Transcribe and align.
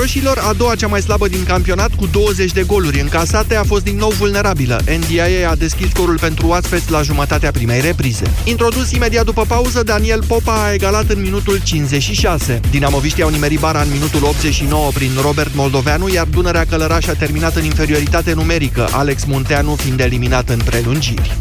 Roșilor, 0.00 0.38
a 0.38 0.52
doua 0.52 0.74
cea 0.74 0.86
mai 0.86 1.00
slabă 1.00 1.28
din 1.28 1.44
campionat, 1.44 1.94
cu 1.94 2.06
20 2.06 2.52
de 2.52 2.62
goluri 2.62 3.00
încasate, 3.00 3.56
a 3.56 3.64
fost 3.64 3.84
din 3.84 3.96
nou 3.96 4.10
vulnerabilă. 4.10 4.80
NDIA 4.98 5.50
a 5.50 5.54
deschis 5.54 5.88
scorul 5.88 6.18
pentru 6.18 6.46
oaspeți 6.46 6.90
la 6.90 7.02
jumătatea 7.02 7.50
primei 7.50 7.80
reprize. 7.80 8.30
Introdus 8.44 8.90
imediat 8.90 9.24
după 9.24 9.44
pauză, 9.48 9.82
Daniel 9.82 10.24
Popa 10.24 10.64
a 10.64 10.72
egalat 10.72 11.10
în 11.10 11.20
minutul 11.20 11.60
56. 11.62 12.60
Dinamoviștii 12.70 13.22
au 13.22 13.28
nimerit 13.28 13.58
bara 13.58 13.80
în 13.80 13.90
minutul 13.92 14.24
89 14.24 14.90
prin 14.94 15.10
Robert 15.22 15.54
Moldoveanu, 15.54 16.08
iar 16.08 16.26
Dunărea 16.26 16.64
Călăraș 16.64 17.06
a 17.06 17.12
terminat 17.12 17.56
în 17.56 17.64
inferioritate 17.64 18.32
numerică, 18.32 18.88
Alex 18.90 19.24
Munteanu 19.24 19.74
fiind 19.74 20.00
eliminat 20.00 20.48
în 20.48 20.60
prelungiri. 20.64 21.36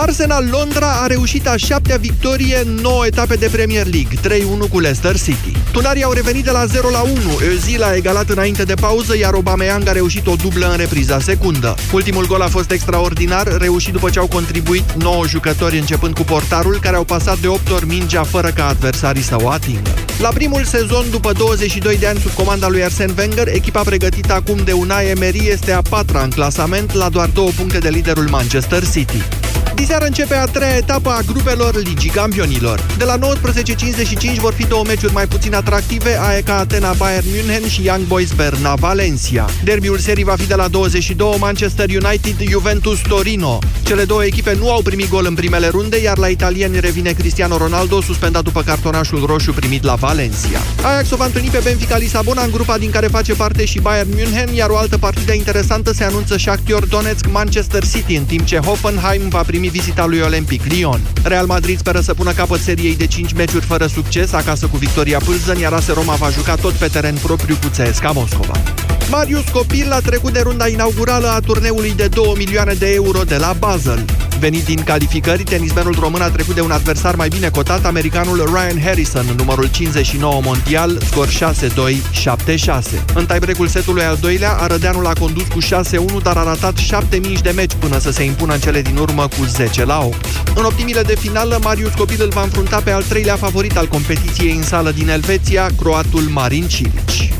Arsenal 0.00 0.48
Londra 0.50 0.90
a 1.02 1.06
reușit 1.06 1.48
a 1.48 1.56
șaptea 1.56 1.96
victorie 1.96 2.60
în 2.64 2.74
9 2.74 3.06
etape 3.06 3.34
de 3.34 3.48
Premier 3.52 3.86
League, 3.86 4.38
3-1 4.66 4.70
cu 4.70 4.80
Leicester 4.80 5.16
City. 5.16 5.52
Tunarii 5.72 6.02
au 6.02 6.12
revenit 6.12 6.44
de 6.44 6.50
la 6.50 6.64
0 6.64 6.88
la 6.90 7.00
1, 7.00 7.12
Özil 7.40 7.82
a 7.82 7.94
egalat 7.94 8.28
înainte 8.28 8.62
de 8.62 8.74
pauză, 8.74 9.16
iar 9.16 9.34
Aubameyang 9.34 9.88
a 9.88 9.92
reușit 9.92 10.26
o 10.26 10.34
dublă 10.34 10.70
în 10.70 10.76
repriza 10.76 11.20
secundă. 11.20 11.74
Ultimul 11.92 12.26
gol 12.26 12.40
a 12.40 12.46
fost 12.46 12.70
extraordinar, 12.70 13.56
reușit 13.58 13.92
după 13.92 14.10
ce 14.10 14.18
au 14.18 14.26
contribuit 14.26 14.92
9 14.92 15.26
jucători 15.26 15.78
începând 15.78 16.14
cu 16.14 16.22
portarul, 16.22 16.78
care 16.82 16.96
au 16.96 17.04
pasat 17.04 17.38
de 17.38 17.46
8 17.46 17.70
ori 17.70 17.86
mingea 17.86 18.22
fără 18.22 18.48
ca 18.48 18.68
adversarii 18.68 19.22
să 19.22 19.36
o 19.42 19.48
atingă. 19.48 19.94
La 20.20 20.28
primul 20.28 20.64
sezon, 20.64 21.04
după 21.10 21.32
22 21.32 21.96
de 21.96 22.06
ani 22.06 22.20
sub 22.20 22.30
comanda 22.30 22.68
lui 22.68 22.84
Arsene 22.84 23.14
Wenger, 23.18 23.48
echipa 23.48 23.82
pregătită 23.82 24.34
acum 24.34 24.58
de 24.64 24.72
Unai 24.72 25.06
Emery 25.06 25.48
este 25.48 25.72
a 25.72 25.82
patra 25.82 26.22
în 26.22 26.30
clasament, 26.30 26.92
la 26.92 27.08
doar 27.08 27.28
două 27.28 27.50
puncte 27.56 27.78
de 27.78 27.88
liderul 27.88 28.28
Manchester 28.28 28.88
City. 28.92 29.22
Diseară 29.78 30.04
începe 30.04 30.34
a 30.34 30.44
treia 30.44 30.76
etapă 30.76 31.10
a 31.10 31.20
grupelor 31.26 31.82
Ligii 31.82 32.10
Campionilor. 32.10 32.86
De 32.96 33.04
la 33.04 33.18
19.55 33.18 34.38
vor 34.40 34.52
fi 34.52 34.66
două 34.66 34.84
meciuri 34.86 35.12
mai 35.12 35.26
puțin 35.26 35.54
atractive, 35.54 36.18
AEK 36.20 36.48
Atena 36.48 36.92
Bayern 36.92 37.26
München 37.34 37.68
și 37.68 37.84
Young 37.84 38.06
Boys 38.06 38.32
Berna 38.32 38.74
Valencia. 38.74 39.48
Derbiul 39.64 39.98
serii 39.98 40.24
va 40.24 40.34
fi 40.36 40.46
de 40.46 40.54
la 40.54 40.68
22 40.68 41.36
Manchester 41.38 41.88
United 41.88 42.48
Juventus 42.50 43.00
Torino. 43.00 43.58
Cele 43.82 44.04
două 44.04 44.24
echipe 44.24 44.54
nu 44.58 44.70
au 44.70 44.82
primit 44.82 45.08
gol 45.08 45.24
în 45.26 45.34
primele 45.34 45.68
runde, 45.68 46.00
iar 46.00 46.18
la 46.18 46.26
italieni 46.26 46.80
revine 46.80 47.12
Cristiano 47.12 47.56
Ronaldo, 47.56 48.00
suspendat 48.00 48.42
după 48.42 48.62
cartonașul 48.62 49.26
roșu 49.26 49.52
primit 49.52 49.82
la 49.82 49.94
Valencia. 49.94 50.60
Ajax 50.82 51.10
o 51.10 51.16
va 51.16 51.24
întâlni 51.24 51.48
pe 51.48 51.60
Benfica 51.64 51.96
Lisabona 51.96 52.42
în 52.42 52.50
grupa 52.50 52.78
din 52.78 52.90
care 52.90 53.06
face 53.06 53.32
parte 53.32 53.64
și 53.64 53.80
Bayern 53.80 54.08
München, 54.14 54.54
iar 54.54 54.68
o 54.68 54.76
altă 54.76 54.98
partidă 54.98 55.32
interesantă 55.32 55.92
se 55.92 56.04
anunță 56.04 56.36
Shakhtar 56.38 56.84
Donetsk 56.84 57.26
Manchester 57.30 57.84
City, 57.92 58.14
în 58.14 58.24
timp 58.24 58.44
ce 58.44 58.56
Hoffenheim 58.56 59.28
va 59.28 59.42
primi 59.42 59.67
vizita 59.68 60.06
lui 60.06 60.20
Olympic 60.20 60.64
Lyon. 60.64 61.00
Real 61.22 61.46
Madrid 61.46 61.78
speră 61.78 62.00
să 62.00 62.14
pună 62.14 62.32
capăt 62.32 62.60
seriei 62.60 62.96
de 62.96 63.06
5 63.06 63.32
meciuri 63.32 63.64
fără 63.64 63.86
succes, 63.86 64.32
acasă 64.32 64.66
cu 64.66 64.76
victoria 64.76 65.18
Pâlzăn, 65.24 65.58
iar 65.58 65.72
AS 65.72 65.88
Roma 65.88 66.14
va 66.14 66.30
juca 66.30 66.54
tot 66.54 66.72
pe 66.72 66.86
teren 66.86 67.14
propriu 67.22 67.56
cu 67.62 67.68
CSKA 67.68 68.10
Moscova. 68.10 68.62
Marius 69.10 69.48
Copil 69.52 69.92
a 69.92 70.00
trecut 70.00 70.32
de 70.32 70.40
runda 70.40 70.68
inaugurală 70.68 71.28
a 71.28 71.40
turneului 71.40 71.94
de 71.96 72.08
2 72.08 72.34
milioane 72.36 72.74
de 72.74 72.92
euro 72.92 73.22
de 73.22 73.36
la 73.36 73.52
Basel. 73.58 74.04
Venit 74.38 74.64
din 74.64 74.82
calificări, 74.82 75.42
tenismenul 75.42 75.96
român 76.00 76.20
a 76.20 76.30
trecut 76.30 76.54
de 76.54 76.60
un 76.60 76.70
adversar 76.70 77.14
mai 77.14 77.28
bine 77.28 77.50
cotat, 77.50 77.84
americanul 77.84 78.36
Ryan 78.36 78.80
Harrison, 78.84 79.34
numărul 79.36 79.68
59 79.70 80.40
mondial, 80.44 80.98
scor 81.06 81.28
6-2-7-6. 81.28 81.30
În 83.14 83.26
tiebreak-ul 83.26 83.68
setului 83.68 84.02
al 84.02 84.18
doilea, 84.20 84.52
Arădeanul 84.52 85.06
a 85.06 85.12
condus 85.12 85.46
cu 85.46 85.58
6-1, 85.60 86.22
dar 86.22 86.36
a 86.36 86.44
ratat 86.44 86.76
7000 86.76 87.38
de 87.42 87.50
meci 87.50 87.72
până 87.78 87.98
să 87.98 88.10
se 88.10 88.22
impună 88.22 88.52
în 88.52 88.60
cele 88.60 88.82
din 88.82 88.96
urmă 88.96 89.28
cu 89.28 89.44
10 89.44 89.84
la 89.84 89.98
8. 89.98 90.26
În 90.54 90.64
optimile 90.64 91.02
de 91.02 91.16
finală, 91.16 91.58
Marius 91.62 91.94
Copil 91.94 92.22
îl 92.22 92.28
va 92.28 92.42
înfrunta 92.42 92.80
pe 92.80 92.90
al 92.90 93.02
treilea 93.02 93.36
favorit 93.36 93.76
al 93.76 93.86
competiției 93.86 94.52
în 94.56 94.62
sală 94.62 94.90
din 94.90 95.08
Elveția, 95.08 95.70
croatul 95.76 96.22
Marin 96.22 96.66
Cilici. 96.66 97.32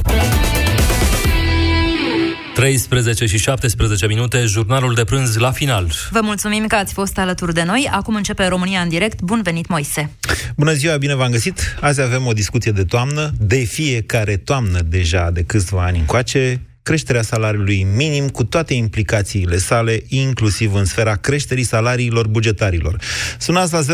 13 2.59 3.27
și 3.27 3.39
17 3.39 4.07
minute, 4.07 4.45
jurnalul 4.45 4.95
de 4.95 5.05
prânz 5.05 5.37
la 5.37 5.51
final. 5.51 5.93
Vă 6.11 6.21
mulțumim 6.23 6.67
că 6.67 6.75
ați 6.75 6.93
fost 6.93 7.19
alături 7.19 7.55
de 7.55 7.63
noi. 7.63 7.89
Acum 7.93 8.15
începe 8.15 8.47
România 8.47 8.81
în 8.81 8.89
direct. 8.89 9.21
Bun 9.21 9.43
venit, 9.43 9.69
Moise! 9.69 10.11
Bună 10.57 10.73
ziua, 10.73 10.97
bine 10.97 11.15
v-am 11.15 11.31
găsit! 11.31 11.61
Azi 11.81 12.01
avem 12.01 12.27
o 12.27 12.33
discuție 12.33 12.73
de 12.73 12.85
toamnă, 12.85 13.31
de 13.39 13.57
fiecare 13.57 14.37
toamnă 14.37 14.81
deja 14.81 15.31
de 15.31 15.43
câțiva 15.43 15.85
ani 15.85 15.99
încoace, 15.99 16.61
creșterea 16.83 17.23
salariului 17.23 17.87
minim 17.97 18.29
cu 18.29 18.45
toate 18.45 18.75
implicațiile 18.75 19.57
sale, 19.57 20.03
inclusiv 20.09 20.75
în 20.75 20.85
sfera 20.85 21.15
creșterii 21.15 21.65
salariilor 21.65 22.27
bugetarilor. 22.27 22.97
Sunați 23.39 23.73
la 23.73 23.81
0372069599 23.81 23.87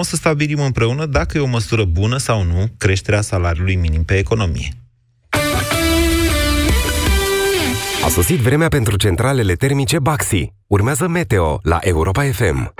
să 0.00 0.16
stabilim 0.16 0.60
împreună 0.60 1.06
dacă 1.06 1.38
e 1.38 1.40
o 1.40 1.46
măsură 1.46 1.84
bună 1.84 2.16
sau 2.16 2.42
nu 2.42 2.66
creșterea 2.78 3.20
salariului 3.20 3.74
minim 3.74 4.04
pe 4.04 4.14
economie. 4.14 4.68
A 8.06 8.08
sosit 8.08 8.38
vremea 8.38 8.68
pentru 8.68 8.96
centralele 8.96 9.52
termice 9.52 9.98
Baxi. 9.98 10.52
Urmează 10.66 11.08
Meteo 11.08 11.60
la 11.62 11.78
Europa 11.80 12.22
FM. 12.22 12.74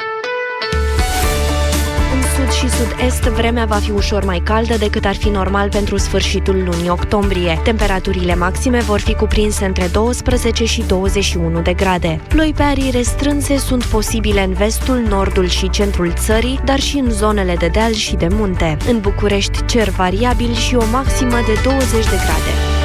În 2.14 2.22
sud 2.36 2.50
și 2.50 2.68
sud-est, 2.68 3.22
vremea 3.22 3.64
va 3.64 3.76
fi 3.76 3.90
ușor 3.90 4.24
mai 4.24 4.42
caldă 4.44 4.76
decât 4.76 5.04
ar 5.04 5.14
fi 5.14 5.28
normal 5.28 5.68
pentru 5.68 5.96
sfârșitul 5.96 6.64
lunii 6.64 6.88
octombrie. 6.88 7.60
Temperaturile 7.64 8.34
maxime 8.34 8.78
vor 8.78 9.00
fi 9.00 9.14
cuprinse 9.14 9.64
între 9.64 9.86
12 9.86 10.64
și 10.64 10.82
21 10.86 11.60
de 11.60 11.72
grade. 11.72 12.20
Ploi 12.28 12.52
pe 12.56 12.62
arii 12.62 12.90
restrânse 12.90 13.56
sunt 13.56 13.84
posibile 13.84 14.44
în 14.44 14.52
vestul, 14.52 14.96
nordul 15.08 15.48
și 15.48 15.70
centrul 15.70 16.12
țării, 16.12 16.60
dar 16.64 16.80
și 16.80 16.96
în 16.96 17.10
zonele 17.10 17.54
de 17.58 17.68
deal 17.68 17.92
și 17.92 18.14
de 18.14 18.28
munte. 18.30 18.76
În 18.88 19.00
București, 19.00 19.64
cer 19.64 19.88
variabil 19.88 20.54
și 20.54 20.74
o 20.74 20.84
maximă 20.92 21.36
de 21.46 21.60
20 21.64 21.90
de 21.90 22.16
grade. 22.24 22.75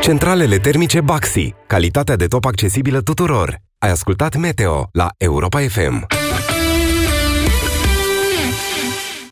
Centralele 0.00 0.56
termice 0.56 1.00
Baxi. 1.00 1.54
Calitatea 1.66 2.16
de 2.16 2.26
top 2.26 2.44
accesibilă 2.44 3.00
tuturor. 3.00 3.56
Ai 3.78 3.90
ascultat 3.90 4.36
Meteo 4.36 4.88
la 4.92 5.08
Europa 5.18 5.60
FM. 5.60 6.15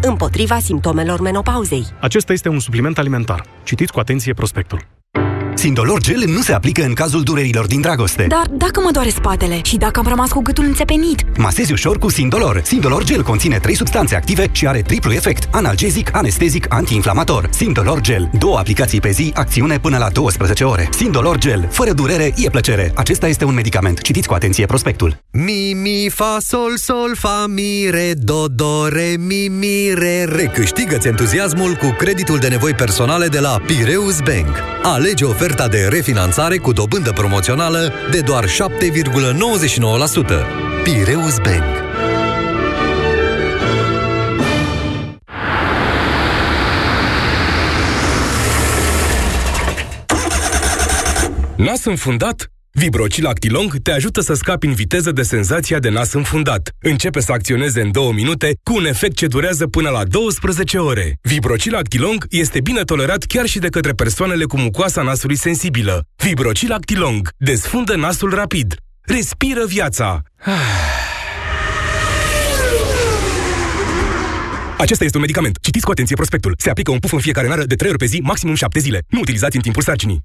împotriva 0.00 0.58
simptomelor 0.58 1.20
menopauzei. 1.20 1.86
Acesta 2.00 2.32
este 2.32 2.48
un 2.48 2.58
supliment 2.58 2.98
alimentar. 2.98 3.44
Citiți 3.64 3.92
cu 3.92 4.00
atenție 4.00 4.32
prospectul. 4.32 4.80
Sindolor 5.54 6.00
Gel 6.00 6.22
nu 6.26 6.40
se 6.40 6.52
aplică 6.52 6.84
în 6.84 6.92
cazul 6.92 7.22
durerilor 7.22 7.66
din 7.66 7.80
dragoste. 7.80 8.26
Dar 8.28 8.46
dacă 8.50 8.80
mă 8.80 8.90
doare 8.92 9.08
spatele 9.08 9.60
și 9.62 9.76
dacă 9.76 9.98
am 9.98 10.06
rămas 10.08 10.30
cu 10.30 10.40
gâtul 10.42 10.64
înțepenit? 10.64 11.38
Masezi 11.38 11.72
ușor 11.72 11.98
cu 11.98 12.10
Sindolor. 12.10 12.60
Sindolor 12.64 13.04
Gel 13.04 13.22
conține 13.22 13.58
trei 13.58 13.74
substanțe 13.76 14.16
active 14.16 14.46
și 14.52 14.66
are 14.66 14.82
triplu 14.82 15.12
efect. 15.12 15.48
Analgezic, 15.50 16.16
anestezic, 16.16 16.66
antiinflamator. 16.68 17.48
Sindolor 17.50 18.00
Gel. 18.00 18.30
Două 18.38 18.58
aplicații 18.58 19.00
pe 19.00 19.10
zi, 19.10 19.32
acțiune 19.34 19.78
până 19.78 19.98
la 19.98 20.08
12 20.08 20.64
ore. 20.64 20.88
Sindolor 20.92 21.38
Gel. 21.38 21.68
Fără 21.70 21.92
durere, 21.92 22.34
e 22.36 22.50
plăcere. 22.50 22.92
Acesta 22.94 23.28
este 23.28 23.44
un 23.44 23.54
medicament. 23.54 24.00
Citiți 24.00 24.28
cu 24.28 24.34
atenție 24.34 24.66
prospectul. 24.66 25.16
Mi, 25.32 25.72
mi, 25.82 26.08
fa, 26.10 26.36
sol, 26.40 26.76
sol, 26.76 27.12
fa, 27.18 27.44
mi, 27.48 27.88
re, 27.90 28.12
do, 28.16 28.46
do, 28.48 28.88
re, 28.88 29.14
mi, 29.18 29.48
mi, 29.48 29.92
re, 29.94 30.24
re. 30.24 30.44
Câștigă-ți 30.54 31.08
entuziasmul 31.08 31.74
cu 31.74 31.94
creditul 31.98 32.38
de 32.38 32.48
nevoi 32.48 32.74
personale 32.74 33.26
de 33.26 33.38
la 33.38 33.60
Pireus 33.66 34.18
Bank. 34.20 34.56
Alege 34.82 35.24
oferta 35.42 35.68
de 35.68 35.86
refinanțare 35.88 36.56
cu 36.56 36.72
dobândă 36.72 37.12
promoțională 37.12 37.92
de 38.10 38.20
doar 38.20 38.44
7,99%. 38.46 38.50
Pireus 40.82 41.36
Bank. 41.38 41.62
Nas 51.56 51.84
înfundat? 51.84 52.50
Vibrocil 52.74 53.26
Actilong 53.26 53.76
te 53.82 53.92
ajută 53.92 54.20
să 54.20 54.34
scapi 54.34 54.66
în 54.66 54.72
viteză 54.72 55.12
de 55.12 55.22
senzația 55.22 55.78
de 55.78 55.88
nas 55.88 56.12
înfundat. 56.12 56.70
Începe 56.80 57.20
să 57.20 57.32
acționeze 57.32 57.80
în 57.80 57.90
2 57.90 58.12
minute 58.12 58.52
cu 58.62 58.74
un 58.74 58.84
efect 58.84 59.16
ce 59.16 59.26
durează 59.26 59.66
până 59.66 59.88
la 59.90 60.04
12 60.04 60.78
ore. 60.78 61.18
Vibrocil 61.22 61.74
Actilong 61.74 62.26
este 62.30 62.60
bine 62.60 62.82
tolerat 62.82 63.24
chiar 63.24 63.46
și 63.46 63.58
de 63.58 63.68
către 63.68 63.92
persoanele 63.92 64.44
cu 64.44 64.58
mucoasa 64.58 65.02
nasului 65.02 65.36
sensibilă. 65.36 66.04
Vibrocil 66.16 66.72
Actilong 66.72 67.28
desfundă 67.36 67.96
nasul 67.96 68.34
rapid. 68.34 68.74
Respiră 69.00 69.64
viața. 69.66 70.22
Acesta 74.78 75.04
este 75.04 75.16
un 75.16 75.22
medicament. 75.22 75.58
Citiți 75.60 75.84
cu 75.84 75.90
atenție 75.90 76.16
prospectul. 76.16 76.54
Se 76.58 76.70
aplică 76.70 76.90
un 76.90 76.98
puf 76.98 77.12
în 77.12 77.18
fiecare 77.18 77.48
nară 77.48 77.64
de 77.64 77.74
3 77.74 77.90
ori 77.90 77.98
pe 77.98 78.06
zi, 78.06 78.20
maximum 78.22 78.54
7 78.54 78.78
zile. 78.78 79.02
Nu 79.08 79.20
utilizați 79.20 79.56
în 79.56 79.62
timpul 79.62 79.82
sarcinii. 79.82 80.24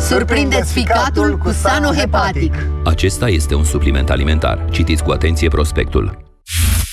Surprindeți 0.00 0.72
ficatul 0.72 1.36
cu 1.36 1.50
Sanohepatic. 1.50 2.54
Acesta 2.84 3.28
este 3.28 3.54
un 3.54 3.64
supliment 3.64 4.10
alimentar. 4.10 4.64
Citiți 4.70 5.02
cu 5.02 5.10
atenție 5.10 5.48
prospectul. 5.48 6.18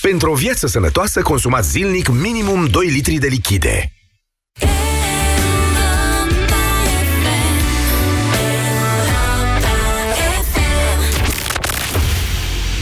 Pentru 0.00 0.30
o 0.30 0.34
viață 0.34 0.66
sănătoasă, 0.66 1.22
consumați 1.22 1.70
zilnic 1.70 2.08
minimum 2.08 2.66
2 2.66 2.86
litri 2.86 3.14
de 3.14 3.26
lichide. 3.26 3.92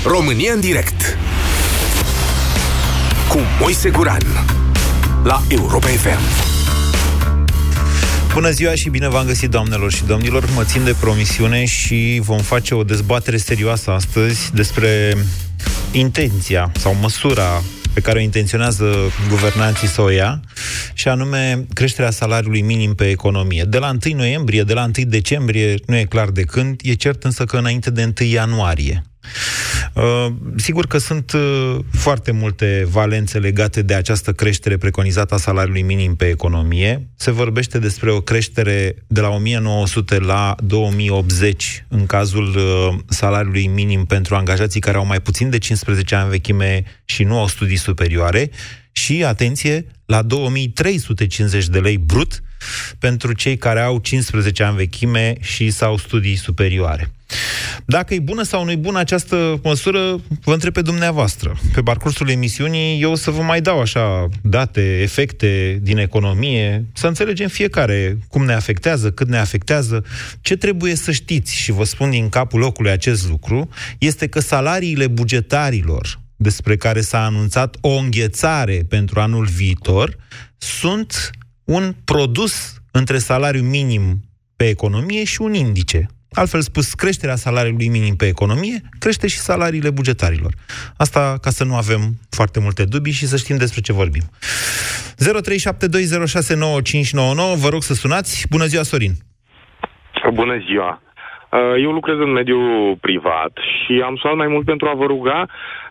România 0.05 0.52
în 0.52 0.61
direct 0.61 1.19
cu 3.28 3.38
Moise 3.61 3.90
Guran 3.90 4.23
la 5.25 5.43
Europa 5.49 5.87
FM. 5.87 6.55
Bună 8.36 8.50
ziua 8.50 8.74
și 8.74 8.88
bine 8.88 9.08
v-am 9.08 9.26
găsit, 9.26 9.50
doamnelor 9.50 9.92
și 9.92 10.04
domnilor. 10.04 10.50
Mă 10.54 10.64
țin 10.64 10.84
de 10.84 10.94
promisiune 11.00 11.64
și 11.64 12.20
vom 12.24 12.38
face 12.38 12.74
o 12.74 12.84
dezbatere 12.84 13.36
serioasă 13.36 13.90
astăzi 13.90 14.54
despre 14.54 15.16
intenția 15.92 16.72
sau 16.78 16.96
măsura 17.00 17.62
pe 17.92 18.00
care 18.00 18.18
o 18.18 18.22
intenționează 18.22 19.12
guvernanții 19.28 19.88
să 19.88 20.00
o 20.00 20.08
ia, 20.08 20.40
și 20.92 21.08
anume 21.08 21.66
creșterea 21.72 22.10
salariului 22.10 22.60
minim 22.60 22.94
pe 22.94 23.08
economie. 23.08 23.64
De 23.64 23.78
la 23.78 23.96
1 24.06 24.16
noiembrie, 24.16 24.62
de 24.62 24.72
la 24.72 24.82
1 24.82 24.90
decembrie, 25.06 25.74
nu 25.86 25.96
e 25.96 26.04
clar 26.04 26.28
de 26.28 26.42
când, 26.42 26.80
e 26.82 26.94
cert 26.94 27.24
însă 27.24 27.44
că 27.44 27.56
înainte 27.56 27.90
de 27.90 28.12
1 28.20 28.28
ianuarie. 28.28 29.02
Uh, 29.96 30.26
sigur 30.56 30.87
că 30.87 30.98
sunt 30.98 31.32
uh, 31.32 31.76
foarte 31.93 32.31
multe 32.31 32.87
valențe 32.90 33.38
legate 33.38 33.82
de 33.82 33.94
această 33.94 34.32
creștere 34.32 34.76
preconizată 34.76 35.34
a 35.34 35.37
salariului 35.37 35.82
minim 35.82 36.16
pe 36.16 36.28
economie. 36.28 37.08
Se 37.14 37.31
vorbește 37.31 37.78
despre 37.78 38.10
o 38.10 38.20
creștere 38.20 38.94
de 39.06 39.20
la 39.20 39.28
1900 39.28 40.19
la 40.19 40.54
2080 40.62 41.84
în 41.88 42.06
cazul 42.06 42.56
uh, 42.56 42.98
salariului 43.08 43.66
minim 43.66 44.04
pentru 44.04 44.34
angajații 44.34 44.81
care 44.81 44.96
au 44.96 45.06
mai 45.06 45.20
puțin 45.20 45.50
de 45.50 45.58
15 45.58 46.14
ani 46.14 46.31
vechime 46.31 46.84
și 47.04 47.22
nu 47.22 47.38
au 47.38 47.46
studii 47.46 47.76
superioare 47.76 48.50
și, 48.92 49.25
atenție, 49.25 49.87
la 50.06 50.22
2350 50.22 51.69
de 51.69 51.78
lei 51.78 51.99
brut 51.99 52.42
pentru 52.98 53.32
cei 53.32 53.56
care 53.56 53.80
au 53.80 53.98
15 53.98 54.62
ani 54.62 54.76
vechime 54.76 55.34
și 55.40 55.70
sau 55.70 55.96
studii 55.96 56.36
superioare. 56.36 57.10
Dacă 57.84 58.14
e 58.14 58.18
bună 58.18 58.42
sau 58.42 58.64
nu 58.64 58.70
e 58.70 58.76
bună 58.76 58.98
această 58.98 59.60
măsură, 59.62 60.20
vă 60.44 60.52
întreb 60.52 60.72
pe 60.72 60.82
dumneavoastră. 60.82 61.58
Pe 61.72 61.80
parcursul 61.80 62.28
emisiunii 62.28 63.02
eu 63.02 63.10
o 63.10 63.14
să 63.14 63.30
vă 63.30 63.42
mai 63.42 63.60
dau 63.60 63.80
așa 63.80 64.28
date, 64.42 65.00
efecte 65.00 65.78
din 65.82 65.98
economie, 65.98 66.84
să 66.92 67.06
înțelegem 67.06 67.48
fiecare 67.48 68.18
cum 68.28 68.44
ne 68.44 68.52
afectează, 68.52 69.10
cât 69.10 69.28
ne 69.28 69.38
afectează. 69.38 70.04
Ce 70.40 70.56
trebuie 70.56 70.94
să 70.94 71.12
știți, 71.12 71.56
și 71.56 71.72
vă 71.72 71.84
spun 71.84 72.10
din 72.10 72.28
capul 72.28 72.60
locului 72.60 72.90
acest 72.90 73.28
lucru, 73.28 73.68
este 73.98 74.26
că 74.26 74.40
salariile 74.40 75.06
bugetarilor 75.06 76.20
despre 76.36 76.76
care 76.76 77.00
s-a 77.00 77.24
anunțat 77.24 77.76
o 77.80 77.88
înghețare 77.88 78.82
pentru 78.88 79.20
anul 79.20 79.44
viitor, 79.44 80.16
sunt 80.58 81.30
un 81.66 81.92
produs 82.04 82.80
între 82.92 83.18
salariul 83.18 83.64
minim 83.64 84.02
pe 84.56 84.68
economie 84.68 85.24
și 85.24 85.42
un 85.42 85.54
indice. 85.54 86.06
Altfel 86.32 86.60
spus, 86.60 86.94
creșterea 86.94 87.34
salariului 87.34 87.88
minim 87.88 88.16
pe 88.16 88.26
economie 88.26 88.80
crește 88.98 89.26
și 89.26 89.38
salariile 89.38 89.90
bugetarilor. 89.90 90.52
Asta 90.96 91.38
ca 91.40 91.50
să 91.50 91.64
nu 91.64 91.74
avem 91.74 92.00
foarte 92.30 92.60
multe 92.60 92.84
dubii 92.84 93.12
și 93.12 93.26
să 93.26 93.36
știm 93.36 93.56
despre 93.56 93.80
ce 93.80 93.92
vorbim. 93.92 94.22
0372069599, 94.22 94.28
vă 97.62 97.68
rog 97.70 97.82
să 97.82 97.94
sunați. 97.94 98.46
Bună 98.50 98.64
ziua, 98.64 98.82
Sorin! 98.82 99.12
Bună 100.32 100.56
ziua! 100.66 101.00
Uh, 101.50 101.82
eu 101.82 101.90
lucrez 101.90 102.18
în 102.18 102.32
mediul 102.32 102.96
privat 103.00 103.52
și 103.78 104.02
am 104.04 104.16
sunat 104.16 104.36
mai 104.36 104.46
mult 104.46 104.64
pentru 104.64 104.88
a 104.88 104.94
vă 104.94 105.04
ruga 105.04 105.46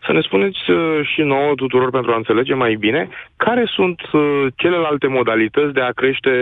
să 0.06 0.12
ne 0.12 0.22
spuneți 0.22 0.62
uh, 0.70 0.78
și 1.14 1.22
nouă 1.22 1.52
tuturor 1.56 1.90
pentru 1.90 2.12
a 2.12 2.16
înțelege 2.16 2.54
mai 2.54 2.76
bine 2.76 3.10
care 3.38 3.64
sunt 3.76 4.00
uh, 4.12 4.22
celelalte 4.56 5.08
modalități 5.08 5.74
de 5.74 5.82
a 5.82 5.92
crește 6.02 6.34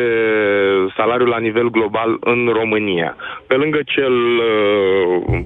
salariul 0.98 1.30
la 1.30 1.40
nivel 1.40 1.70
global 1.70 2.18
în 2.20 2.50
România, 2.60 3.16
pe 3.48 3.56
lângă 3.56 3.80
cel 3.86 4.16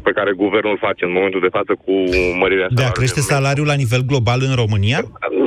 pe 0.03 0.11
care 0.11 0.31
guvernul 0.31 0.77
face 0.81 1.05
în 1.05 1.11
momentul 1.11 1.39
de 1.39 1.55
față 1.57 1.73
cu 1.85 1.93
mărirea 2.39 2.67
De 2.69 2.83
a 2.83 2.91
crește 2.91 3.19
salariul 3.19 3.65
la 3.65 3.73
nivel 3.73 4.01
global 4.11 4.39
în 4.49 4.55
România? 4.55 4.99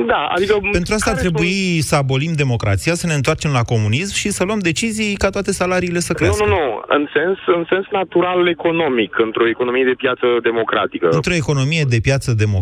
Da, 0.05 0.21
adică... 0.35 0.53
Pentru 0.71 0.93
asta 0.93 1.11
ar 1.11 1.17
trebui 1.17 1.53
sunt... 1.53 1.83
să 1.83 1.95
abolim 1.95 2.33
democrația, 2.35 2.93
să 2.93 3.07
ne 3.07 3.13
întoarcem 3.13 3.51
la 3.51 3.63
comunism 3.73 4.13
și 4.15 4.29
să 4.29 4.43
luăm 4.43 4.59
decizii 4.59 5.13
ca 5.15 5.29
toate 5.29 5.51
salariile 5.51 5.99
să 5.99 6.13
crească. 6.13 6.45
Nu, 6.45 6.49
nu, 6.49 6.55
nu. 6.55 6.81
În 6.87 7.07
sens, 7.13 7.37
în 7.57 7.63
sens 7.69 7.85
natural 7.91 8.47
economic, 8.47 9.11
într-o 9.17 9.47
economie 9.47 9.83
de 9.83 9.95
piață 9.97 10.27
democratică. 10.41 11.07
Într-o 11.11 11.33
economie 11.33 11.83
de 11.89 11.99
piață 12.01 12.31
democratică, 12.31 12.60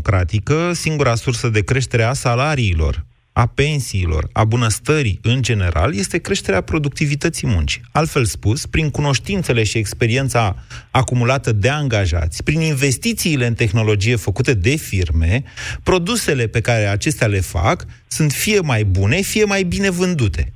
singura 0.74 1.16
sursă 1.16 1.50
de 1.50 1.64
creștere 1.64 2.04
a 2.04 2.14
salariilor 2.14 3.08
a 3.40 3.46
pensiilor, 3.46 4.30
a 4.32 4.44
bunăstării 4.44 5.20
în 5.22 5.42
general, 5.42 5.96
este 5.96 6.18
creșterea 6.18 6.62
productivității 6.62 7.48
muncii. 7.48 7.82
Altfel 7.92 8.26
spus, 8.26 8.66
prin 8.66 8.90
cunoștințele 8.90 9.64
și 9.64 9.78
experiența 9.78 10.56
acumulată 10.92 11.52
de 11.52 11.70
angajați, 11.70 12.44
prin 12.44 12.62
investițiile 12.62 13.46
în 13.46 13.54
tehnologie 13.54 14.16
făcute 14.16 14.54
de 14.54 14.76
firme, 14.76 15.44
produsele 15.84 16.48
pe 16.48 16.62
care 16.62 16.86
acestea 16.86 17.28
le 17.28 17.40
fac 17.40 17.86
sunt 18.08 18.32
fie 18.32 18.60
mai 18.60 18.84
bune, 18.84 19.22
fie 19.22 19.44
mai 19.44 19.64
bine 19.64 19.90
vândute. 19.90 20.54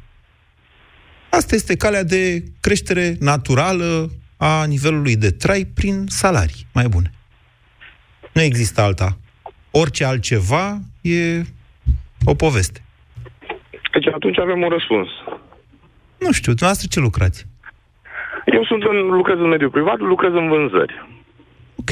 Asta 1.30 1.56
este 1.56 1.76
calea 1.76 2.04
de 2.04 2.44
creștere 2.60 3.16
naturală 3.20 4.12
a 4.38 4.66
nivelului 4.66 5.16
de 5.16 5.32
trai 5.32 5.66
prin 5.66 6.06
salarii 6.10 6.68
mai 6.74 6.88
bune. 6.88 7.14
Nu 8.34 8.42
există 8.42 8.82
alta. 8.82 9.18
Orice 9.82 10.04
altceva 10.04 10.80
e 11.02 11.42
o 12.26 12.34
poveste. 12.34 12.84
Deci 13.94 14.08
atunci 14.08 14.40
avem 14.40 14.62
un 14.62 14.70
răspuns. 14.70 15.08
Nu 16.20 16.32
știu, 16.32 16.52
dumneavoastră 16.54 16.88
ce 16.92 17.00
lucrați? 17.00 17.46
Eu 18.46 18.64
sunt 18.66 18.84
în, 18.84 18.98
lucrez 18.98 19.38
în 19.38 19.48
mediul 19.48 19.70
privat, 19.70 20.00
lucrez 20.00 20.32
în 20.34 20.48
vânzări. 20.48 21.08
Ok. 21.76 21.92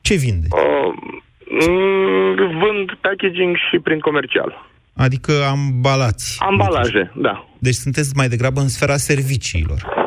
Ce 0.00 0.14
vinde? 0.14 0.46
Uh, 0.50 0.94
vând 2.62 2.86
packaging 3.00 3.56
și 3.70 3.78
prin 3.78 3.98
comercial. 3.98 4.66
Adică 4.96 5.32
ambalați. 5.50 6.36
Ambalaje, 6.40 7.12
da. 7.14 7.48
Deci 7.58 7.74
sunteți 7.74 8.16
mai 8.16 8.28
degrabă 8.28 8.60
în 8.60 8.68
sfera 8.68 8.96
serviciilor. 8.96 10.03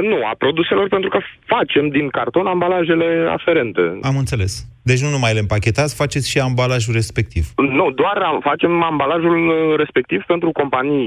Nu, 0.00 0.16
a 0.30 0.34
produselor, 0.38 0.88
pentru 0.88 1.10
că 1.10 1.18
facem 1.46 1.88
din 1.88 2.08
carton 2.08 2.46
ambalajele 2.46 3.26
aferente. 3.30 3.98
Am 4.02 4.16
înțeles. 4.16 4.66
Deci 4.82 5.02
nu 5.02 5.08
numai 5.08 5.32
le 5.32 5.38
împachetați, 5.38 5.94
faceți 5.94 6.30
și 6.30 6.38
ambalajul 6.38 6.94
respectiv. 6.94 7.44
Nu, 7.56 7.90
doar 7.90 8.16
am, 8.16 8.40
facem 8.40 8.82
ambalajul 8.82 9.48
uh, 9.48 9.76
respectiv 9.76 10.22
pentru 10.26 10.52
companii, 10.52 11.06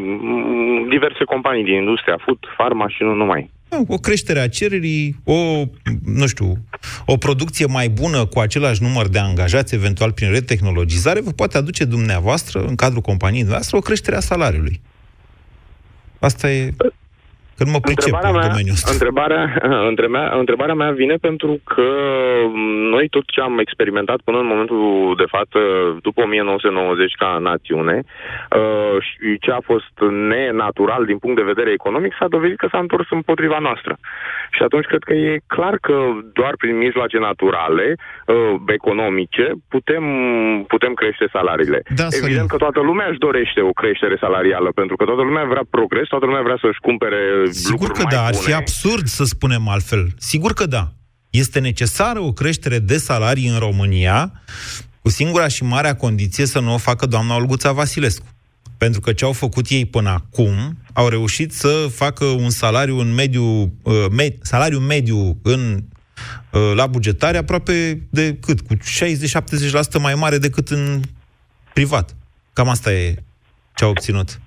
diverse 0.89 1.23
companii 1.23 1.63
din 1.63 1.73
industria, 1.73 2.17
food, 2.25 2.37
farma 2.57 2.87
și 2.87 3.03
nu 3.03 3.13
numai. 3.13 3.49
O 3.87 3.97
creștere 3.97 4.39
a 4.39 4.49
cererii, 4.49 5.15
o, 5.23 5.33
nu 6.05 6.27
știu, 6.27 6.53
o 7.05 7.17
producție 7.17 7.65
mai 7.65 7.87
bună 7.89 8.25
cu 8.25 8.39
același 8.39 8.83
număr 8.83 9.07
de 9.07 9.19
angajați, 9.19 9.75
eventual 9.75 10.11
prin 10.11 10.31
retehnologizare, 10.31 11.21
vă 11.21 11.31
poate 11.35 11.57
aduce 11.57 11.83
dumneavoastră, 11.85 12.59
în 12.59 12.75
cadrul 12.75 13.01
companiei 13.01 13.39
dumneavoastră, 13.39 13.77
o 13.77 13.81
creștere 13.81 14.15
a 14.15 14.19
salariului. 14.19 14.81
Asta 16.19 16.51
e 16.51 16.73
Că 17.57 17.63
nu 17.63 17.71
mă 17.71 17.79
pricep 17.79 18.13
Întrebarea 18.13 18.29
în 18.29 18.39
mea, 18.39 18.47
domeniul 18.47 18.77
ăsta. 18.77 18.91
întrebarea, 18.95 19.43
întrebarea, 19.91 20.37
întrebarea 20.37 20.73
mea 20.81 20.91
vine 20.91 21.15
pentru 21.27 21.59
că 21.71 21.89
noi 22.93 23.05
tot 23.09 23.25
ce 23.33 23.41
am 23.41 23.59
experimentat 23.59 24.19
până 24.27 24.37
în 24.39 24.47
momentul 24.53 25.13
de 25.17 25.27
față, 25.35 25.59
după 26.01 26.21
1990 26.21 27.13
ca 27.21 27.37
națiune, 27.49 27.97
uh, 28.03 28.95
și 29.07 29.39
ce 29.39 29.51
a 29.51 29.61
fost 29.71 29.95
nenatural 30.31 31.05
din 31.05 31.17
punct 31.17 31.35
de 31.37 31.51
vedere 31.51 31.71
economic, 31.71 32.13
s-a 32.19 32.27
dovedit 32.35 32.57
că 32.57 32.67
s-a 32.71 32.79
întors 32.85 33.07
împotriva 33.09 33.57
noastră. 33.67 33.97
Și 34.51 34.61
atunci 34.63 34.85
cred 34.85 35.03
că 35.03 35.13
e 35.13 35.39
clar 35.47 35.75
că 35.81 35.97
doar 36.33 36.53
prin 36.57 36.77
mijloace 36.77 37.17
naturale, 37.17 37.95
uh, 37.95 38.53
economice, 38.67 39.51
putem, 39.69 40.03
putem 40.67 40.93
crește 40.93 41.25
salariile. 41.31 41.81
Da, 41.95 42.07
Evident 42.21 42.47
că 42.49 42.57
toată 42.57 42.79
lumea 42.79 43.07
își 43.09 43.23
dorește 43.27 43.61
o 43.61 43.71
creștere 43.81 44.15
salarială, 44.19 44.69
pentru 44.75 44.95
că 44.95 45.03
toată 45.05 45.21
lumea 45.21 45.45
vrea 45.45 45.65
progres, 45.69 46.07
toată 46.07 46.25
lumea 46.25 46.41
vrea 46.41 46.57
să-și 46.61 46.79
cumpere 46.79 47.21
Sigur 47.51 47.71
lucruri 47.71 47.93
că 47.93 48.01
mai 48.03 48.13
da, 48.13 48.25
ar 48.25 48.31
bune. 48.31 48.43
fi 48.45 48.53
absurd 48.53 49.07
să 49.07 49.23
spunem 49.23 49.67
altfel. 49.67 50.13
Sigur 50.19 50.53
că 50.53 50.65
da. 50.65 50.91
Este 51.29 51.59
necesară 51.59 52.19
o 52.19 52.31
creștere 52.31 52.79
de 52.79 52.97
salarii 52.97 53.47
în 53.47 53.57
România, 53.59 54.31
cu 55.01 55.09
singura 55.09 55.47
și 55.47 55.63
marea 55.63 55.95
condiție 55.95 56.45
să 56.45 56.59
nu 56.59 56.73
o 56.73 56.77
facă 56.77 57.05
doamna 57.05 57.35
Olguța 57.35 57.71
Vasilescu. 57.71 58.25
Pentru 58.77 59.01
că 59.01 59.13
ce 59.13 59.25
au 59.25 59.33
făcut 59.33 59.69
ei 59.69 59.85
până 59.85 60.09
acum, 60.09 60.77
au 60.93 61.07
reușit 61.07 61.53
să 61.53 61.89
facă 61.93 62.25
un 62.25 62.49
salariu 62.49 62.99
în 62.99 63.13
mediu, 63.13 63.43
uh, 63.83 64.05
med, 64.11 64.33
salariu 64.41 64.79
mediu 64.79 65.37
în 65.41 65.83
uh, 66.51 66.71
la 66.75 66.87
bugetare 66.87 67.37
aproape 67.37 68.07
de 68.09 68.37
cât? 68.41 68.61
Cu 68.61 68.75
60-70% 68.75 68.79
mai 69.99 70.15
mare 70.15 70.37
decât 70.37 70.69
în 70.69 71.01
privat. 71.73 72.15
Cam 72.53 72.69
asta 72.69 72.93
e 72.93 73.23
ce 73.75 73.83
au 73.83 73.89
obținut. 73.89 74.39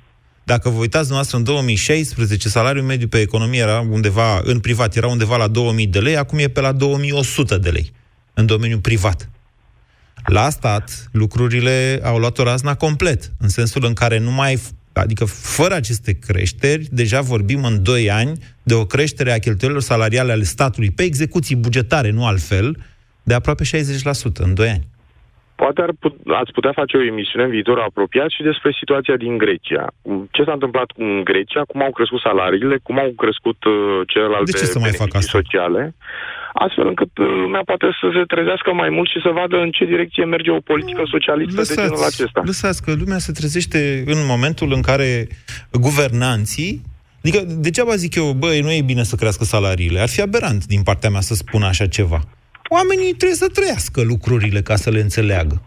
Dacă 0.50 0.68
vă 0.68 0.78
uitați 0.78 1.08
dumneavoastră 1.08 1.36
în 1.36 1.44
2016, 1.44 2.48
salariul 2.48 2.84
mediu 2.84 3.08
pe 3.08 3.20
economie 3.20 3.60
era 3.60 3.80
undeva, 3.80 4.40
în 4.44 4.58
privat, 4.60 4.96
era 4.96 5.06
undeva 5.06 5.36
la 5.36 5.48
2000 5.48 5.86
de 5.86 5.98
lei, 5.98 6.16
acum 6.16 6.38
e 6.38 6.48
pe 6.48 6.60
la 6.60 6.72
2100 6.72 7.58
de 7.58 7.70
lei 7.70 7.92
în 8.34 8.46
domeniul 8.46 8.78
privat. 8.78 9.30
La 10.24 10.50
stat, 10.50 11.08
lucrurile 11.12 12.00
au 12.02 12.18
luat 12.18 12.38
o 12.38 12.42
razna 12.42 12.74
complet, 12.74 13.32
în 13.38 13.48
sensul 13.48 13.84
în 13.84 13.92
care 13.92 14.18
nu 14.18 14.30
mai, 14.30 14.60
adică 14.92 15.24
fără 15.24 15.74
aceste 15.74 16.12
creșteri, 16.12 16.88
deja 16.90 17.20
vorbim 17.20 17.64
în 17.64 17.82
2 17.82 18.10
ani 18.10 18.38
de 18.62 18.74
o 18.74 18.86
creștere 18.86 19.32
a 19.32 19.38
cheltuielilor 19.38 19.82
salariale 19.84 20.32
ale 20.32 20.44
statului 20.44 20.90
pe 20.90 21.02
execuții 21.02 21.56
bugetare, 21.56 22.10
nu 22.10 22.26
altfel, 22.26 22.76
de 23.22 23.34
aproape 23.34 23.64
60% 23.64 23.68
în 24.38 24.54
2 24.54 24.68
ani. 24.68 24.86
Poate 25.62 25.80
ar 25.86 25.92
put, 26.02 26.14
ați 26.40 26.52
putea 26.58 26.72
face 26.80 26.94
o 26.96 27.06
emisiune 27.12 27.44
în 27.44 27.54
viitor 27.56 27.78
apropiat 27.78 28.30
și 28.36 28.42
despre 28.50 28.70
situația 28.80 29.16
din 29.24 29.34
Grecia. 29.44 29.84
Ce 30.34 30.42
s-a 30.44 30.56
întâmplat 30.58 30.88
în 30.96 31.10
Grecia, 31.30 31.62
cum 31.70 31.80
au 31.82 31.92
crescut 31.98 32.20
salariile, 32.28 32.76
cum 32.86 32.96
au 33.04 33.10
crescut 33.22 33.58
uh, 33.64 33.74
celelalte 34.12 34.50
De 34.50 34.58
ce 34.58 34.64
să 34.64 34.78
mai 34.78 34.92
fac 35.02 35.10
beneficii 35.10 35.36
sociale, 35.38 35.82
astfel 36.64 36.86
încât 36.92 37.12
uh, 37.18 37.26
lumea 37.44 37.62
poate 37.70 37.86
să 38.00 38.06
se 38.16 38.22
trezească 38.34 38.70
mai 38.82 38.90
mult 38.96 39.08
și 39.14 39.20
să 39.24 39.30
vadă 39.40 39.56
în 39.66 39.70
ce 39.76 39.84
direcție 39.84 40.24
merge 40.24 40.50
o 40.50 40.60
politică 40.70 41.02
socialistă 41.14 41.62
de 41.62 41.74
genul 41.74 42.10
acesta. 42.12 42.40
lăsați 42.44 42.82
că 42.84 42.90
lumea 43.02 43.18
se 43.26 43.32
trezește 43.32 43.80
în 44.14 44.20
momentul 44.32 44.70
în 44.76 44.82
care 44.90 45.10
guvernanții 45.86 46.72
Adică, 47.22 47.44
degeaba 47.46 47.94
zic 47.94 48.14
eu, 48.14 48.32
băi, 48.32 48.60
nu 48.60 48.72
e 48.72 48.82
bine 48.82 49.02
să 49.02 49.16
crească 49.16 49.44
salariile. 49.44 50.00
Ar 50.00 50.08
fi 50.08 50.20
aberant 50.20 50.66
din 50.66 50.82
partea 50.82 51.10
mea 51.10 51.20
să 51.20 51.34
spun 51.34 51.62
așa 51.62 51.86
ceva. 51.86 52.20
Oamenii 52.76 53.12
trebuie 53.20 53.36
să 53.44 53.48
trăiască 53.58 54.00
lucrurile 54.02 54.60
ca 54.62 54.76
să 54.76 54.90
le 54.90 55.00
înțeleagă. 55.00 55.62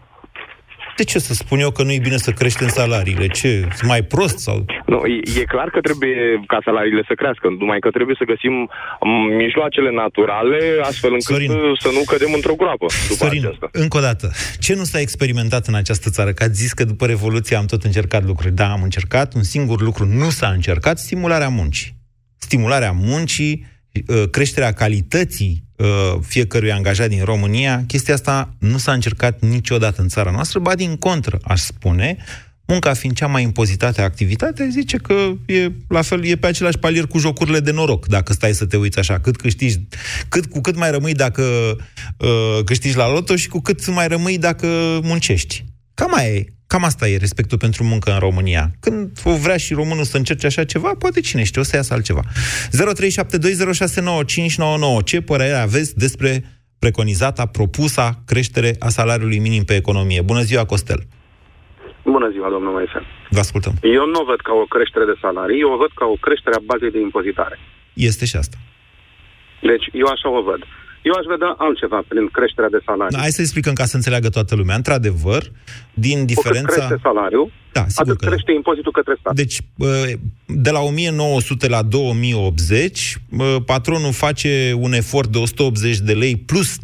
De 0.96 1.04
ce 1.04 1.18
să 1.18 1.34
spun 1.34 1.58
eu 1.58 1.70
că 1.70 1.82
nu 1.82 1.92
e 1.92 1.98
bine 1.98 2.16
să 2.16 2.30
creștem 2.30 2.68
salariile? 2.68 3.26
Ce? 3.26 3.68
Sunt 3.76 3.88
mai 3.90 4.02
prost 4.02 4.38
sau... 4.38 4.64
Nu, 4.86 5.00
e, 5.04 5.40
e 5.40 5.44
clar 5.44 5.68
că 5.70 5.80
trebuie 5.80 6.16
ca 6.46 6.58
salariile 6.64 7.02
să 7.06 7.14
crească, 7.14 7.48
numai 7.58 7.78
că 7.78 7.90
trebuie 7.90 8.16
să 8.18 8.24
găsim 8.24 8.52
m, 9.00 9.08
mijloacele 9.36 9.90
naturale 9.90 10.58
astfel 10.82 11.10
încât 11.10 11.34
Sorin. 11.34 11.50
să 11.78 11.88
nu 11.92 12.02
cădem 12.06 12.32
într-o 12.34 12.54
groapă 12.54 12.86
după 13.08 13.24
Sorin, 13.24 13.44
aceasta. 13.46 13.68
încă 13.72 13.96
o 13.96 14.00
dată, 14.00 14.30
ce 14.58 14.74
nu 14.74 14.82
s-a 14.84 15.00
experimentat 15.00 15.66
în 15.66 15.74
această 15.74 16.10
țară? 16.10 16.32
Că 16.32 16.42
ați 16.42 16.60
zis 16.62 16.72
că 16.72 16.84
după 16.84 17.06
Revoluție 17.06 17.56
am 17.56 17.66
tot 17.66 17.82
încercat 17.82 18.24
lucruri. 18.24 18.54
Da, 18.54 18.72
am 18.72 18.82
încercat, 18.82 19.34
un 19.34 19.42
singur 19.42 19.80
lucru 19.80 20.04
nu 20.06 20.28
s-a 20.30 20.48
încercat, 20.48 20.98
stimularea 20.98 21.48
muncii. 21.48 21.90
Stimularea 22.36 22.92
muncii, 22.92 23.54
uh, 23.60 23.73
creșterea 24.30 24.72
calității 24.72 25.64
uh, 25.76 25.86
fiecărui 26.22 26.72
angajat 26.72 27.08
din 27.08 27.24
România, 27.24 27.84
chestia 27.86 28.14
asta 28.14 28.54
nu 28.58 28.78
s-a 28.78 28.92
încercat 28.92 29.40
niciodată 29.40 30.00
în 30.00 30.08
țara 30.08 30.30
noastră, 30.30 30.58
ba 30.58 30.74
din 30.74 30.96
contră, 30.96 31.38
aș 31.42 31.60
spune, 31.60 32.16
munca 32.66 32.94
fiind 32.94 33.16
cea 33.16 33.26
mai 33.26 33.42
impozitată 33.42 34.02
activitate, 34.02 34.68
zice 34.70 34.96
că 34.96 35.14
e 35.46 35.70
la 35.88 36.02
fel, 36.02 36.24
e 36.24 36.36
pe 36.36 36.46
același 36.46 36.78
palier 36.78 37.06
cu 37.06 37.18
jocurile 37.18 37.60
de 37.60 37.70
noroc, 37.70 38.06
dacă 38.06 38.32
stai 38.32 38.54
să 38.54 38.66
te 38.66 38.76
uiți 38.76 38.98
așa, 38.98 39.20
cât 39.20 39.36
câștigi, 39.36 39.80
cât, 40.28 40.46
cu 40.46 40.60
cât 40.60 40.76
mai 40.76 40.90
rămâi 40.90 41.14
dacă 41.14 41.42
uh, 42.18 42.64
câștigi 42.64 42.96
la 42.96 43.10
loto 43.12 43.36
și 43.36 43.48
cu 43.48 43.60
cât 43.60 43.88
mai 43.88 44.08
rămâi 44.08 44.38
dacă 44.38 44.66
muncești. 45.02 45.64
Cam 45.94 46.14
aia 46.14 46.28
e. 46.28 46.44
Cam 46.66 46.84
asta 46.84 47.08
e 47.08 47.16
respectul 47.16 47.58
pentru 47.58 47.84
muncă 47.84 48.12
în 48.12 48.18
România. 48.18 48.70
Când 48.80 49.10
o 49.24 49.36
vrea 49.36 49.56
și 49.56 49.74
românul 49.74 50.04
să 50.04 50.16
încerce 50.16 50.46
așa 50.46 50.64
ceva, 50.64 50.94
poate 50.98 51.20
cine 51.20 51.44
știe, 51.44 51.60
o 51.60 51.64
să 51.64 51.76
iasă 51.76 51.94
altceva. 51.94 52.20
0372069599. 55.00 55.04
Ce 55.04 55.20
părere 55.20 55.54
aveți 55.54 55.98
despre 55.98 56.44
preconizata, 56.78 57.46
propusa 57.46 58.22
creștere 58.26 58.70
a 58.78 58.88
salariului 58.88 59.38
minim 59.38 59.64
pe 59.64 59.74
economie? 59.74 60.20
Bună 60.22 60.40
ziua, 60.40 60.64
Costel! 60.64 61.00
Bună 62.04 62.28
ziua, 62.30 62.48
domnul 62.50 62.72
Moise. 62.72 63.00
Vă 63.30 63.38
ascultăm. 63.38 63.74
Eu 63.82 64.06
nu 64.06 64.20
o 64.20 64.24
văd 64.24 64.40
ca 64.40 64.52
o 64.62 64.64
creștere 64.74 65.04
de 65.04 65.16
salarii, 65.20 65.60
eu 65.60 65.70
o 65.72 65.76
văd 65.76 65.92
ca 65.94 66.04
o 66.14 66.16
creștere 66.20 66.54
a 66.56 66.66
bazei 66.70 66.90
de 66.90 67.00
impozitare. 67.00 67.58
Este 68.10 68.24
și 68.30 68.36
asta. 68.36 68.56
Deci, 69.70 69.86
eu 69.92 70.06
așa 70.06 70.28
o 70.38 70.42
văd. 70.42 70.60
Eu 71.08 71.14
aș 71.20 71.26
vedea 71.34 71.54
altceva 71.66 72.00
prin 72.08 72.26
creșterea 72.36 72.70
de 72.76 72.80
salarii. 72.86 73.14
Da, 73.16 73.20
hai 73.24 73.30
să 73.38 73.40
explicăm 73.40 73.72
ca 73.72 73.84
să 73.84 73.96
înțeleagă 73.96 74.28
toată 74.28 74.54
lumea. 74.54 74.76
Într-adăr, 74.76 75.42
din 75.94 76.18
Cu 76.18 76.24
cât 76.24 76.34
diferența... 76.34 76.72
crește 76.72 76.98
salariul, 77.02 77.50
Da, 77.72 77.84
sigur 77.88 78.02
atât 78.02 78.16
că 78.18 78.24
da. 78.24 78.30
crește 78.30 78.52
impozitul 78.52 78.92
către 78.92 79.14
stat. 79.20 79.34
Deci, 79.34 79.56
bă, 79.74 80.12
de 80.46 80.70
la 80.70 80.80
1900 80.80 81.68
la 81.68 81.82
2080, 81.82 83.16
bă, 83.30 83.60
patronul 83.66 84.12
face 84.12 84.72
un 84.76 84.92
efort 84.92 85.28
de 85.28 85.38
180 85.38 85.98
de 85.98 86.12
lei 86.12 86.36
plus 86.36 86.78
2,5%, 86.78 86.82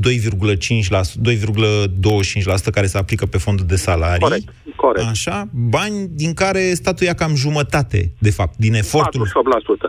2,25% 2.69 2.73
care 2.73 2.87
se 2.87 2.99
aplică 2.99 3.27
pe 3.27 3.39
fondul 3.39 3.67
de 3.67 3.77
salarii. 3.77 4.21
Corect, 4.21 4.49
corect. 4.77 5.09
Așa, 5.09 5.49
bani 5.53 6.09
din 6.11 6.35
care 6.35 6.75
statul 6.75 7.07
ia 7.07 7.15
cam 7.15 7.35
jumătate, 7.35 8.13
de 8.19 8.31
fapt, 8.31 8.57
din 8.57 8.75
efortul... 8.75 9.27
48%. 9.27 9.31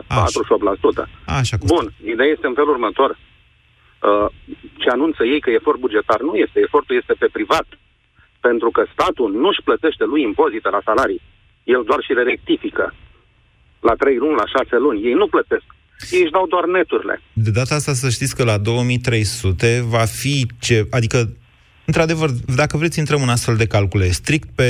Așa. 0.07 0.25
48%. 1.05 1.09
Așa, 1.25 1.57
Bun, 1.65 1.93
ideea 2.03 2.29
este 2.35 2.47
în 2.47 2.53
felul 2.53 2.69
următor. 2.69 3.17
Uh, 4.10 4.27
ce 4.81 4.89
anunță 4.89 5.22
ei 5.24 5.41
că 5.41 5.50
efort 5.50 5.79
bugetar 5.79 6.22
nu 6.29 6.36
este, 6.36 6.60
efortul 6.60 6.96
este 6.96 7.13
pe 7.22 7.29
privat. 7.31 7.67
Pentru 8.48 8.70
că 8.75 8.81
statul 8.93 9.31
nu-și 9.43 9.65
plătește 9.67 10.03
lui 10.12 10.22
impozite 10.22 10.70
la 10.70 10.81
salarii. 10.86 11.22
El 11.63 11.84
doar 11.86 12.01
și 12.01 12.13
le 12.17 12.24
rectifică. 12.24 12.93
La 13.79 13.93
3 13.93 14.17
luni, 14.17 14.36
la 14.36 14.46
6 14.46 14.77
luni. 14.86 15.05
Ei 15.08 15.13
nu 15.13 15.27
plătesc. 15.27 15.67
Ei 16.10 16.22
își 16.22 16.31
dau 16.31 16.48
doar 16.48 16.65
neturile. 16.65 17.22
De 17.34 17.51
data 17.51 17.75
asta 17.75 17.93
să 17.93 18.10
știți 18.10 18.36
că 18.36 18.43
la 18.43 18.58
2300 18.58 19.84
va 19.88 20.05
fi 20.05 20.48
ce... 20.60 20.88
Adică, 20.91 21.17
într-adevăr, 21.86 22.29
dacă 22.55 22.77
vreți, 22.77 23.00
intrăm 23.00 23.22
în 23.22 23.29
astfel 23.29 23.55
de 23.55 23.67
calcule. 23.67 24.08
Strict 24.08 24.50
pe 24.55 24.70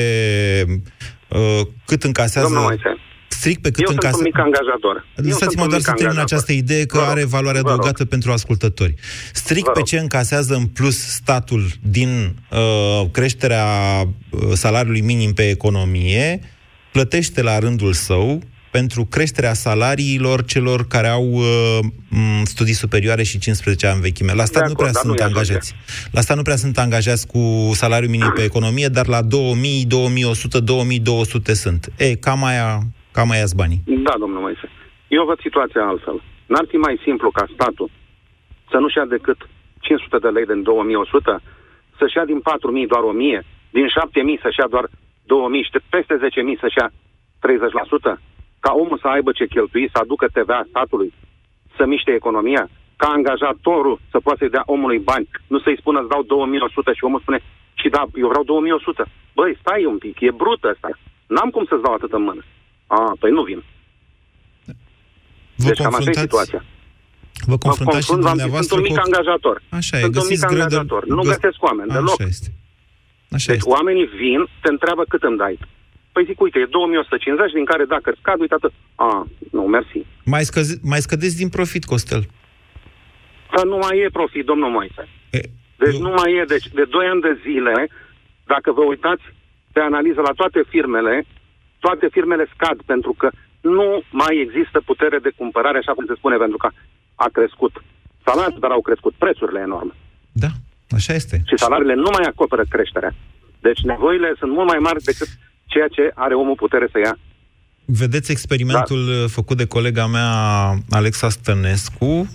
uh, 1.28 1.62
cât 1.86 2.04
încasează... 2.04 2.48
Domnul 2.48 2.64
Moise, 2.64 2.98
strict 3.32 3.62
pe 3.62 3.72
cât 3.72 3.84
eu 3.84 3.90
încasează... 3.90 4.18
sunt 4.18 4.28
un 4.28 4.42
mic 4.44 4.46
angajator. 4.46 4.96
Eu 4.96 5.24
sunt 5.24 5.26
Lăsați-mă 5.32 5.62
un 5.62 5.68
doar 5.70 5.80
mic 5.80 5.88
să 5.88 5.94
termin 5.94 6.18
angajator. 6.18 6.34
această 6.38 6.52
idee 6.52 6.86
că 6.86 6.98
Vă 6.98 7.04
rog, 7.04 7.12
are 7.12 7.24
valoare 7.26 7.60
vă 7.62 7.64
rog. 7.70 7.74
adăugată 7.74 8.06
pentru 8.06 8.32
ascultători. 8.32 8.94
Strict 9.34 9.66
Vă 9.66 9.72
pe 9.72 9.80
rog. 9.80 9.88
ce 9.88 10.00
încasează 10.00 10.54
în 10.56 10.66
plus 10.66 10.98
statul 10.98 11.68
din 11.82 12.36
uh, 12.52 13.10
creșterea 13.12 13.66
uh, 14.30 14.40
salariului 14.54 15.02
minim 15.02 15.34
pe 15.34 15.50
economie, 15.50 16.40
plătește 16.92 17.42
la 17.42 17.60
rândul 17.60 17.94
său 17.94 18.42
pentru 18.72 19.06
creșterea 19.06 19.54
salariilor 19.54 20.46
celor 20.46 20.88
care 20.88 21.08
au 21.08 21.32
uh, 21.32 21.80
m, 22.08 22.44
studii 22.46 22.74
superioare 22.74 23.24
și 23.24 23.38
15 23.38 23.88
ani 23.88 24.02
vechime. 24.02 24.34
La 24.34 24.46
stat 24.46 24.62
De 24.62 24.68
nu 24.68 24.74
acord, 24.74 24.78
prea 24.78 24.92
dar 24.92 25.02
sunt 25.02 25.16
nu 25.18 25.24
e 25.24 25.26
angajați. 25.28 25.76
La 26.12 26.22
stat 26.22 26.36
nu 26.38 26.42
prea 26.42 26.56
sunt 26.56 26.78
angajați 26.78 27.28
cu 27.28 27.72
salariu 27.76 28.10
minim 28.10 28.32
pe 28.36 28.42
economie, 28.44 28.88
dar 28.88 29.08
la 29.08 29.22
2000, 29.22 29.86
2100, 29.86 30.60
2200 30.60 31.54
sunt. 31.54 31.92
E, 31.98 32.16
cam 32.16 32.44
aia, 32.44 32.88
cam 33.12 33.30
aia 33.30 33.44
banii. 33.56 33.82
Da, 33.86 34.14
domnul 34.20 34.42
Moise. 34.42 34.70
Eu 35.08 35.26
văd 35.26 35.40
situația 35.40 35.86
altfel. 35.86 36.22
N-ar 36.46 36.66
fi 36.68 36.78
mai 36.78 37.00
simplu 37.04 37.32
ca 37.32 37.46
statul 37.54 37.90
să 38.70 38.78
nu-și 38.78 38.98
ia 38.98 39.06
decât 39.06 39.40
500 39.80 40.18
de 40.18 40.30
lei 40.30 40.46
din 40.46 40.64
2100, 40.64 41.42
să-și 41.98 42.18
ia 42.18 42.26
din 42.26 42.40
4000 42.40 42.88
doar 42.88 43.04
1000, 43.04 43.44
din 43.70 43.88
7000 43.88 44.40
să-și 44.42 44.60
ia 44.60 44.68
doar 44.68 44.86
2000 45.26 45.64
și 45.64 45.72
de 45.72 45.82
peste 45.90 46.16
10.000 46.18 46.60
să-și 46.60 46.78
ia 46.82 46.90
30%, 48.16 48.20
ca 48.60 48.72
omul 48.74 48.98
să 49.02 49.08
aibă 49.08 49.32
ce 49.32 49.46
cheltui, 49.46 49.90
să 49.94 49.98
aducă 50.02 50.26
TVA 50.28 50.62
statului, 50.70 51.14
să 51.78 51.86
miște 51.86 52.12
economia, 52.12 52.70
ca 53.02 53.08
angajatorul 53.08 54.00
să 54.12 54.20
poată 54.20 54.40
să-i 54.40 54.56
dea 54.56 54.64
omului 54.66 55.00
bani, 55.00 55.30
nu 55.48 55.60
să-i 55.60 55.80
spună 55.80 56.00
îți 56.00 56.10
dau 56.10 56.22
2100 56.22 56.94
și 56.94 57.04
omul 57.04 57.20
spune 57.20 57.40
și 57.74 57.90
da, 57.90 58.04
eu 58.14 58.28
vreau 58.28 58.44
2100. 58.44 59.06
Băi, 59.36 59.58
stai 59.60 59.86
un 59.86 59.98
pic, 59.98 60.20
e 60.20 60.32
brut 60.32 60.64
ăsta. 60.64 60.90
N-am 61.28 61.50
cum 61.50 61.66
să-ți 61.66 61.82
dau 61.82 61.94
atât 61.94 62.12
în 62.14 62.24
mână. 62.24 62.42
A, 62.98 63.02
păi 63.20 63.32
nu 63.32 63.44
vin. 63.50 63.64
Vă 65.56 65.68
deci 65.68 65.78
cam 65.78 65.94
așa 65.96 66.10
e 66.10 66.14
confruntați- 66.14 66.28
situația. 66.28 66.62
Vă 67.52 67.58
confruntați 67.66 68.04
și 68.06 68.10
confrunt, 68.12 68.22
v-am 68.28 68.38
zis, 68.38 68.42
dumneavoastră 68.42 68.76
sunt 68.76 68.82
un 68.82 68.88
mic 68.90 68.98
cu... 69.00 69.06
angajator. 69.08 69.56
Așa 69.80 69.96
e, 69.98 70.02
sunt 70.06 70.16
un 70.16 70.22
mic 70.22 70.28
găsiți 70.28 70.46
greu 70.46 70.58
de... 70.58 70.64
angajator. 70.64 71.02
Nu 71.18 71.22
găs- 71.24 71.36
găsesc 71.36 71.60
oameni 71.70 71.90
deloc. 71.98 72.18
Așa 72.20 72.30
este. 72.34 72.50
Așa 73.38 73.50
deci 73.52 73.62
este. 73.62 73.74
oamenii 73.76 74.08
vin, 74.22 74.40
te 74.64 74.70
întreabă 74.76 75.04
cât 75.12 75.24
îmi 75.30 75.38
dai. 75.44 75.56
Păi 76.14 76.24
zic, 76.30 76.38
uite, 76.46 76.58
e 76.60 76.66
2150, 76.66 77.52
din 77.60 77.66
care 77.72 77.84
dacă 77.96 78.10
scad, 78.22 78.40
uite 78.44 78.56
atât. 78.60 78.74
A, 78.96 79.28
nu, 79.56 79.62
mersi. 79.76 80.00
Mai, 80.34 80.44
scăze, 80.50 80.74
mai 80.92 81.02
scădeți 81.08 81.38
din 81.42 81.50
profit, 81.58 81.84
Costel. 81.92 82.24
Dar 83.56 83.66
nu 83.66 83.78
mai 83.84 83.96
e 84.06 84.18
profit, 84.20 84.46
domnul 84.52 84.72
Moise. 84.78 85.04
Deci 85.84 85.98
nu 86.06 86.10
mai 86.20 86.30
e. 86.40 86.44
Deci 86.54 86.68
de 86.80 86.84
2 86.90 87.06
ani 87.12 87.22
de 87.28 87.34
zile, 87.46 87.76
dacă 88.54 88.72
vă 88.72 88.84
uitați 88.92 89.24
pe 89.74 89.80
analiză 89.80 90.22
la 90.22 90.34
toate 90.40 90.60
firmele, 90.70 91.26
toate 91.86 92.08
firmele 92.16 92.46
scad 92.54 92.78
pentru 92.92 93.14
că 93.20 93.28
nu 93.62 93.88
mai 94.22 94.34
există 94.46 94.78
putere 94.90 95.18
de 95.20 95.32
cumpărare, 95.40 95.78
așa 95.78 95.94
cum 95.94 96.06
se 96.08 96.20
spune, 96.20 96.38
pentru 96.46 96.58
că 96.58 96.70
a 97.16 97.28
crescut 97.38 97.74
salariile, 98.26 98.60
dar 98.60 98.72
au 98.72 98.82
crescut 98.82 99.14
prețurile 99.24 99.60
enorme. 99.60 99.94
Așa 100.98 101.14
este. 101.14 101.36
Și 101.46 101.56
salariile 101.58 101.94
nu 101.94 102.10
mai 102.18 102.26
acoperă 102.28 102.64
creșterea. 102.70 103.14
Deci 103.60 103.82
nevoile 103.82 104.34
sunt 104.40 104.52
mult 104.52 104.68
mai 104.68 104.78
mari 104.88 105.04
decât 105.04 105.28
ceea 105.66 105.88
ce 105.88 106.12
are 106.16 106.34
omul 106.34 106.56
putere 106.56 106.88
să 106.92 107.00
ia. 107.00 107.18
Vedeți 107.86 108.32
experimentul 108.32 109.02
da. 109.06 109.28
făcut 109.28 109.58
de 109.58 109.66
colega 109.66 110.08
mea 110.08 110.32
Alexa 110.90 111.30
Stănescu, 111.30 112.06
uh, 112.06 112.28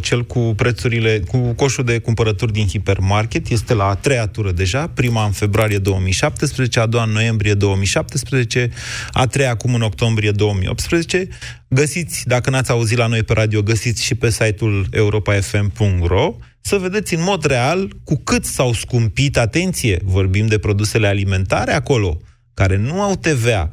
cel 0.00 0.24
cu 0.24 0.40
prețurile, 0.56 1.22
cu 1.26 1.38
coșul 1.38 1.84
de 1.84 1.98
cumpărături 1.98 2.52
din 2.52 2.66
hipermarket, 2.66 3.48
este 3.48 3.74
la 3.74 3.84
a 3.84 3.94
treia 3.94 4.26
tură 4.26 4.52
deja, 4.52 4.86
prima 4.86 5.24
în 5.24 5.30
februarie 5.30 5.78
2017, 5.78 6.80
a 6.80 6.86
doua 6.86 7.04
în 7.04 7.10
noiembrie 7.10 7.54
2017, 7.54 8.70
a 9.12 9.26
treia 9.26 9.50
acum 9.50 9.74
în 9.74 9.82
octombrie 9.82 10.30
2018. 10.30 11.28
Găsiți, 11.68 12.22
dacă 12.26 12.50
n-ați 12.50 12.70
auzit 12.70 12.98
la 12.98 13.06
noi 13.06 13.22
pe 13.22 13.32
radio, 13.32 13.62
găsiți 13.62 14.04
și 14.04 14.14
pe 14.14 14.30
site-ul 14.30 14.86
europafm.ro 14.90 16.36
să 16.60 16.76
vedeți 16.76 17.14
în 17.14 17.22
mod 17.22 17.44
real 17.44 17.92
cu 18.04 18.16
cât 18.24 18.44
s-au 18.44 18.72
scumpit, 18.72 19.36
atenție, 19.36 19.98
vorbim 20.04 20.46
de 20.46 20.58
produsele 20.58 21.06
alimentare 21.06 21.72
acolo, 21.72 22.20
care 22.54 22.76
nu 22.76 23.00
au 23.02 23.16
TVA, 23.16 23.70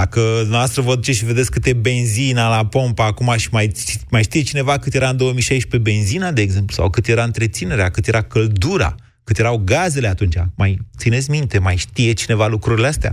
dacă 0.00 0.20
noastră 0.56 0.82
vă 0.82 0.94
duceți 0.94 1.18
și 1.18 1.30
vedeți 1.32 1.50
câte 1.50 1.72
benzina 1.86 2.46
la 2.56 2.62
pompă 2.74 3.02
acum 3.02 3.30
și 3.42 3.48
mai, 3.56 3.66
mai 4.14 4.22
știe 4.22 4.42
cineva 4.50 4.74
cât 4.82 4.94
era 4.94 5.08
în 5.08 5.16
2016 5.16 5.90
benzina, 5.90 6.30
de 6.38 6.42
exemplu, 6.46 6.74
sau 6.78 6.90
cât 6.90 7.06
era 7.14 7.24
întreținerea, 7.30 7.88
cât 7.90 8.06
era 8.06 8.22
căldura, 8.22 8.90
cât 9.26 9.36
erau 9.38 9.56
gazele 9.72 10.08
atunci. 10.14 10.38
Mai 10.62 10.72
țineți 11.00 11.30
minte, 11.36 11.56
mai 11.68 11.76
știe 11.86 12.12
cineva 12.22 12.46
lucrurile 12.46 12.86
astea? 12.86 13.12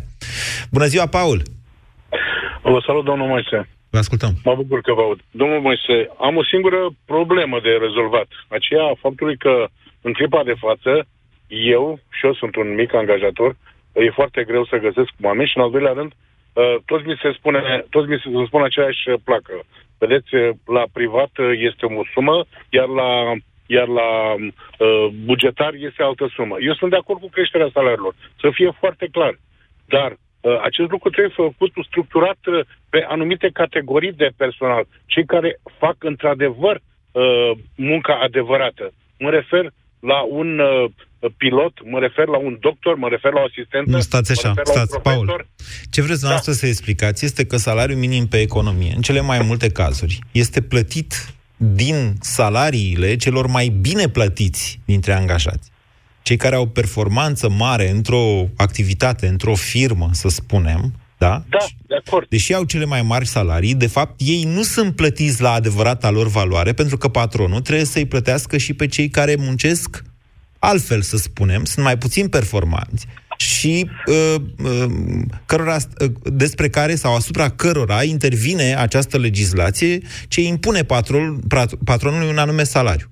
Bună 0.76 0.86
ziua, 0.86 1.08
Paul! 1.18 1.40
Vă 2.62 2.80
salut, 2.86 3.06
domnul 3.06 3.28
Moise. 3.28 3.60
Vă 3.94 3.98
ascultăm. 3.98 4.34
Mă 4.44 4.54
bucur 4.56 4.82
că 4.82 4.94
vă 4.94 5.02
aud. 5.02 5.20
Domnul 5.32 5.62
Moise, 5.68 5.96
am 6.28 6.36
o 6.42 6.44
singură 6.52 6.80
problemă 7.06 7.58
de 7.66 7.74
rezolvat. 7.86 8.28
Aceea 8.58 8.84
a 8.84 9.00
faptului 9.06 9.38
că 9.38 9.54
în 10.02 10.14
clipa 10.14 10.42
de 10.44 10.56
față, 10.66 10.92
eu, 11.48 12.00
și 12.16 12.26
eu 12.26 12.34
sunt 12.34 12.56
un 12.56 12.74
mic 12.74 12.94
angajator, 12.94 13.52
e 13.94 14.20
foarte 14.20 14.44
greu 14.44 14.64
să 14.66 14.84
găsesc 14.86 15.12
oameni 15.22 15.50
și 15.50 15.58
în 15.58 15.64
al 15.64 15.72
doilea 15.72 15.96
rând, 16.00 16.12
uh, 16.12 16.31
toți 16.86 17.08
mi 17.08 17.20
se 17.22 17.32
spune, 17.38 17.86
toți 17.90 18.10
mi 18.10 18.20
se 18.24 18.46
spune 18.46 18.64
aceeași 18.64 19.04
placă. 19.24 19.54
Vedeți, 19.98 20.36
uh, 20.36 20.50
la 20.66 20.84
privat 20.94 21.38
uh, 21.38 21.52
este 21.70 21.86
o 21.86 22.04
sumă, 22.14 22.46
iar 22.70 22.88
la 22.88 23.34
iar 23.76 23.88
la 23.88 24.34
uh, 24.34 25.08
bugetar 25.26 25.74
este 25.74 26.04
altă 26.04 26.26
sumă. 26.36 26.56
Eu 26.60 26.74
sunt 26.74 26.92
de 26.92 26.98
acord 26.98 27.20
cu 27.20 27.30
creșterea 27.30 27.70
salariilor, 27.74 28.14
să 28.40 28.50
fie 28.54 28.72
foarte 28.80 29.08
clar. 29.12 29.34
Dar 29.86 30.12
uh, 30.12 30.60
acest 30.62 30.90
lucru 30.90 31.10
trebuie 31.10 31.34
făcut 31.36 31.72
structurat 31.86 32.42
uh, 32.46 32.60
pe 32.90 33.06
anumite 33.08 33.50
categorii 33.54 34.14
de 34.14 34.30
personal, 34.38 34.84
cei 35.06 35.26
care 35.26 35.60
fac 35.78 35.96
într-adevăr 36.00 36.76
uh, 36.76 37.52
munca 37.76 38.14
adevărată. 38.16 38.92
Mă 39.20 39.30
refer 39.30 39.66
la 40.00 40.22
un 40.22 40.60
uh, 40.60 40.86
pilot, 41.30 41.74
mă 41.92 42.00
refer 42.00 42.28
la 42.28 42.38
un 42.38 42.58
doctor, 42.60 42.96
mă 42.96 43.08
refer 43.08 43.32
la 43.34 43.40
o 43.40 43.44
asistentă. 43.44 43.90
Nu, 43.92 44.00
stați 44.00 44.32
așa, 44.32 44.48
mă 44.48 44.54
refer 44.58 44.76
la 44.76 44.82
un 44.82 44.88
stați, 44.88 45.02
profesor. 45.02 45.26
Paul. 45.26 45.48
Ce 45.90 46.02
vreți 46.02 46.20
dumneavoastră 46.20 46.52
da. 46.52 46.58
să 46.58 46.66
explicați 46.66 47.26
este 47.26 47.46
că 47.46 47.58
salariul 47.58 47.98
minim 47.98 48.28
pe 48.28 48.40
economie, 48.40 48.94
în 48.96 49.02
cele 49.02 49.22
mai 49.22 49.40
multe 49.42 49.70
cazuri, 49.70 50.20
este 50.32 50.62
plătit 50.62 51.34
din 51.58 52.14
salariile 52.20 53.16
celor 53.16 53.48
mai 53.48 53.68
bine 53.68 54.08
plătiți 54.10 54.80
dintre 54.86 55.14
angajați. 55.14 55.72
Cei 56.22 56.38
care 56.38 56.56
au 56.56 56.68
performanță 56.68 57.50
mare 57.50 57.90
într-o 57.90 58.50
activitate, 58.58 59.28
într-o 59.28 59.56
firmă, 59.56 60.10
să 60.12 60.30
spunem, 60.30 60.94
da? 61.18 61.44
Da, 61.50 61.58
de 61.88 61.96
acord. 62.06 62.28
Deși 62.30 62.54
au 62.54 62.64
cele 62.64 62.86
mai 62.86 63.02
mari 63.02 63.28
salarii, 63.28 63.76
de 63.76 63.88
fapt, 63.88 64.14
ei 64.18 64.44
nu 64.44 64.62
sunt 64.62 64.96
plătiți 64.96 65.42
la 65.42 65.52
adevărata 65.52 66.10
lor 66.10 66.28
valoare, 66.28 66.74
pentru 66.74 66.98
că 66.98 67.08
patronul 67.08 67.62
trebuie 67.62 67.86
să-i 67.86 68.06
plătească 68.06 68.58
și 68.58 68.74
pe 68.74 68.88
cei 68.88 69.10
care 69.10 69.36
muncesc 69.38 70.04
altfel, 70.70 71.02
să 71.02 71.18
spunem, 71.18 71.64
sunt 71.64 71.86
mai 71.86 71.98
puțin 71.98 72.30
performanți 72.30 73.08
și 73.38 73.90
uh, 74.06 74.36
uh, 74.64 74.92
cărora, 75.46 75.76
uh, 75.76 76.12
despre 76.24 76.68
care 76.68 76.96
sau 76.96 77.16
asupra 77.16 77.50
cărora 77.50 78.04
intervine 78.04 78.76
această 78.78 79.18
legislație 79.18 80.00
ce 80.28 80.42
impune 80.42 80.82
patronul, 80.84 81.40
patronului 81.86 82.30
un 82.30 82.38
anume 82.38 82.64
salariu. 82.64 83.08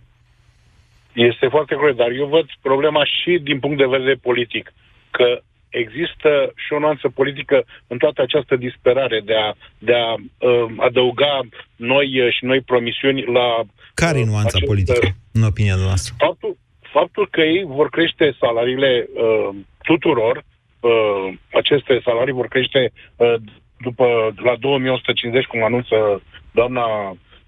Este 1.14 1.48
foarte 1.50 1.76
corect, 1.76 1.98
dar 1.98 2.12
eu 2.12 2.28
văd 2.28 2.48
problema 2.62 3.04
și 3.06 3.40
din 3.44 3.60
punct 3.60 3.78
de 3.78 3.94
vedere 3.96 4.16
politic, 4.16 4.74
că 5.12 5.42
există 5.70 6.30
și 6.56 6.74
o 6.74 6.80
nuanță 6.80 7.10
politică 7.10 7.66
în 7.88 7.98
toată 7.98 8.22
această 8.22 8.56
disperare 8.56 9.22
de 9.26 9.34
a, 9.34 9.54
de 9.78 9.94
a 9.94 10.14
uh, 10.14 10.66
adăuga 10.78 11.40
noi 11.76 12.22
uh, 12.22 12.34
și 12.34 12.46
noi 12.46 12.62
promisiuni 12.62 13.26
la... 13.26 13.48
Care 13.94 14.20
e 14.20 14.26
nuanța 14.26 14.50
acest, 14.54 14.66
politică, 14.66 15.08
în 15.32 15.44
opinia 15.44 15.76
noastră? 15.76 16.14
Faptul, 16.18 16.58
faptul 16.92 17.28
că 17.32 17.42
ei 17.42 17.64
vor 17.68 17.90
crește 17.90 18.36
salariile 18.40 19.08
uh, 19.14 19.56
tuturor, 19.84 20.44
uh, 20.80 21.34
aceste 21.54 22.02
salarii 22.04 22.34
vor 22.34 22.48
crește 22.48 22.92
uh, 23.16 23.34
după 23.78 24.06
la 24.44 24.56
2150, 24.60 25.46
cum 25.46 25.64
anunță 25.64 26.22
doamna 26.52 26.86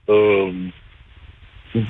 uh, 0.06 0.50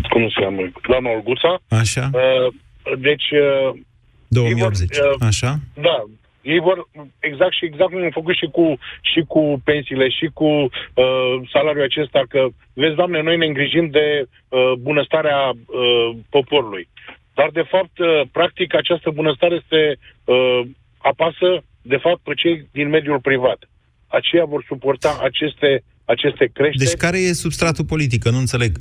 cum 0.10 0.30
se 0.30 0.42
cheamă, 0.42 0.62
doamna 0.88 1.10
Olguța. 1.10 1.62
Așa. 1.70 2.10
Uh, 2.14 2.54
deci... 3.00 3.32
Uh, 3.32 3.80
2080, 4.28 4.98
vor, 4.98 5.06
uh, 5.06 5.28
așa? 5.28 5.60
Da, 5.74 6.04
ei 6.42 6.60
vor, 6.60 6.88
exact 7.20 7.54
și 7.54 7.66
exact 7.66 7.92
cum 7.92 8.04
am 8.04 8.10
făcut 8.10 8.36
și 8.36 8.48
cu, 8.52 8.78
și 9.02 9.22
cu 9.28 9.62
pensiile, 9.64 10.10
și 10.10 10.30
cu 10.34 10.46
uh, 10.46 11.34
salariul 11.52 11.84
acesta, 11.84 12.22
că, 12.30 12.48
vezi, 12.74 12.96
doamne, 12.96 13.22
noi 13.22 13.38
ne 13.38 13.46
îngrijim 13.46 13.90
de 13.90 14.26
uh, 14.50 14.72
bunăstarea 14.80 15.50
uh, 15.50 16.18
poporului. 16.30 16.88
Dar, 17.34 17.50
de 17.50 17.66
fapt, 17.74 17.98
uh, 18.00 18.22
practic, 18.32 18.76
această 18.76 19.10
bunăstare 19.10 19.62
se 19.70 19.82
uh, 20.24 20.62
apasă, 20.98 21.64
de 21.82 21.98
fapt, 21.98 22.20
pe 22.24 22.34
cei 22.34 22.68
din 22.72 22.90
mediul 22.90 23.20
privat. 23.20 23.70
Aceia 24.08 24.46
vor 24.46 24.64
suporta 24.68 25.20
aceste, 25.24 25.84
aceste 26.06 26.50
creșteri. 26.54 26.90
Deci 26.90 27.00
care 27.06 27.18
e 27.18 27.34
substratul 27.34 27.86
politic? 27.86 28.24
Că 28.24 28.30
Nu 28.30 28.38
înțeleg. 28.38 28.78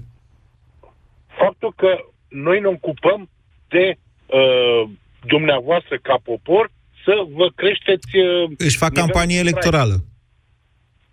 Faptul 1.27 1.73
că 1.77 1.97
noi 2.29 2.61
ne 2.61 2.67
ocupăm 2.67 3.29
de 3.69 3.95
uh, 4.27 4.91
dumneavoastră 5.27 5.99
ca 6.03 6.21
popor 6.25 6.71
să 7.05 7.15
vă 7.35 7.51
creșteți... 7.55 8.17
Uh, 8.17 8.51
Își 8.59 8.77
fac 8.77 8.89
nivelul 8.89 9.11
campanie 9.11 9.37
de 9.37 9.43
trai. 9.43 9.53
electorală. 9.53 10.05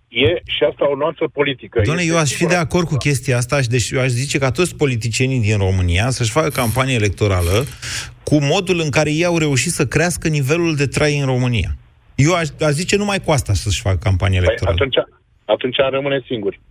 E 0.07 0.41
și 0.45 0.63
asta 0.71 0.89
o 0.91 0.95
nuanță 0.95 1.23
politică. 1.33 1.81
Doamne, 1.83 2.01
Este 2.01 2.13
eu 2.13 2.19
aș 2.19 2.29
fi 2.29 2.35
sigur- 2.35 2.49
de 2.51 2.55
acord 2.57 2.87
cu 2.87 2.95
chestia 2.95 3.37
asta 3.37 3.61
și 3.61 3.67
deci 3.67 3.89
eu 3.89 3.99
aș 4.01 4.07
zice 4.09 4.37
ca 4.37 4.51
toți 4.51 4.75
politicienii 4.75 5.39
din 5.39 5.57
România 5.57 6.09
să-și 6.09 6.31
facă 6.31 6.49
campanie 6.49 6.93
electorală 6.95 7.65
cu 8.23 8.37
modul 8.41 8.79
în 8.79 8.89
care 8.89 9.11
ei 9.11 9.25
au 9.25 9.37
reușit 9.37 9.71
să 9.71 9.87
crească 9.87 10.27
nivelul 10.27 10.75
de 10.75 10.87
trai 10.87 11.19
în 11.19 11.25
România. 11.25 11.77
Eu 12.15 12.33
aș, 12.33 12.47
aș 12.61 12.71
zice 12.71 12.95
numai 12.95 13.19
cu 13.21 13.31
asta 13.31 13.53
să-și 13.53 13.81
facă 13.81 13.97
campanie 13.97 14.37
Păi, 14.39 14.47
electorală. 14.47 14.77
atunci, 14.79 14.95
atunci 15.45 15.75
rămâne 15.91 16.23
singuri. 16.27 16.61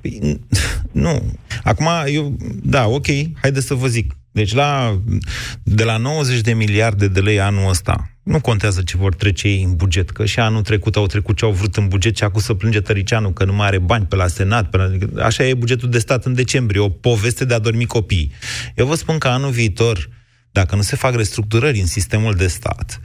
Păi, 0.00 0.40
nu. 0.92 1.22
Acum, 1.64 1.86
eu, 2.06 2.36
da, 2.62 2.86
ok, 2.86 3.06
haideți 3.40 3.66
să 3.66 3.74
vă 3.74 3.86
zic. 3.86 4.12
Deci, 4.32 4.54
la, 4.54 4.98
de 5.62 5.84
la 5.84 5.96
90 5.96 6.40
de 6.40 6.52
miliarde 6.52 7.08
de 7.08 7.20
lei 7.20 7.40
anul 7.40 7.68
ăsta, 7.68 8.10
nu 8.28 8.40
contează 8.40 8.82
ce 8.82 8.96
vor 8.96 9.14
trece 9.14 9.48
ei 9.48 9.62
în 9.62 9.76
buget, 9.76 10.10
că 10.10 10.24
și 10.24 10.40
anul 10.40 10.62
trecut 10.62 10.96
au 10.96 11.06
trecut 11.06 11.36
ce 11.36 11.44
au 11.44 11.50
vrut 11.50 11.76
în 11.76 11.88
buget 11.88 12.16
și 12.16 12.24
acum 12.24 12.40
să 12.40 12.54
plânge 12.54 12.80
Tăricianu 12.80 13.30
că 13.30 13.44
nu 13.44 13.52
mai 13.52 13.66
are 13.66 13.78
bani 13.78 14.06
pe 14.06 14.16
la 14.16 14.26
Senat. 14.26 14.70
Pe 14.70 14.76
la, 14.76 15.24
așa 15.24 15.44
e 15.44 15.54
bugetul 15.54 15.90
de 15.90 15.98
stat 15.98 16.24
în 16.24 16.34
decembrie, 16.34 16.80
o 16.80 16.88
poveste 16.88 17.44
de 17.44 17.54
a 17.54 17.58
dormi 17.58 17.86
copiii. 17.86 18.32
Eu 18.74 18.86
vă 18.86 18.94
spun 18.94 19.18
că 19.18 19.28
anul 19.28 19.50
viitor, 19.50 20.08
dacă 20.50 20.76
nu 20.76 20.82
se 20.82 20.96
fac 20.96 21.14
restructurări 21.14 21.80
în 21.80 21.86
sistemul 21.86 22.34
de 22.34 22.46
stat, 22.46 23.00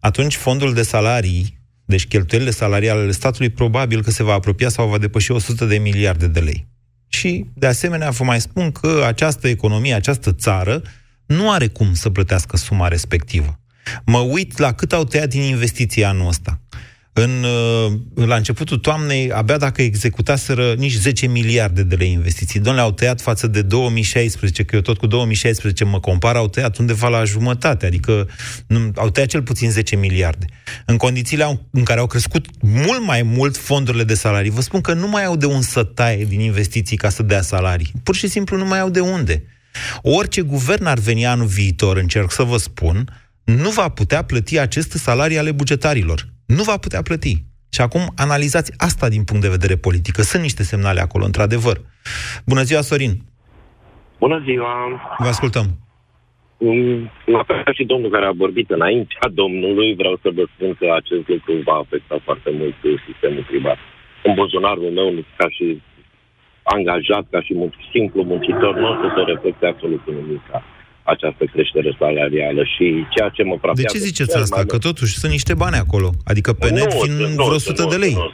atunci 0.00 0.36
fondul 0.36 0.74
de 0.74 0.82
salarii, 0.82 1.58
deci 1.84 2.06
cheltuielile 2.06 2.50
salariale 2.50 3.00
ale 3.00 3.10
statului, 3.10 3.50
probabil 3.50 4.02
că 4.02 4.10
se 4.10 4.22
va 4.22 4.32
apropia 4.32 4.68
sau 4.68 4.88
va 4.88 4.98
depăși 4.98 5.30
100 5.30 5.64
de 5.64 5.78
miliarde 5.78 6.26
de 6.26 6.40
lei. 6.40 6.66
Și, 7.08 7.46
de 7.54 7.66
asemenea, 7.66 8.10
vă 8.10 8.24
mai 8.24 8.40
spun 8.40 8.72
că 8.72 9.04
această 9.06 9.48
economie, 9.48 9.94
această 9.94 10.32
țară, 10.32 10.82
nu 11.26 11.50
are 11.50 11.66
cum 11.66 11.94
să 11.94 12.10
plătească 12.10 12.56
suma 12.56 12.88
respectivă. 12.88 13.60
Mă 14.04 14.18
uit 14.18 14.58
la 14.58 14.72
cât 14.72 14.92
au 14.92 15.04
tăiat 15.04 15.28
din 15.28 15.42
investiții 15.42 16.04
anul 16.04 16.28
ăsta. 16.28 16.60
În, 17.20 17.44
uh, 17.44 18.26
la 18.26 18.36
începutul 18.36 18.78
toamnei, 18.78 19.32
abia 19.32 19.56
dacă 19.56 19.82
executaseră 19.82 20.74
nici 20.76 20.94
10 20.94 21.26
miliarde 21.26 21.82
de 21.82 21.94
lei 21.94 22.10
investiții. 22.12 22.60
Domnule, 22.60 22.84
au 22.84 22.92
tăiat 22.92 23.20
față 23.20 23.46
de 23.46 23.62
2016, 23.62 24.64
că 24.64 24.74
eu 24.74 24.80
tot 24.80 24.98
cu 24.98 25.06
2016 25.06 25.84
mă 25.84 26.00
compar, 26.00 26.36
au 26.36 26.48
tăiat 26.48 26.76
undeva 26.76 27.08
la 27.08 27.24
jumătate, 27.24 27.86
adică 27.86 28.28
nu, 28.66 28.90
au 28.94 29.10
tăiat 29.10 29.28
cel 29.28 29.42
puțin 29.42 29.70
10 29.70 29.96
miliarde. 29.96 30.46
În 30.86 30.96
condițiile 30.96 31.60
în 31.70 31.82
care 31.82 32.00
au 32.00 32.06
crescut 32.06 32.46
mult 32.60 33.04
mai 33.04 33.22
mult 33.22 33.56
fondurile 33.56 34.04
de 34.04 34.14
salarii, 34.14 34.50
vă 34.50 34.60
spun 34.60 34.80
că 34.80 34.92
nu 34.92 35.08
mai 35.08 35.24
au 35.24 35.36
de 35.36 35.46
un 35.46 35.62
să 35.62 35.82
taie 35.82 36.24
din 36.24 36.40
investiții 36.40 36.96
ca 36.96 37.08
să 37.08 37.22
dea 37.22 37.42
salarii. 37.42 37.92
Pur 38.02 38.14
și 38.14 38.28
simplu 38.28 38.56
nu 38.56 38.64
mai 38.64 38.80
au 38.80 38.90
de 38.90 39.00
unde. 39.00 39.44
Orice 40.02 40.40
guvern 40.40 40.84
ar 40.84 40.98
veni 40.98 41.26
anul 41.26 41.46
viitor, 41.46 41.96
încerc 41.96 42.32
să 42.32 42.42
vă 42.42 42.56
spun, 42.56 43.08
nu 43.56 43.70
va 43.70 43.88
putea 43.88 44.22
plăti 44.30 44.58
aceste 44.58 44.96
salarii 44.98 45.38
ale 45.38 45.52
bugetarilor. 45.52 46.18
Nu 46.46 46.62
va 46.62 46.76
putea 46.76 47.02
plăti. 47.02 47.34
Și 47.74 47.80
acum 47.80 48.04
analizați 48.16 48.72
asta 48.88 49.08
din 49.08 49.24
punct 49.24 49.42
de 49.42 49.54
vedere 49.56 49.76
politică. 49.76 50.22
Sunt 50.22 50.42
niște 50.42 50.62
semnale 50.62 51.00
acolo, 51.00 51.24
într-adevăr. 51.24 51.76
Bună 52.46 52.62
ziua, 52.62 52.80
Sorin! 52.80 53.14
Bună 54.18 54.38
ziua! 54.46 54.72
Vă 55.18 55.28
ascultăm! 55.34 55.66
La 57.24 57.42
fel 57.46 57.62
ca 57.64 57.72
și 57.72 57.84
domnul 57.92 58.10
care 58.10 58.26
a 58.26 58.40
vorbit 58.44 58.70
înaintea 58.70 59.28
domnului, 59.40 59.94
vreau 59.94 60.16
să 60.22 60.28
vă 60.36 60.44
spun 60.54 60.74
că 60.74 60.86
acest 61.00 61.28
lucru 61.28 61.52
va 61.64 61.76
afecta 61.84 62.16
foarte 62.24 62.50
mult 62.58 62.74
sistemul 63.06 63.44
privat. 63.50 63.78
În 64.24 64.34
buzunarul 64.34 64.90
meu, 64.98 65.24
ca 65.36 65.48
și 65.56 65.82
angajat, 66.62 67.24
ca 67.30 67.40
și 67.42 67.52
simplu 67.92 68.22
muncitor, 68.22 68.74
nu 68.80 68.88
o 68.92 68.94
să 69.02 69.06
se 69.16 69.22
reflecte 69.32 69.66
absolut 69.66 70.02
nimic 70.06 70.42
această 71.14 71.44
creștere 71.52 71.90
salarială 71.98 72.62
și 72.74 72.86
ceea 73.14 73.28
ce 73.36 73.42
mă 73.42 73.56
frapează... 73.62 73.92
De 73.92 73.98
ce 73.98 74.06
ziceți 74.10 74.36
asta? 74.36 74.60
Că 74.72 74.78
totuși 74.88 75.18
sunt 75.20 75.32
niște 75.32 75.54
bani 75.54 75.76
acolo. 75.84 76.08
Adică 76.30 76.50
pe 76.52 76.68
net 76.70 76.92
fiind 77.02 77.18
vreo 77.40 77.60
100 77.60 77.86
de 77.92 77.96
lei. 78.04 78.14
Nu, 78.22 78.30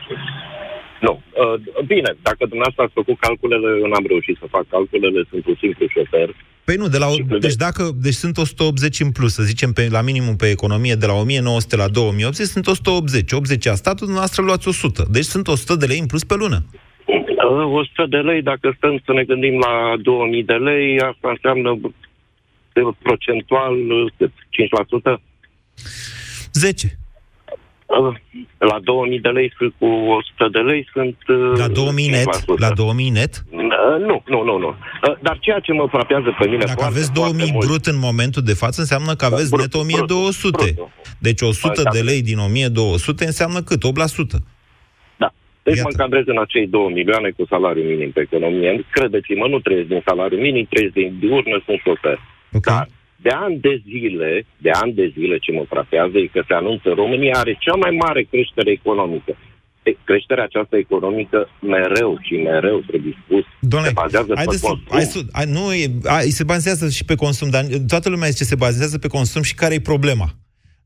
nu. 1.07 1.15
Uh, 1.43 1.55
bine, 1.93 2.11
dacă 2.29 2.43
dumneavoastră 2.53 2.83
ați 2.83 2.99
făcut 3.01 3.17
calculele, 3.27 3.69
eu 3.83 3.89
n-am 3.93 4.07
reușit 4.13 4.37
să 4.43 4.47
fac 4.57 4.65
calculele, 4.77 5.21
sunt 5.31 5.47
un 5.47 5.57
simplu 5.63 5.85
șofer. 5.95 6.29
Păi 6.67 6.77
nu, 6.77 6.89
de 6.95 6.99
la, 6.99 7.09
deci 7.47 7.59
dacă 7.67 7.83
deci 8.07 8.21
sunt 8.25 8.37
180 8.37 9.01
în 9.01 9.11
plus, 9.11 9.33
să 9.35 9.43
zicem 9.43 9.71
pe, 9.73 9.83
la 9.91 10.03
minimum 10.11 10.37
pe 10.37 10.49
economie, 10.57 10.95
de 10.95 11.07
la 11.07 11.17
1900 11.21 11.77
la 11.77 11.89
2080 11.89 12.47
sunt 12.47 12.67
180. 12.67 13.33
80 13.33 13.67
a 13.67 13.75
statul, 13.75 14.07
dumneavoastră 14.11 14.43
luați 14.43 14.69
100. 14.69 15.05
Deci 15.11 15.25
sunt 15.35 15.47
100 15.49 15.75
de 15.77 15.87
lei 15.87 15.99
în 15.99 16.07
plus 16.07 16.25
pe 16.25 16.35
lună. 16.35 16.59
100 17.07 18.03
uh, 18.03 18.09
de 18.09 18.17
lei, 18.17 18.43
dacă 18.43 18.75
stăm 18.77 18.95
să 19.05 19.13
ne 19.13 19.25
gândim 19.25 19.59
la 19.59 19.75
2000 20.03 20.45
de 20.45 20.59
lei, 20.69 21.01
asta 21.01 21.29
înseamnă 21.35 21.71
procentual 23.03 23.75
cât? 24.17 24.31
5%? 24.31 25.21
10. 26.53 26.99
La 28.59 28.79
2000 28.83 29.21
de 29.21 29.29
lei 29.29 29.53
cu 29.79 29.87
100 29.87 30.49
de 30.53 30.59
lei 30.59 30.89
sunt... 30.93 31.17
La 31.57 31.69
2000 31.69 32.09
net? 32.09 32.59
La 32.59 32.71
2000 32.71 33.11
net? 33.11 33.45
Nu, 33.51 34.23
nu, 34.27 34.43
nu, 34.45 34.59
nu. 34.59 34.75
Dar 35.21 35.39
ceea 35.41 35.59
ce 35.59 35.73
mă 35.73 35.87
frapează 35.91 36.37
pe 36.39 36.47
mine... 36.49 36.65
Dacă 36.65 36.85
aveți 36.85 37.13
2000 37.13 37.51
brut 37.51 37.69
mult, 37.69 37.87
în 37.87 37.99
momentul 37.99 38.43
de 38.43 38.55
față, 38.55 38.81
înseamnă 38.81 39.15
că 39.15 39.25
aveți 39.25 39.51
brut, 39.51 39.61
net 39.61 39.75
1200. 39.75 40.57
Brut, 40.57 40.75
brut. 40.75 40.89
Deci 41.19 41.41
100 41.41 41.83
da. 41.83 41.91
de 41.91 42.01
lei 42.01 42.23
din 42.23 42.39
1200 42.39 43.25
înseamnă 43.25 43.61
cât? 43.63 43.83
8%. 43.83 43.85
Da. 45.17 45.33
Deci 45.63 45.77
Iată. 45.77 45.83
mă 45.83 45.91
încadrez 45.91 46.25
în 46.27 46.39
acei 46.39 46.67
2 46.67 46.93
milioane 46.93 47.31
cu 47.37 47.45
salariu 47.49 47.83
minim 47.83 48.11
pe 48.11 48.21
economie. 48.21 48.85
Credeți-mă, 48.91 49.47
nu 49.47 49.59
trăiesc 49.59 49.89
din 49.89 50.03
salariu 50.07 50.39
minim, 50.39 50.67
trăiesc 50.71 50.93
din 50.93 51.17
diurnă, 51.21 51.63
sunt 51.67 51.81
șofer. 51.85 52.19
Okay. 52.59 52.75
Dar 52.75 52.89
de 53.27 53.31
ani 53.45 53.57
de 53.67 53.83
zile, 53.91 54.47
de 54.59 54.71
ani 54.71 54.93
de 54.93 55.07
zile 55.17 55.39
ce 55.39 55.53
mă 55.53 55.65
frapează 55.69 56.17
e 56.19 56.27
că 56.27 56.43
se 56.49 56.55
anunță 56.55 56.89
România 57.03 57.35
are 57.37 57.57
cea 57.61 57.75
mai 57.75 57.91
mare 58.05 58.23
creștere 58.23 58.71
economică. 58.71 59.33
Creșterea 60.05 60.45
aceasta 60.45 60.77
economică 60.77 61.49
mereu 61.61 62.19
și 62.23 62.35
mereu 62.35 62.79
trebuie 62.87 63.15
spus 63.25 63.45
Doamne, 63.61 63.89
se 63.89 63.95
bazează 63.95 64.33
pe 64.35 64.45
consum. 64.45 64.83
Hai, 64.89 65.27
hai, 65.33 65.45
nu, 65.57 65.73
e, 65.73 65.87
hai, 66.05 66.23
se 66.23 66.45
bazează 66.45 66.89
și 66.89 67.05
pe 67.05 67.15
consum, 67.15 67.49
dar 67.51 67.65
toată 67.89 68.09
lumea 68.09 68.29
zice 68.29 68.45
se 68.45 68.55
bazează 68.55 68.99
pe 68.99 69.09
consum 69.09 69.43
și 69.43 69.55
care 69.55 69.75
e 69.75 69.81
problema? 69.81 70.29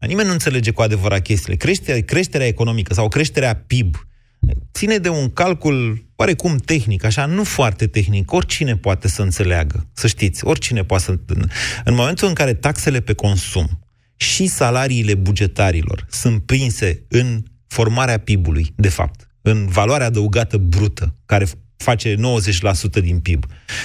Nimeni 0.06 0.26
nu 0.26 0.32
înțelege 0.32 0.70
cu 0.70 0.82
adevărat 0.82 1.22
chestiile. 1.22 1.56
Creșterea, 1.56 2.02
creșterea 2.02 2.46
economică 2.46 2.94
sau 2.94 3.08
creșterea 3.08 3.64
PIB 3.66 3.94
ține 4.72 4.98
de 4.98 5.08
un 5.08 5.30
calcul 5.30 6.06
oarecum 6.16 6.56
tehnic, 6.56 7.04
așa, 7.04 7.26
nu 7.26 7.44
foarte 7.44 7.86
tehnic. 7.86 8.32
Oricine 8.32 8.76
poate 8.76 9.08
să 9.08 9.22
înțeleagă, 9.22 9.86
să 9.92 10.06
știți, 10.06 10.44
oricine 10.44 10.84
poate 10.84 11.04
să... 11.04 11.18
În 11.84 11.94
momentul 11.94 12.28
în 12.28 12.34
care 12.34 12.54
taxele 12.54 13.00
pe 13.00 13.12
consum 13.12 13.86
și 14.16 14.46
salariile 14.46 15.14
bugetarilor 15.14 16.06
sunt 16.10 16.42
prinse 16.42 17.04
în 17.08 17.42
formarea 17.66 18.18
PIB-ului, 18.18 18.72
de 18.76 18.88
fapt, 18.88 19.28
în 19.42 19.66
valoarea 19.66 20.06
adăugată 20.06 20.56
brută, 20.56 21.14
care 21.26 21.46
face 21.76 22.14
90% 22.14 22.18
din 23.00 23.20
PIB. 23.20 23.44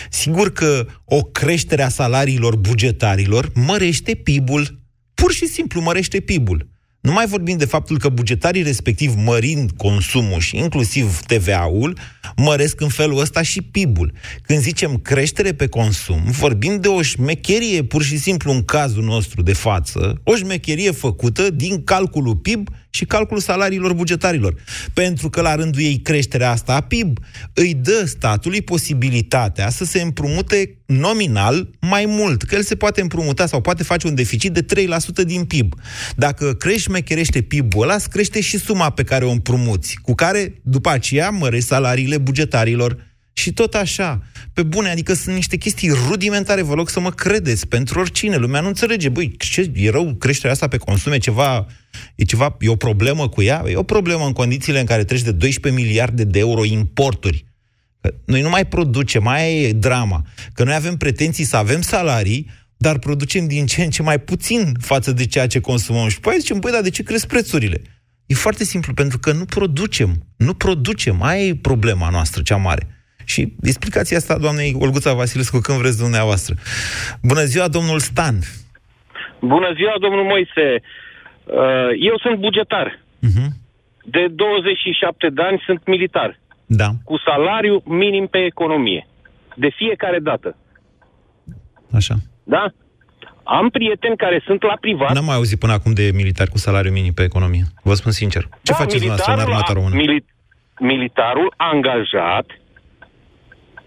Sigur 0.10 0.52
că 0.52 0.86
o 1.06 1.22
creștere 1.22 1.82
a 1.82 1.90
salariilor 1.90 2.56
bugetarilor 2.56 3.52
mărește 3.54 4.14
PIB-ul, 4.16 4.80
pur 5.14 5.32
și 5.32 5.46
simplu 5.48 5.82
mărește 5.82 6.20
PIB-ul. 6.20 6.70
Nu 7.04 7.12
mai 7.12 7.26
vorbim 7.26 7.58
de 7.58 7.66
faptul 7.66 8.00
că 8.00 8.10
bugetarii 8.10 8.62
respectiv, 8.62 9.14
mărind 9.16 9.72
consumul 9.78 10.40
și 10.40 10.58
inclusiv 10.58 11.20
TVA-ul, 11.20 11.98
măresc 12.36 12.82
în 12.82 12.88
felul 12.88 13.20
ăsta 13.20 13.42
și 13.42 13.62
PIB-ul. 13.62 14.14
Când 14.42 14.60
zicem 14.60 14.98
creștere 14.98 15.54
pe 15.54 15.68
consum, 15.68 16.24
vorbim 16.26 16.80
de 16.80 16.88
o 16.88 17.02
șmecherie, 17.02 17.84
pur 17.84 18.04
și 18.04 18.18
simplu, 18.18 18.52
în 18.52 18.64
cazul 18.64 19.04
nostru 19.04 19.42
de 19.42 19.54
față, 19.54 20.22
o 20.24 20.36
șmecherie 20.36 20.92
făcută 20.92 21.50
din 21.50 21.84
calculul 21.84 22.36
PIB 22.36 22.70
și 22.96 23.06
calculul 23.06 23.42
salariilor 23.42 23.94
bugetarilor. 23.94 24.56
Pentru 24.94 25.30
că 25.30 25.42
la 25.42 25.56
rândul 25.56 25.82
ei 25.82 26.00
creșterea 26.00 26.52
asta 26.52 26.76
a 26.76 26.82
PIB 26.82 27.20
îi 27.54 27.74
dă 27.74 28.06
statului 28.06 28.62
posibilitatea 28.62 29.70
să 29.70 29.86
se 29.86 30.02
împrumute 30.02 30.78
nominal 30.86 31.70
mai 31.80 32.06
mult, 32.06 32.44
că 32.44 32.56
el 32.56 32.64
se 32.64 32.76
poate 32.76 33.02
împrumuta 33.02 33.46
sau 33.46 33.62
poate 33.62 33.84
face 33.84 34.08
un 34.08 34.16
deficit 34.16 34.52
de 34.52 34.66
3% 35.24 35.26
din 35.26 35.46
PIB. 35.46 35.74
Dacă 36.16 36.54
crești, 36.54 36.82
șmecherește 36.82 37.42
PIB-ul 37.42 37.84
ăla, 37.84 37.98
crește 38.10 38.42
și 38.42 38.58
suma 38.58 38.90
pe 38.90 39.04
care 39.04 39.26
o 39.26 39.32
împrumuți, 39.32 40.00
cu 40.02 40.14
care 40.14 40.54
după 40.64 40.90
aceea 40.90 41.30
mărești 41.30 41.68
salariile 41.68 42.18
bugetarilor 42.18 42.98
și 43.34 43.54
tot 43.54 43.74
așa, 43.74 44.22
pe 44.54 44.64
bune, 44.64 44.90
adică 44.90 45.14
sunt 45.14 45.36
niște 45.36 45.58
chestii 45.58 45.92
rudimentare, 46.08 46.62
vă 46.62 46.74
rog 46.74 46.90
să 46.90 47.00
mă 47.00 47.12
credeți, 47.12 47.68
pentru 47.68 48.00
oricine. 48.00 48.36
Lumea 48.36 48.62
nu 48.62 48.68
înțelege, 48.68 49.10
băi, 49.10 49.36
ce, 49.38 49.72
e 49.76 49.90
rău 49.90 50.14
creșterea 50.14 50.52
asta 50.52 50.68
pe 50.68 50.78
consume, 50.78 51.18
ceva, 51.18 51.66
e 52.16 52.24
ceva, 52.24 52.58
e 52.60 52.70
o 52.70 52.76
problemă 52.76 53.30
cu 53.30 53.42
ea? 53.42 53.64
E 53.68 53.76
o 53.76 53.84
problemă 53.84 54.26
în 54.26 54.34
condițiile 54.34 54.80
în 54.80 54.86
care 54.86 55.04
treci 55.04 55.22
de 55.22 55.32
12 55.32 55.82
miliarde 55.82 56.24
de 56.24 56.40
euro 56.40 56.66
importuri. 56.66 57.46
Că 58.02 58.14
noi 58.26 58.42
nu 58.42 58.50
mai 58.50 58.66
producem, 58.66 59.24
mai 59.24 59.64
e 59.64 59.74
drama. 59.74 60.26
Că 60.54 60.64
noi 60.64 60.74
avem 60.74 60.98
pretenții 60.98 61.44
să 61.44 61.58
avem 61.58 61.82
salarii, 61.82 62.50
dar 62.78 63.00
producem 63.00 63.48
din 63.48 63.66
ce 63.66 63.84
în 63.84 63.90
ce 63.90 64.02
mai 64.02 64.20
puțin 64.20 64.74
față 64.80 65.12
de 65.12 65.26
ceea 65.26 65.48
ce 65.48 65.60
consumăm. 65.60 66.08
Și 66.08 66.20
păi 66.20 66.36
zicem, 66.40 66.60
băi, 66.60 66.72
dar 66.72 66.82
de 66.82 66.90
ce 66.90 67.04
cresc 67.04 67.28
prețurile? 67.28 67.82
E 68.26 68.34
foarte 68.34 68.64
simplu, 68.64 68.94
pentru 68.94 69.20
că 69.20 69.32
nu 69.32 69.46
producem. 69.46 70.26
Nu 70.36 70.54
producem. 70.54 71.22
Aia 71.22 71.44
e 71.44 71.56
problema 71.56 72.10
noastră 72.10 72.42
cea 72.42 72.56
mare. 72.56 72.93
Și 73.26 73.54
explicația 73.62 74.18
asta, 74.18 74.38
doamnei 74.38 74.76
Olguța 74.80 75.14
Vasilescu, 75.14 75.60
când 75.60 75.78
vreți 75.78 75.98
dumneavoastră. 75.98 76.56
Bună 77.22 77.44
ziua, 77.44 77.68
domnul 77.68 78.00
Stan! 78.00 78.36
Bună 79.40 79.74
ziua, 79.76 79.96
domnul 80.00 80.24
Moise! 80.24 80.82
Uh, 81.44 81.90
eu 82.00 82.18
sunt 82.18 82.40
bugetar. 82.40 83.00
Uh-huh. 83.28 83.50
De 84.04 84.28
27 84.30 85.30
de 85.30 85.42
ani 85.42 85.62
sunt 85.66 85.88
militar. 85.88 86.40
Da. 86.66 86.90
Cu 87.04 87.18
salariu 87.26 87.82
minim 87.86 88.28
pe 88.28 88.38
economie. 88.38 89.08
De 89.56 89.70
fiecare 89.76 90.20
dată. 90.20 90.56
Așa. 91.94 92.16
Da? 92.44 92.66
Am 93.44 93.70
prieteni 93.70 94.18
care 94.18 94.42
sunt 94.46 94.64
la 94.64 94.78
privat. 94.82 95.14
N-am 95.14 95.26
mai 95.26 95.36
auzit 95.36 95.60
până 95.60 95.74
acum 95.74 95.94
de 95.94 96.12
militari 96.14 96.50
cu 96.50 96.58
salariu 96.58 96.92
minim 96.92 97.14
pe 97.14 97.24
economie. 97.24 97.64
Vă 97.84 97.94
spun 97.94 98.12
sincer. 98.12 98.42
Ce 98.42 98.72
da, 98.72 98.74
faceți 98.74 99.04
dumneavoastră 99.06 99.34
în 99.34 99.40
armata 99.40 99.74
română? 99.74 99.96
Mili- 99.96 100.26
militarul 100.80 101.54
angajat 101.58 102.46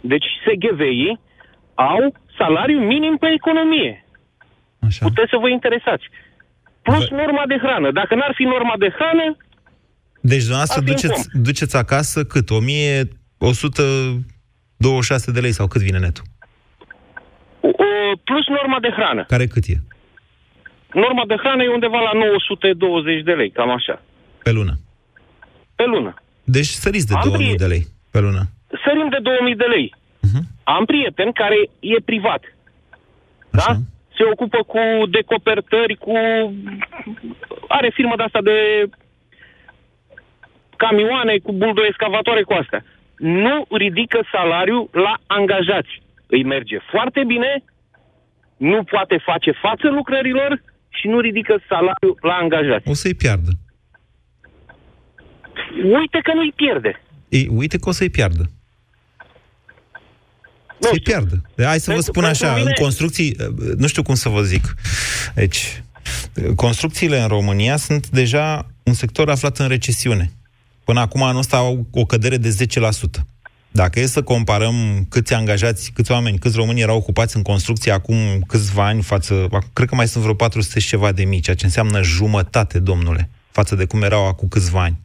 deci 0.06 0.24
SGVI 0.44 1.18
au 1.74 2.14
salariu 2.38 2.78
minim 2.78 3.16
pe 3.16 3.32
economie. 3.32 4.04
Așa. 4.86 5.06
Puteți 5.06 5.30
să 5.30 5.36
vă 5.36 5.48
interesați. 5.48 6.04
Plus 6.82 7.08
Bă... 7.08 7.14
norma 7.14 7.46
de 7.46 7.58
hrană. 7.62 7.90
Dacă 7.90 8.14
n-ar 8.14 8.32
fi 8.34 8.42
norma 8.42 8.74
de 8.78 8.94
hrană... 8.98 9.36
Deci 10.20 10.40
dumneavoastră 10.40 10.80
duceți, 10.80 11.28
duceți 11.32 11.76
acasă 11.76 12.24
cât? 12.24 12.50
1126 12.50 15.32
de 15.32 15.40
lei 15.40 15.52
sau 15.52 15.66
cât 15.66 15.80
vine 15.80 15.98
netul? 15.98 16.24
O, 17.60 17.70
plus 18.24 18.46
norma 18.46 18.80
de 18.80 18.90
hrană. 18.96 19.24
Care 19.24 19.46
cât 19.46 19.64
e? 19.66 19.74
Norma 20.92 21.24
de 21.26 21.34
hrană 21.36 21.62
e 21.62 21.68
undeva 21.68 22.00
la 22.00 22.12
920 22.12 23.22
de 23.22 23.32
lei, 23.32 23.50
cam 23.50 23.70
așa. 23.70 24.02
Pe 24.42 24.50
lună? 24.50 24.78
Pe 25.74 25.84
lună. 25.84 26.14
Deci 26.44 26.66
săriți 26.66 27.06
de 27.06 27.14
Am 27.14 27.28
2000 27.28 27.56
de 27.56 27.66
lei 27.66 27.86
pe 28.10 28.20
lună 28.20 28.50
sărim 28.84 29.08
de 29.08 29.18
2000 29.22 29.56
de 29.56 29.64
lei. 29.64 29.94
Uh-huh. 29.94 30.42
Am 30.64 30.84
prieten 30.84 31.32
care 31.32 31.56
e 31.80 32.00
privat. 32.04 32.42
Da? 33.50 33.62
Așa. 33.62 33.72
Da? 33.72 33.78
Se 34.16 34.24
ocupă 34.32 34.62
cu 34.62 35.06
decopertări, 35.10 35.94
cu... 35.94 36.12
Are 37.68 37.90
firmă 37.94 38.16
de 38.16 38.22
asta 38.22 38.40
de 38.42 38.88
camioane, 40.76 41.38
cu 41.38 41.52
buldo 41.52 41.84
excavatoare 41.84 42.42
cu 42.42 42.52
astea. 42.52 42.84
Nu 43.16 43.66
ridică 43.70 44.20
salariul 44.32 44.88
la 44.92 45.14
angajați. 45.26 46.02
Îi 46.26 46.44
merge 46.44 46.78
foarte 46.78 47.24
bine, 47.24 47.64
nu 48.56 48.82
poate 48.82 49.16
face 49.24 49.50
față 49.50 49.88
lucrărilor 49.88 50.62
și 50.88 51.06
nu 51.06 51.20
ridică 51.20 51.62
salariul 51.68 52.18
la 52.20 52.34
angajați. 52.34 52.88
O 52.88 52.94
să-i 52.94 53.14
piardă. 53.14 53.50
Uite 55.84 56.18
că 56.22 56.34
nu-i 56.34 56.52
pierde. 56.56 57.00
Ei, 57.28 57.48
uite 57.52 57.78
că 57.78 57.88
o 57.88 57.92
să-i 57.92 58.10
piardă. 58.10 58.50
Nu 60.80 60.88
să-i 60.88 61.00
piardă. 61.00 61.42
Hai 61.62 61.80
să 61.80 61.92
vă 61.92 62.00
spun 62.00 62.24
așa, 62.24 62.56
mine... 62.56 62.68
în 62.68 62.72
construcții, 62.82 63.36
nu 63.76 63.86
știu 63.86 64.02
cum 64.02 64.14
să 64.14 64.28
vă 64.28 64.42
zic. 64.42 64.74
Deci, 65.34 65.82
construcțiile 66.54 67.20
în 67.20 67.28
România 67.28 67.76
sunt 67.76 68.08
deja 68.08 68.66
un 68.82 68.92
sector 68.92 69.30
aflat 69.30 69.58
în 69.58 69.68
recesiune. 69.68 70.32
Până 70.84 71.00
acum 71.00 71.22
anul 71.22 71.38
ăsta 71.38 71.56
au 71.56 71.86
o 71.90 72.04
cădere 72.04 72.36
de 72.36 72.56
10%. 73.20 73.24
Dacă 73.70 74.00
e 74.00 74.06
să 74.06 74.22
comparăm 74.22 75.06
câți 75.08 75.34
angajați, 75.34 75.90
câți 75.94 76.10
oameni, 76.10 76.38
câți 76.38 76.56
români 76.56 76.80
erau 76.80 76.96
ocupați 76.96 77.36
în 77.36 77.42
construcție 77.42 77.92
acum 77.92 78.16
câțiva 78.46 78.86
ani 78.86 79.02
față, 79.02 79.48
cred 79.72 79.88
că 79.88 79.94
mai 79.94 80.08
sunt 80.08 80.22
vreo 80.22 80.34
400 80.34 80.80
și 80.80 80.88
ceva 80.88 81.12
de 81.12 81.24
mii, 81.24 81.40
ceea 81.40 81.56
ce 81.56 81.64
înseamnă 81.64 82.02
jumătate, 82.02 82.78
domnule, 82.78 83.30
față 83.50 83.74
de 83.74 83.84
cum 83.84 84.02
erau 84.02 84.26
acum 84.26 84.48
câțiva 84.48 84.82
ani. 84.82 85.00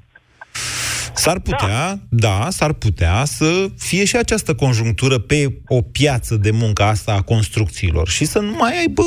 S-ar 1.13 1.39
putea, 1.39 1.99
da. 2.09 2.39
da, 2.39 2.49
s-ar 2.49 2.73
putea 2.73 3.23
să 3.25 3.67
fie 3.77 4.05
și 4.05 4.15
această 4.15 4.55
conjunctură 4.55 5.17
pe 5.19 5.61
o 5.67 5.81
piață 5.81 6.35
de 6.35 6.51
muncă 6.51 6.83
asta 6.83 7.13
a 7.13 7.21
construcțiilor 7.21 8.07
și 8.07 8.25
să 8.25 8.39
nu 8.39 8.55
mai 8.59 8.79
aibă, 8.79 9.03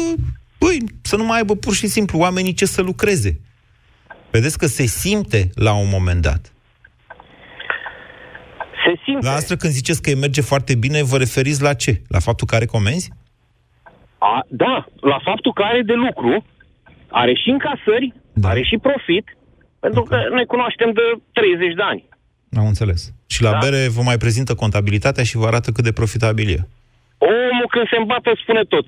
băi, 0.59 0.79
să 1.03 1.17
nu 1.17 1.25
mai 1.25 1.37
aibă 1.37 1.57
pur 1.57 1.75
și 1.75 1.87
simplu 1.87 2.19
oamenii 2.19 2.53
ce 2.53 2.67
să 2.67 2.83
lucreze. 2.83 3.41
Vedeți 4.31 4.59
că 4.59 4.67
se 4.67 4.87
simte 4.87 5.51
la 5.55 5.73
un 5.73 5.89
moment 5.89 6.23
dat. 6.23 6.53
Se 8.85 9.01
simte. 9.05 9.27
La 9.27 9.33
asta 9.33 9.57
când 9.57 9.73
ziceți 9.73 10.03
că 10.03 10.11
îi 10.11 10.17
merge 10.17 10.41
foarte 10.41 10.75
bine, 10.75 11.03
vă 11.03 11.17
referiți 11.17 11.63
la 11.63 11.75
ce? 11.75 12.03
La 12.09 12.19
faptul 12.19 12.47
că 12.47 12.55
are 12.55 12.67
comenzi? 12.67 13.11
A, 14.19 14.45
da, 14.49 14.87
la 15.01 15.19
faptul 15.25 15.53
că 15.53 15.63
are 15.63 15.83
de 15.83 15.93
lucru, 15.93 16.45
are 17.09 17.35
și 17.35 17.49
încasări, 17.49 18.13
da. 18.33 18.49
are 18.49 18.63
și 18.63 18.77
profit, 18.77 19.27
pentru 19.85 20.01
okay. 20.01 20.23
că 20.23 20.35
ne 20.35 20.45
cunoaștem 20.45 20.91
de 20.93 21.07
30 21.33 21.75
de 21.81 21.83
ani. 21.93 22.03
Am 22.61 22.67
înțeles. 22.73 23.01
Și 23.35 23.43
la 23.43 23.51
da? 23.51 23.59
bere 23.65 23.83
vă 23.97 24.03
mai 24.11 24.19
prezintă 24.25 24.53
contabilitatea 24.55 25.25
și 25.29 25.37
vă 25.41 25.47
arată 25.47 25.69
cât 25.71 25.85
de 25.85 25.99
profitabil 26.01 26.49
e. 26.57 26.61
Omul 27.19 27.69
când 27.75 27.87
se 27.93 27.97
îmbată 28.03 28.31
spune 28.43 28.63
tot. 28.75 28.87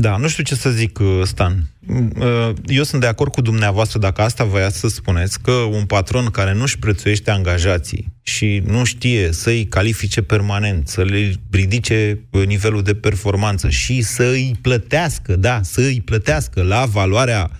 Da, 0.00 0.16
nu 0.16 0.28
știu 0.28 0.42
ce 0.42 0.54
să 0.54 0.70
zic, 0.70 0.98
uh, 0.98 1.20
Stan. 1.22 1.70
Mm, 1.80 2.12
uh, 2.18 2.50
eu 2.66 2.82
sunt 2.82 3.00
de 3.00 3.06
acord 3.06 3.32
cu 3.32 3.40
dumneavoastră 3.40 3.98
dacă 3.98 4.22
asta 4.22 4.44
voiați 4.44 4.78
să 4.78 4.88
spuneți, 4.88 5.40
că 5.40 5.50
un 5.50 5.84
patron 5.84 6.26
care 6.26 6.54
nu-și 6.54 6.78
prețuiește 6.78 7.30
angajații 7.30 8.12
și 8.22 8.62
nu 8.66 8.84
știe 8.84 9.32
să-i 9.32 9.66
califice 9.66 10.22
permanent, 10.22 10.88
să 10.88 11.02
le 11.02 11.32
ridice 11.50 12.18
uh, 12.30 12.46
nivelul 12.46 12.82
de 12.82 12.94
performanță 12.94 13.68
și 13.68 14.02
să 14.02 14.22
îi 14.22 14.56
plătească, 14.60 15.36
da, 15.36 15.60
să 15.62 15.80
îi 15.80 16.00
plătească 16.00 16.62
la 16.62 16.84
valoarea, 16.84 17.50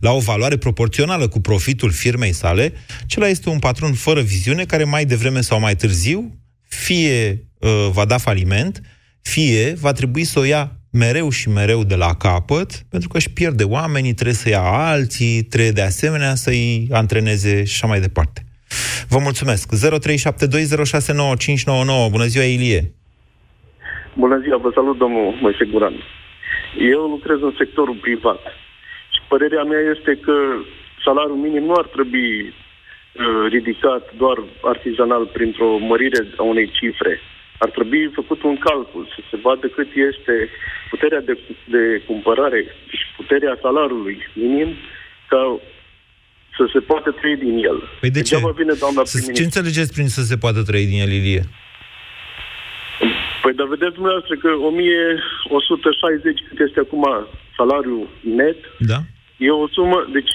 la 0.00 0.12
o 0.12 0.18
valoare 0.18 0.56
proporțională 0.56 1.28
cu 1.28 1.40
profitul 1.40 1.90
firmei 1.90 2.32
sale, 2.32 2.72
acela 3.02 3.28
este 3.28 3.48
un 3.48 3.58
patron 3.58 3.92
fără 3.92 4.20
viziune 4.20 4.64
care 4.64 4.84
mai 4.84 5.04
devreme 5.04 5.40
sau 5.40 5.60
mai 5.60 5.76
târziu 5.76 6.38
fie 6.68 7.46
uh, 7.58 7.88
va 7.92 8.04
da 8.04 8.18
faliment, 8.18 8.80
fie 9.22 9.74
va 9.80 9.92
trebui 9.92 10.24
să 10.24 10.38
o 10.38 10.44
ia 10.44 10.76
mereu 11.04 11.28
și 11.38 11.46
mereu 11.48 11.80
de 11.92 11.96
la 12.04 12.12
capăt, 12.26 12.70
pentru 12.90 13.08
că 13.08 13.16
își 13.16 13.32
pierde 13.38 13.64
oamenii, 13.64 14.14
trebuie 14.14 14.42
să 14.42 14.48
ia 14.48 14.64
alții, 14.92 15.42
trebuie 15.42 15.78
de 15.80 15.82
asemenea 15.82 16.34
să-i 16.34 16.88
antreneze 16.92 17.64
și 17.64 17.72
așa 17.76 17.86
mai 17.86 18.00
departe. 18.00 18.40
Vă 19.08 19.18
mulțumesc. 19.26 19.64
0372069599. 19.74 19.78
Bună 22.16 22.26
ziua, 22.32 22.44
Ilie! 22.44 22.82
Bună 24.22 24.38
ziua, 24.44 24.56
vă 24.56 24.70
salut, 24.74 24.98
domnul 24.98 25.38
Moise 25.40 25.64
Guran. 25.64 25.96
Eu 26.94 27.00
lucrez 27.14 27.38
în 27.42 27.54
sectorul 27.58 27.98
privat 28.06 28.40
și 29.14 29.20
părerea 29.28 29.62
mea 29.62 29.82
este 29.94 30.12
că 30.26 30.36
salariul 31.04 31.44
minim 31.46 31.64
nu 31.64 31.74
ar 31.82 31.88
trebui 31.96 32.30
uh, 32.48 32.52
ridicat 33.54 34.02
doar 34.16 34.38
artizanal 34.72 35.24
printr-o 35.36 35.78
mărire 35.78 36.20
a 36.36 36.42
unei 36.42 36.70
cifre, 36.78 37.20
ar 37.58 37.70
trebui 37.70 38.10
făcut 38.14 38.42
un 38.42 38.56
calcul, 38.56 39.04
să 39.14 39.20
se 39.30 39.36
vadă 39.42 39.66
cât 39.66 39.88
este 40.10 40.34
puterea 40.90 41.20
de, 41.20 41.38
de 41.64 42.02
cumpărare 42.06 42.60
și 42.88 43.06
puterea 43.16 43.58
salariului 43.62 44.18
minim 44.32 44.68
ca 45.28 45.60
să 46.56 46.64
se 46.72 46.80
poată 46.80 47.10
trăi 47.10 47.36
din 47.36 47.56
el. 47.64 47.78
Păi 48.00 48.10
de 48.10 48.22
ce? 48.22 48.36
Vine 48.56 48.72
doamna 48.72 49.02
ce 49.34 49.42
înțelegeți 49.42 49.92
prin 49.92 50.08
să 50.08 50.22
se 50.22 50.36
poată 50.36 50.62
trăi 50.62 50.86
din 50.86 51.00
el, 51.00 51.12
Ilie? 51.12 51.44
Păi, 53.42 53.54
dar 53.54 53.66
vedeți 53.66 53.94
dumneavoastră 53.94 54.34
că 54.36 54.48
1160 54.48 56.44
cât 56.48 56.58
este 56.66 56.80
acum 56.80 57.04
salariul 57.56 58.08
net, 58.20 58.58
da. 58.78 58.98
e 59.36 59.50
o 59.50 59.68
sumă, 59.68 60.08
deci 60.12 60.32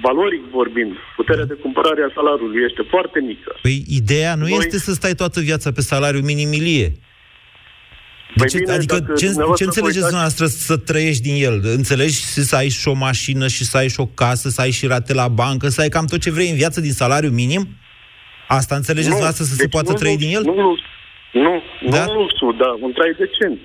valoric 0.00 0.42
vorbind, 0.50 0.92
puterea 1.16 1.44
de 1.44 1.54
cumpărare 1.54 2.02
a 2.02 2.12
salariului 2.14 2.62
este 2.68 2.82
foarte 2.90 3.20
mică. 3.20 3.56
Păi 3.62 3.84
ideea 3.88 4.34
nu 4.34 4.46
Noi... 4.46 4.58
este 4.58 4.78
să 4.78 4.92
stai 4.92 5.14
toată 5.14 5.40
viața 5.40 5.72
pe 5.72 5.80
salariu 5.80 6.20
minimilie. 6.20 6.92
De 8.36 8.44
ce, 8.44 8.58
bine, 8.58 8.72
adică 8.72 9.12
ce, 9.16 9.26
ce 9.56 9.64
înțelegeți 9.64 10.06
dumneavoastră 10.08 10.46
să 10.46 10.76
trăiești 10.76 11.22
din 11.22 11.44
el? 11.44 11.60
Înțelegi 11.62 12.14
să 12.22 12.56
ai 12.56 12.68
și 12.68 12.88
o 12.88 12.92
mașină 12.92 13.48
și 13.48 13.64
să 13.64 13.76
ai 13.76 13.88
și 13.88 14.00
o 14.00 14.06
casă, 14.06 14.48
să 14.48 14.60
ai 14.60 14.70
și 14.70 14.86
rate 14.86 15.14
la 15.14 15.28
bancă, 15.28 15.68
să 15.68 15.80
ai 15.80 15.88
cam 15.88 16.06
tot 16.06 16.20
ce 16.20 16.30
vrei 16.30 16.50
în 16.50 16.56
viață 16.56 16.80
din 16.80 16.92
salariu 16.92 17.30
minim? 17.30 17.68
Asta 18.48 18.74
înțelegeți 18.74 19.08
nu, 19.08 19.14
dumneavoastră 19.14 19.44
să 19.44 19.54
deci 19.56 19.64
se 19.64 19.68
poată 19.68 19.90
nu, 19.90 19.96
trăi 19.96 20.16
din 20.16 20.34
el? 20.34 20.42
Nu, 20.42 20.54
nu, 20.54 20.76
nu, 21.32 21.90
da? 21.90 22.04
nu 22.04 22.12
luxul, 22.12 22.56
da, 22.58 22.70
un 22.80 22.92
trai 22.92 23.14
decent. 23.18 23.58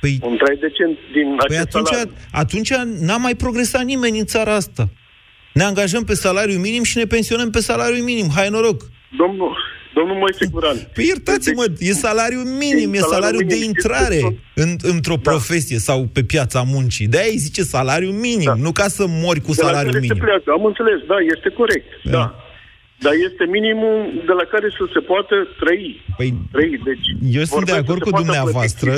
Păi, 0.00 0.18
un 0.22 0.36
trai 0.36 0.56
decent 0.60 0.98
din 1.12 1.36
păi 1.46 1.56
atunci, 1.56 1.86
salariu. 1.86 2.12
atunci 2.32 2.70
n-a 3.06 3.16
mai 3.16 3.34
progresat 3.34 3.84
nimeni 3.84 4.18
în 4.18 4.24
țara 4.24 4.54
asta. 4.54 4.88
Ne 5.58 5.64
angajăm 5.64 6.04
pe 6.04 6.14
salariu 6.14 6.58
minim 6.58 6.82
și 6.82 6.96
ne 6.96 7.04
pensionăm 7.04 7.50
pe 7.50 7.60
salariu 7.60 8.02
minim. 8.02 8.28
Hai 8.34 8.48
noroc! 8.48 8.82
Domnul, 9.18 9.56
domnul 9.94 10.16
Moise 10.16 10.46
Curan. 10.52 10.76
Păi 10.94 11.04
iertați-mă, 11.06 11.64
deci, 11.66 11.88
e 11.88 11.92
salariu 11.92 12.42
minim, 12.62 12.94
e 12.94 12.98
salariu 12.98 13.38
minim, 13.38 13.58
de 13.58 13.64
intrare 13.64 14.20
în, 14.54 14.70
într-o 14.82 15.14
da. 15.14 15.30
profesie 15.30 15.78
sau 15.78 16.08
pe 16.12 16.22
piața 16.22 16.62
muncii. 16.74 17.06
De-aia 17.06 17.30
îi 17.30 17.44
zice 17.46 17.62
salariu 17.62 18.10
minim, 18.10 18.50
da. 18.54 18.54
nu 18.54 18.72
ca 18.72 18.88
să 18.96 19.04
mori 19.08 19.40
cu 19.40 19.52
de 19.52 19.60
salariu 19.62 19.92
minim. 20.00 20.16
Pleacă. 20.16 20.50
Am 20.58 20.64
înțeles, 20.64 20.98
da, 21.06 21.16
este 21.34 21.48
corect. 21.48 21.86
Da. 22.04 22.10
da. 22.10 22.45
Dar 23.04 23.12
este 23.30 23.44
minimum 23.50 23.96
de 24.26 24.32
la 24.40 24.44
care 24.52 24.68
să 24.78 24.84
se 24.94 25.00
poată 25.00 25.34
trăi. 25.60 26.04
Păi, 26.16 26.34
trăi. 26.52 26.80
Deci, 26.84 27.06
eu 27.38 27.44
sunt 27.44 27.64
de 27.64 27.72
acord 27.72 28.02
cu 28.02 28.10
dumneavoastră. 28.10 28.92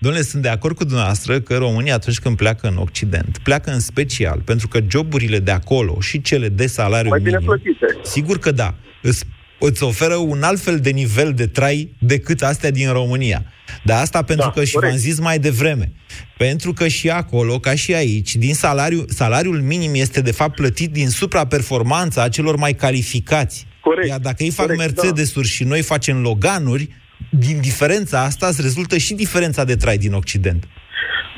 Domnule, 0.00 0.22
sunt 0.22 0.42
de 0.42 0.48
acord 0.48 0.76
cu 0.76 0.84
dumneavoastră 0.84 1.40
că 1.40 1.56
România 1.56 1.94
atunci 1.94 2.18
când 2.18 2.36
pleacă 2.36 2.68
în 2.68 2.76
Occident, 2.76 3.38
pleacă 3.42 3.70
în 3.70 3.80
special 3.80 4.40
pentru 4.44 4.68
că 4.68 4.78
joburile 4.90 5.38
de 5.38 5.50
acolo 5.50 6.00
și 6.00 6.20
cele 6.22 6.48
de 6.48 6.66
salariu 6.66 7.08
Mai 7.08 7.18
minim, 7.22 7.38
bine 7.38 7.46
plătite. 7.46 7.86
sigur 8.02 8.38
că 8.38 8.50
da, 8.50 8.74
îți, 9.02 9.24
îți 9.58 9.82
oferă 9.82 10.14
un 10.14 10.42
alt 10.42 10.60
fel 10.60 10.78
de 10.78 10.90
nivel 10.90 11.32
de 11.36 11.46
trai 11.46 11.88
decât 11.98 12.42
astea 12.42 12.70
din 12.70 12.92
România. 12.92 13.42
Dar 13.84 14.00
asta 14.00 14.22
pentru 14.22 14.46
da, 14.46 14.60
că 14.60 14.64
și 14.64 14.78
v-am 14.80 14.96
zis 14.96 15.20
mai 15.20 15.38
devreme. 15.38 15.92
Pentru 16.36 16.72
că 16.72 16.88
și 16.88 17.10
acolo, 17.10 17.58
ca 17.58 17.74
și 17.74 17.94
aici, 17.94 18.36
din 18.36 18.54
salariu, 18.54 19.04
salariul 19.08 19.60
minim 19.60 19.90
este 19.94 20.20
de 20.20 20.32
fapt 20.32 20.54
plătit 20.54 20.92
din 20.92 21.08
supraperformanța 21.08 22.22
a 22.22 22.28
celor 22.28 22.56
mai 22.56 22.72
calificați. 22.72 23.66
Corect. 23.80 24.08
Iar 24.08 24.18
dacă 24.18 24.42
ei 24.42 24.50
fac 24.50 24.66
Corect, 24.66 24.82
Mercedes-uri 24.82 25.46
da. 25.46 25.52
și 25.52 25.64
noi 25.64 25.82
facem 25.82 26.20
Loganuri, 26.22 26.88
din 27.30 27.60
diferența 27.60 28.22
asta 28.22 28.46
îți 28.46 28.62
rezultă 28.62 28.96
și 28.96 29.14
diferența 29.14 29.64
de 29.64 29.76
trai 29.76 29.98
din 29.98 30.12
Occident. 30.12 30.68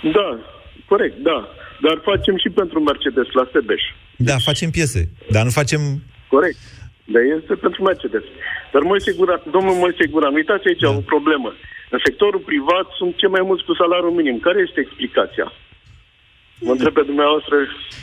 Da, 0.02 0.38
corect, 0.86 1.16
da. 1.22 1.48
Dar 1.82 2.00
facem 2.04 2.36
și 2.36 2.48
pentru 2.48 2.80
Mercedes 2.80 3.26
la 3.32 3.48
Sebeș. 3.52 3.82
Da, 4.16 4.36
facem 4.38 4.70
piese, 4.70 5.08
dar 5.30 5.44
nu 5.44 5.50
facem... 5.50 5.80
Corect. 6.28 6.56
Dar 7.12 7.22
este 7.36 7.54
pentru 7.64 7.80
Mercedes. 7.82 8.24
Dar 8.72 8.82
mai 8.82 9.00
sigura, 9.08 9.34
domnul 9.56 9.74
Moise 9.82 10.06
Guran, 10.12 10.34
uitați 10.34 10.66
aici 10.68 10.84
da. 10.86 10.90
o 10.90 11.08
problemă. 11.12 11.50
În 11.94 11.98
sectorul 12.04 12.42
privat 12.50 12.86
sunt 12.98 13.12
cei 13.16 13.34
mai 13.36 13.44
mulți 13.48 13.64
cu 13.64 13.74
salariul 13.74 14.18
minim. 14.20 14.38
Care 14.46 14.58
este 14.66 14.80
explicația? 14.80 15.52
Mă 16.66 16.72
întreb 16.72 16.92
pe 16.92 17.08
dumneavoastră... 17.10 17.56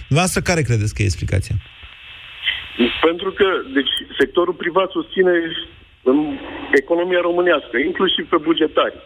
Dumneavoastră 0.07 0.41
care 0.49 0.61
credeți 0.61 0.93
că 0.93 1.01
e 1.01 1.11
explicația? 1.11 1.55
Pentru 3.07 3.29
că, 3.31 3.47
deci, 3.77 3.93
sectorul 4.19 4.53
privat 4.53 4.89
susține 4.97 5.33
în 6.03 6.17
economia 6.81 7.21
românească, 7.21 7.75
inclusiv 7.77 8.29
pe 8.29 8.37
bugetari. 8.37 8.97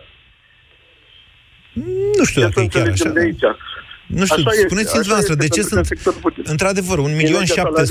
Nu 2.17 2.23
știu 2.29 2.41
dacă 2.41 2.59
e 2.59 2.67
chiar 2.67 2.87
așa. 2.87 3.09
De 3.09 3.19
aici. 3.19 3.45
Nu 4.13 4.25
știu, 4.25 4.43
așa 4.45 4.61
spuneți-mi 4.65 5.01
dumneavoastră, 5.03 5.35
de 5.35 5.47
ce 5.47 5.61
sunt, 5.61 5.87
într-adevăr, 6.43 6.97
un 6.97 7.15
milion 7.15 7.45
șapte 7.45 7.83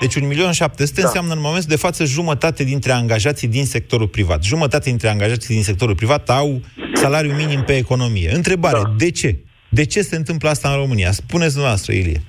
deci 0.00 0.14
un 0.14 0.26
milion 0.26 0.52
șapte 0.52 0.84
da. 0.94 1.02
înseamnă 1.02 1.32
în 1.32 1.40
momentul 1.40 1.68
de 1.68 1.76
față 1.76 2.04
jumătate 2.04 2.64
dintre 2.64 2.92
angajații 2.92 3.48
din 3.48 3.66
sectorul 3.66 4.08
privat. 4.08 4.42
Jumătate 4.42 4.88
dintre 4.88 5.08
angajații 5.08 5.54
din 5.54 5.62
sectorul 5.62 5.94
privat 5.94 6.28
au 6.30 6.60
salariu 6.92 7.32
minim 7.32 7.62
pe 7.62 7.76
economie. 7.76 8.30
Întrebare, 8.34 8.80
da. 8.82 8.92
de 8.96 9.10
ce? 9.10 9.36
De 9.68 9.84
ce 9.84 10.00
se 10.00 10.16
întâmplă 10.16 10.48
asta 10.48 10.68
în 10.68 10.76
România? 10.76 11.10
Spuneți 11.10 11.52
dumneavoastră, 11.52 11.92
Ilie. 11.92 12.20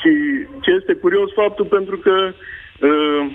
Și 0.00 0.12
ce 0.60 0.70
este 0.80 0.92
curios 0.94 1.28
faptul 1.34 1.64
pentru 1.64 1.96
că 1.96 2.14
uh, 2.32 3.32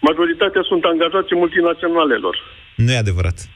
majoritatea 0.00 0.62
sunt 0.62 0.84
angajați 0.84 1.34
multinaționalelor. 1.34 2.36
Nu 2.76 2.92
e 2.92 2.96
adevărat. 2.96 3.48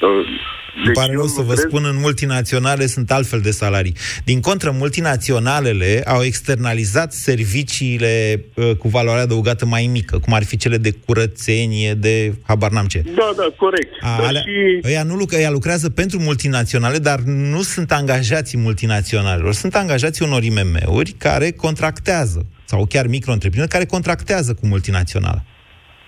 Uh, 0.00 0.26
deci 0.74 0.86
Îmi 0.86 0.94
pare 0.94 1.12
rău 1.12 1.26
să 1.26 1.42
vă 1.42 1.54
spun, 1.54 1.84
în 1.84 1.96
multinaționale 2.00 2.86
sunt 2.86 3.10
altfel 3.10 3.40
de 3.40 3.50
salarii. 3.50 3.94
Din 4.24 4.40
contră, 4.40 4.70
multinaționalele 4.70 6.02
au 6.06 6.22
externalizat 6.22 7.12
serviciile 7.12 8.44
uh, 8.54 8.70
cu 8.78 8.88
valoare 8.88 9.20
adăugată 9.20 9.66
mai 9.66 9.88
mică, 9.92 10.18
cum 10.18 10.32
ar 10.32 10.44
fi 10.44 10.56
cele 10.56 10.76
de 10.76 10.90
curățenie, 11.06 11.94
de 11.94 12.34
habar 12.46 12.70
n-am 12.70 12.86
ce. 12.86 13.02
Da, 13.14 13.32
da, 13.36 13.46
corect. 13.56 13.92
A, 14.00 14.26
alea, 14.26 14.40
și... 14.40 14.80
ăia, 14.84 15.02
nu, 15.02 15.24
ăia 15.34 15.50
lucrează 15.50 15.90
pentru 15.90 16.18
multinaționale, 16.18 16.98
dar 16.98 17.18
nu 17.24 17.62
sunt 17.62 17.92
angajații 17.92 18.58
multinaționalelor. 18.58 19.52
Sunt 19.52 19.74
angajații 19.74 20.26
unor 20.26 20.42
IMM-uri 20.42 21.10
care 21.10 21.50
contractează, 21.50 22.46
sau 22.64 22.86
chiar 22.86 23.06
micro 23.06 23.34
care 23.68 23.84
contractează 23.84 24.54
cu 24.54 24.66
multinaționale. 24.66 25.44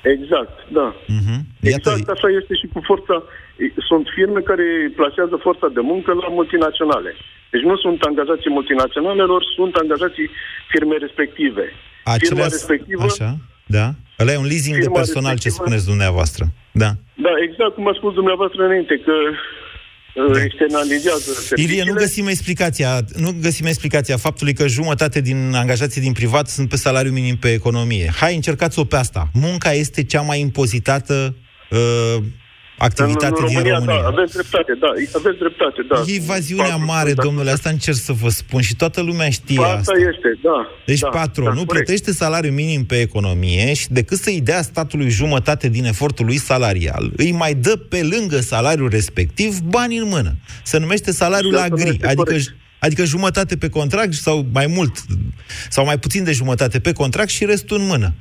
Exact, 0.03 0.57
da. 0.73 0.95
Uh-huh. 1.17 1.41
Exact 1.61 2.09
așa 2.09 2.29
este 2.41 2.55
și 2.55 2.67
cu 2.73 2.81
forța. 2.85 3.23
Sunt 3.89 4.05
firme 4.17 4.41
care 4.51 4.67
plasează 5.01 5.37
forța 5.47 5.69
de 5.77 5.83
muncă 5.93 6.11
la 6.13 6.29
multinaționale. 6.39 7.11
Deci 7.53 7.65
nu 7.71 7.77
sunt 7.85 7.99
angajații 8.11 8.57
multinaționalelor, 8.59 9.41
sunt 9.57 9.75
angajații 9.83 10.29
firme 10.73 10.97
respective. 11.05 11.65
Acelea, 12.05 12.29
firma 12.29 12.47
respectivă... 12.57 13.03
Așa, 13.11 13.31
da. 13.77 13.87
Ăla 14.21 14.33
e 14.33 14.45
un 14.45 14.51
leasing 14.53 14.77
de 14.87 14.91
personal, 15.01 15.37
ce 15.39 15.49
spuneți 15.49 15.87
dumneavoastră. 15.93 16.45
Da. 16.83 16.91
Da, 17.27 17.33
exact 17.49 17.75
cum 17.75 17.89
a 17.89 17.95
spus 18.01 18.13
dumneavoastră 18.15 18.65
înainte, 18.65 18.95
că 19.05 19.13
da. 20.33 20.43
externalizează 20.43 21.31
Ilie, 21.55 21.83
nu 21.87 21.93
găsim 21.93 22.27
explicația, 22.27 23.01
nu 23.17 23.31
găsim 23.41 23.67
explicația 23.67 24.17
faptului 24.17 24.53
că 24.53 24.67
jumătate 24.67 25.21
din 25.21 25.53
angajații 25.55 26.01
din 26.01 26.13
privat 26.13 26.49
sunt 26.49 26.69
pe 26.69 26.77
salariu 26.77 27.13
minim 27.13 27.37
pe 27.37 27.53
economie. 27.53 28.11
Hai, 28.21 28.35
încercați-o 28.35 28.85
pe 28.85 28.97
asta. 28.97 29.29
Munca 29.33 29.73
este 29.73 30.05
cea 30.05 30.21
mai 30.21 30.41
impozitată 30.41 31.35
uh, 31.71 32.23
activitate 32.89 33.27
în, 33.27 33.33
în 33.37 33.45
România, 33.47 33.63
din 33.63 33.73
România. 33.73 34.01
Da, 34.01 34.07
aveți 34.07 34.33
dreptate, 34.33 34.73
da, 34.85 34.91
aveți 35.21 35.39
dreptate, 35.39 35.81
da. 35.89 35.97
E 36.07 36.15
evaziunea 36.15 36.77
mare, 36.77 37.13
domnule, 37.13 37.51
asta 37.51 37.71
încerc 37.71 37.97
să 37.97 38.13
vă 38.13 38.29
spun 38.29 38.61
și 38.61 38.77
toată 38.77 39.01
lumea 39.03 39.31
știe 39.31 39.63
asta. 39.63 39.77
Asta 39.77 39.99
este, 40.13 40.39
da. 40.43 40.59
Deci 40.87 40.99
da, 40.99 41.09
patronul 41.09 41.65
da, 41.67 41.73
plătește 41.73 42.13
salariu 42.13 42.53
minim 42.53 42.85
pe 42.85 43.01
economie 43.01 43.75
și 43.75 43.87
decât 43.91 44.19
să-i 44.19 44.41
dea 44.41 44.63
statului 44.63 45.09
jumătate 45.09 45.69
din 45.69 45.85
efortul 45.85 46.27
lui 46.27 46.37
salarial, 46.37 47.11
îi 47.17 47.33
mai 47.33 47.55
dă 47.55 47.77
pe 47.77 48.01
lângă 48.17 48.37
salariul 48.37 48.89
respectiv 48.89 49.59
bani 49.61 49.97
în 49.97 50.09
mână. 50.09 50.33
Se 50.63 50.79
numește 50.79 51.11
salariul 51.13 51.53
la 51.53 51.69
gri, 51.69 51.99
adică 52.03 52.23
corect. 52.23 52.55
Adică 52.79 53.05
jumătate 53.05 53.57
pe 53.57 53.69
contract 53.69 54.13
sau 54.13 54.47
mai 54.53 54.67
mult, 54.67 54.93
sau 55.69 55.85
mai 55.85 55.99
puțin 55.99 56.25
de 56.25 56.33
jumătate 56.33 56.81
pe 56.81 56.93
contract 56.93 57.29
și 57.29 57.45
restul 57.45 57.79
în 57.79 57.87
mână. 57.87 58.13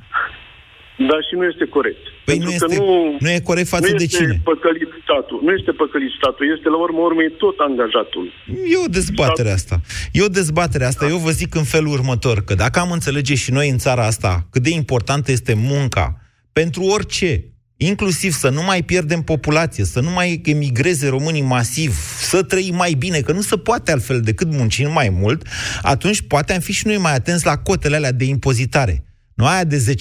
Da, 1.08 1.16
și 1.26 1.34
nu 1.38 1.44
este 1.44 1.64
corect. 1.64 2.02
Păi 2.30 2.38
nu 2.38 2.50
este, 2.50 2.76
nu, 2.76 3.16
nu 3.20 3.30
e 3.30 3.40
corect 3.40 3.68
față 3.68 3.90
nu 3.90 3.96
de 3.96 4.06
cine? 4.06 4.40
Păcălit 4.44 4.88
statul. 5.02 5.40
Nu 5.42 5.50
este 5.58 5.70
păcălit 5.70 6.12
statul, 6.18 6.44
este 6.56 6.68
la 6.68 6.78
urmă 6.86 7.00
urmei 7.00 7.30
tot 7.30 7.56
angajatul. 7.58 8.26
E 8.72 8.76
o 8.84 8.88
dezbatere 8.88 9.50
asta. 9.50 9.80
E 10.12 10.22
o 10.22 10.28
dezbatere 10.40 10.84
asta. 10.84 11.04
Da. 11.04 11.10
Eu 11.10 11.18
vă 11.18 11.30
zic 11.30 11.54
în 11.54 11.64
felul 11.64 11.92
următor, 11.92 12.44
că 12.44 12.54
dacă 12.54 12.78
am 12.78 12.90
înțelege 12.90 13.34
și 13.34 13.50
noi 13.52 13.68
în 13.68 13.78
țara 13.78 14.06
asta 14.06 14.46
cât 14.50 14.62
de 14.62 14.70
importantă 14.70 15.30
este 15.30 15.54
munca 15.54 16.20
pentru 16.52 16.82
orice, 16.82 17.44
inclusiv 17.76 18.32
să 18.32 18.48
nu 18.50 18.62
mai 18.62 18.82
pierdem 18.82 19.22
populație, 19.22 19.84
să 19.84 20.00
nu 20.00 20.10
mai 20.10 20.40
emigreze 20.44 21.08
românii 21.08 21.42
masiv, 21.42 21.94
să 22.18 22.42
trăim 22.42 22.74
mai 22.74 22.92
bine, 22.98 23.20
că 23.20 23.32
nu 23.32 23.40
se 23.40 23.56
poate 23.56 23.92
altfel 23.92 24.20
decât 24.20 24.52
muncind 24.52 24.92
mai 24.92 25.08
mult, 25.08 25.46
atunci 25.82 26.20
poate 26.20 26.52
am 26.52 26.60
fi 26.60 26.72
și 26.72 26.86
noi 26.86 26.96
mai 26.96 27.14
atenți 27.14 27.46
la 27.46 27.56
cotele 27.56 27.96
alea 27.96 28.12
de 28.12 28.24
impozitare. 28.24 29.04
Nu 29.34 29.46
aia 29.46 29.64
de 29.64 29.94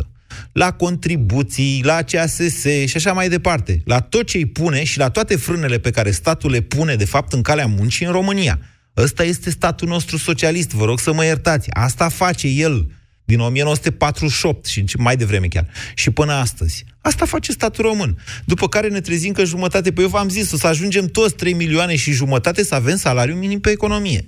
10% 0.00 0.13
la 0.52 0.72
contribuții, 0.72 1.80
la 1.84 2.02
CASS 2.02 2.64
și 2.84 2.96
așa 2.96 3.12
mai 3.12 3.28
departe. 3.28 3.82
La 3.84 4.00
tot 4.00 4.26
ce 4.26 4.36
îi 4.36 4.46
pune 4.46 4.84
și 4.84 4.98
la 4.98 5.10
toate 5.10 5.36
frânele 5.36 5.78
pe 5.78 5.90
care 5.90 6.10
statul 6.10 6.50
le 6.50 6.60
pune, 6.60 6.94
de 6.94 7.04
fapt, 7.04 7.32
în 7.32 7.42
calea 7.42 7.66
muncii 7.66 8.06
în 8.06 8.12
România. 8.12 8.58
Ăsta 8.96 9.24
este 9.24 9.50
statul 9.50 9.88
nostru 9.88 10.16
socialist, 10.16 10.70
vă 10.70 10.84
rog 10.84 10.98
să 10.98 11.12
mă 11.12 11.24
iertați. 11.24 11.70
Asta 11.70 12.08
face 12.08 12.46
el 12.46 12.90
din 13.24 13.40
1948 13.40 14.64
și 14.64 14.84
mai 14.98 15.16
devreme 15.16 15.46
chiar. 15.46 15.66
Și 15.94 16.10
până 16.10 16.32
astăzi. 16.32 16.84
Asta 17.00 17.24
face 17.24 17.52
statul 17.52 17.84
român. 17.84 18.18
După 18.44 18.68
care 18.68 18.88
ne 18.88 19.00
trezim 19.00 19.32
că 19.32 19.44
jumătate, 19.44 19.92
pe 19.92 20.00
eu 20.00 20.08
v-am 20.08 20.28
zis, 20.28 20.52
o 20.52 20.56
să 20.56 20.66
ajungem 20.66 21.06
toți 21.06 21.34
3 21.34 21.52
milioane 21.52 21.96
și 21.96 22.12
jumătate 22.12 22.64
să 22.64 22.74
avem 22.74 22.96
salariu 22.96 23.34
minim 23.34 23.60
pe 23.60 23.70
economie. 23.70 24.26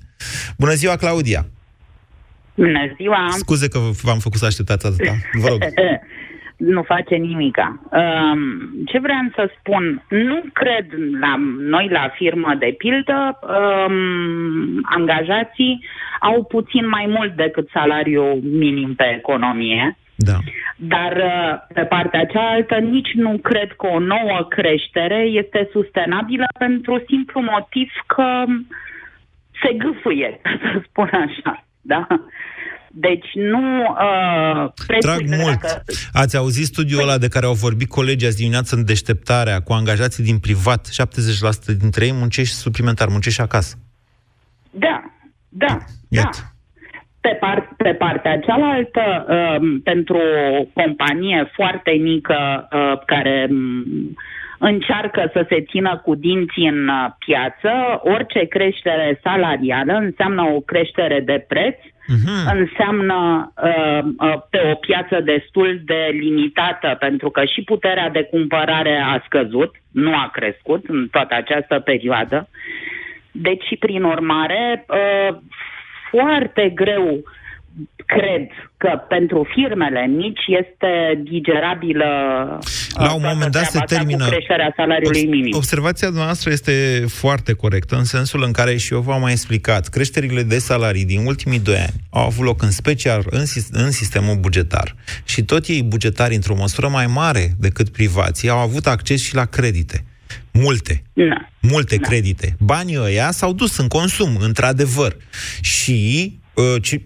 Bună 0.58 0.74
ziua, 0.74 0.96
Claudia! 0.96 1.46
Bună 2.56 2.92
ziua! 2.96 3.26
Scuze 3.30 3.68
că 3.68 3.78
v-am 4.02 4.18
făcut 4.18 4.38
să 4.38 4.46
așteptați 4.46 4.86
atâta. 4.86 5.12
Vă 5.32 5.48
rog. 5.48 5.60
nu 6.56 6.82
face 6.82 7.14
nimica. 7.14 7.80
Um, 7.90 8.40
ce 8.86 8.98
vreau 8.98 9.20
să 9.34 9.50
spun? 9.58 10.04
Nu 10.08 10.42
cred 10.52 10.86
la 11.20 11.34
noi 11.58 11.88
la 11.90 12.12
firmă 12.14 12.54
de 12.58 12.74
pildă, 12.78 13.38
um, 13.42 14.80
angajații 14.82 15.84
au 16.20 16.44
puțin 16.44 16.88
mai 16.88 17.06
mult 17.08 17.36
decât 17.36 17.68
salariul 17.72 18.40
minim 18.42 18.94
pe 18.94 19.14
economie. 19.18 19.96
Da. 20.14 20.38
Dar 20.76 21.12
uh, 21.16 21.74
pe 21.74 21.80
partea 21.80 22.24
cealaltă 22.24 22.74
nici 22.74 23.12
nu 23.12 23.38
cred 23.42 23.72
că 23.72 23.86
o 23.86 23.98
nouă 23.98 24.46
creștere 24.48 25.20
este 25.20 25.68
sustenabilă 25.72 26.46
pentru 26.58 27.04
simplu 27.08 27.40
motiv 27.40 27.90
că 28.06 28.44
se 29.62 29.72
gâfâie, 29.72 30.40
să 30.72 30.82
spun 30.88 31.10
așa. 31.12 31.64
Da? 31.80 32.06
Deci 33.08 33.30
nu... 33.34 33.80
Uh, 33.80 34.72
Trag 34.98 35.20
mult. 35.42 35.60
Dacă... 35.60 35.82
Ați 36.12 36.36
auzit 36.36 36.64
studiul 36.64 37.00
păi... 37.00 37.08
ăla 37.08 37.18
de 37.18 37.28
care 37.28 37.46
au 37.46 37.52
vorbit 37.52 37.88
colegii 37.88 38.26
azi 38.26 38.36
dimineață 38.36 38.76
în 38.76 38.84
deșteptarea 38.84 39.60
cu 39.60 39.72
angajații 39.72 40.24
din 40.24 40.38
privat, 40.38 40.88
70% 41.72 41.76
dintre 41.78 42.04
ei 42.04 42.12
muncești 42.12 42.54
suplimentar, 42.54 43.08
muncești 43.08 43.40
acasă. 43.40 43.76
Da, 44.70 45.02
da, 45.48 45.78
Iată. 46.08 46.38
da. 46.40 46.50
Pe, 47.20 47.36
par- 47.40 47.74
pe 47.76 47.94
partea 47.94 48.38
cealaltă, 48.38 49.26
uh, 49.28 49.80
pentru 49.84 50.16
o 50.60 50.64
companie 50.82 51.50
foarte 51.54 51.90
mică 51.90 52.68
uh, 52.72 53.04
care 53.06 53.46
um, 53.50 54.16
încearcă 54.58 55.30
să 55.32 55.46
se 55.48 55.64
țină 55.70 56.00
cu 56.04 56.14
dinții 56.14 56.68
în 56.68 56.88
uh, 56.88 57.10
piață, 57.18 58.00
orice 58.02 58.44
creștere 58.44 59.20
salarială 59.22 59.92
înseamnă 59.92 60.42
o 60.42 60.60
creștere 60.60 61.20
de 61.20 61.44
preț, 61.48 61.76
uh-huh. 62.06 62.56
înseamnă 62.58 63.52
uh, 63.62 64.04
uh, 64.18 64.34
pe 64.50 64.60
o 64.72 64.74
piață 64.74 65.20
destul 65.20 65.80
de 65.84 66.08
limitată, 66.12 66.96
pentru 66.98 67.30
că 67.30 67.44
și 67.44 67.62
puterea 67.62 68.10
de 68.10 68.22
cumpărare 68.22 68.98
a 68.98 69.22
scăzut, 69.24 69.74
nu 69.90 70.14
a 70.14 70.30
crescut 70.32 70.84
în 70.88 71.08
toată 71.10 71.34
această 71.34 71.78
perioadă. 71.78 72.48
Deci, 73.30 73.78
prin 73.78 74.02
urmare, 74.02 74.84
uh, 74.88 75.36
foarte 76.10 76.70
greu 76.74 77.22
cred 78.06 78.46
că 78.76 79.00
pentru 79.08 79.48
firmele 79.54 80.06
mici 80.06 80.44
este 80.46 81.20
digerabilă 81.22 82.08
la 82.94 83.14
un 83.14 83.22
moment 83.24 83.52
dat 83.52 83.64
se 83.64 83.78
termină 83.86 84.26
creșterea 84.26 84.72
salariului 84.76 85.24
minim. 85.24 85.52
Observația 85.56 86.08
noastră 86.08 86.50
este 86.50 87.04
foarte 87.08 87.52
corectă 87.52 87.96
în 87.96 88.04
sensul 88.04 88.42
în 88.42 88.52
care 88.52 88.76
și 88.76 88.92
eu 88.92 89.00
v-am 89.00 89.20
mai 89.20 89.32
explicat, 89.32 89.88
creșterile 89.88 90.42
de 90.42 90.58
salarii 90.58 91.04
din 91.04 91.26
ultimii 91.26 91.60
doi 91.60 91.76
ani 91.76 92.00
au 92.10 92.24
avut 92.24 92.44
loc 92.44 92.62
în 92.62 92.70
special 92.70 93.22
în, 93.30 93.42
în 93.70 93.90
sistemul 93.90 94.36
bugetar 94.36 94.94
și 95.24 95.44
tot 95.44 95.66
ei 95.66 95.82
bugetari 95.82 96.34
într-o 96.34 96.54
măsură 96.54 96.88
mai 96.88 97.06
mare 97.06 97.50
decât 97.58 97.88
privații 97.88 98.48
au 98.48 98.58
avut 98.58 98.86
acces 98.86 99.22
și 99.22 99.34
la 99.34 99.44
credite. 99.44 100.04
Multe. 100.52 101.02
Da. 101.12 101.48
Multe 101.60 101.96
da. 101.96 102.08
credite. 102.08 102.56
Banii 102.58 102.98
ăia 102.98 103.30
s-au 103.30 103.52
dus 103.52 103.78
în 103.78 103.88
consum, 103.88 104.36
într-adevăr. 104.40 105.16
Și 105.60 106.32
uh, 106.32 106.45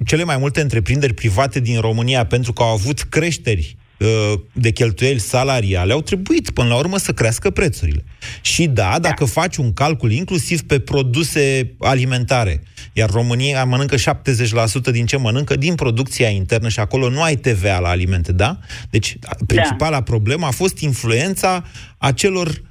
cele 0.07 0.25
mai 0.25 0.37
multe 0.37 0.61
întreprinderi 0.61 1.15
private 1.15 1.61
din 1.61 1.81
România, 1.81 2.27
pentru 2.27 2.53
că 2.53 2.63
au 2.63 2.73
avut 2.73 3.01
creșteri 3.01 3.77
uh, 3.99 4.41
de 4.53 4.71
cheltuieli 4.71 5.21
salariale, 5.21 5.93
au 5.93 6.01
trebuit 6.01 6.51
până 6.51 6.69
la 6.69 6.77
urmă 6.77 6.99
să 6.99 7.13
crească 7.13 7.51
prețurile. 7.51 8.05
Și 8.41 8.67
da, 8.67 8.99
dacă 9.01 9.25
da. 9.25 9.31
faci 9.31 9.57
un 9.57 9.73
calcul 9.73 10.13
inclusiv 10.13 10.63
pe 10.63 10.79
produse 10.79 11.75
alimentare, 11.79 12.63
iar 12.93 13.11
România 13.11 13.65
mănâncă 13.65 13.97
70% 13.97 14.93
din 14.93 15.07
ce 15.07 15.17
mănâncă 15.17 15.57
din 15.57 15.75
producția 15.75 16.29
internă 16.29 16.69
și 16.69 16.81
acolo 16.81 17.09
nu 17.09 17.23
ai 17.23 17.37
TVA 17.37 17.79
la 17.79 17.89
alimente, 17.89 18.33
da? 18.33 18.59
Deci, 18.91 19.19
principala 19.47 19.97
da. 19.97 20.03
problemă 20.03 20.47
a 20.47 20.51
fost 20.51 20.79
influența 20.79 21.65
acelor 21.99 22.49
Uh, 22.49 22.70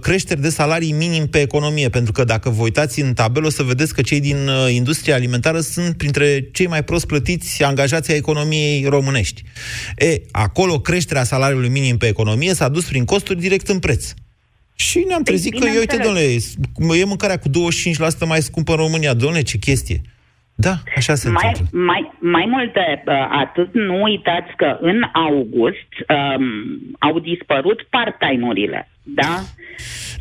creșteri 0.00 0.40
de 0.40 0.48
salarii 0.48 0.92
minim 0.92 1.26
pe 1.26 1.40
economie, 1.40 1.88
pentru 1.88 2.12
că 2.12 2.24
dacă 2.24 2.50
vă 2.50 2.62
uitați 2.62 3.00
în 3.00 3.14
tabel 3.14 3.44
o 3.44 3.50
să 3.50 3.62
vedeți 3.62 3.94
că 3.94 4.02
cei 4.02 4.20
din 4.20 4.48
uh, 4.48 4.72
industria 4.72 5.14
alimentară 5.14 5.60
sunt 5.60 5.96
printre 5.96 6.48
cei 6.52 6.66
mai 6.66 6.84
prost 6.84 7.06
plătiți 7.06 7.62
angajații 7.62 8.12
a 8.12 8.16
economiei 8.16 8.84
românești. 8.84 9.42
E, 9.96 10.20
acolo 10.30 10.80
creșterea 10.80 11.24
salariului 11.24 11.68
minim 11.68 11.96
pe 11.96 12.06
economie 12.06 12.54
s-a 12.54 12.68
dus 12.68 12.84
prin 12.84 13.04
costuri 13.04 13.40
direct 13.40 13.68
în 13.68 13.78
preț. 13.78 14.12
Și 14.74 15.04
ne-am 15.06 15.22
trezit 15.22 15.58
că, 15.58 15.68
uite, 15.78 15.96
domnule, 15.96 17.00
e 17.00 17.04
mâncarea 17.04 17.38
cu 17.38 17.48
25% 17.48 17.52
mai 18.26 18.42
scumpă 18.42 18.72
în 18.72 18.78
România. 18.78 19.14
Domnule, 19.14 19.42
ce 19.42 19.58
chestie! 19.58 20.02
Da, 20.60 20.74
așa 20.96 21.14
se 21.14 21.28
mai, 21.28 21.48
întâmplă. 21.48 21.80
Mai, 21.80 22.12
mai 22.18 22.46
multe, 22.48 23.02
uh, 23.06 23.12
atât 23.30 23.74
nu 23.74 24.02
uitați 24.02 24.50
că 24.56 24.78
în 24.80 25.02
august 25.12 25.90
um, 26.08 26.44
au 26.98 27.18
dispărut 27.18 27.82
part-time-urile, 27.90 28.88
da? 29.02 29.40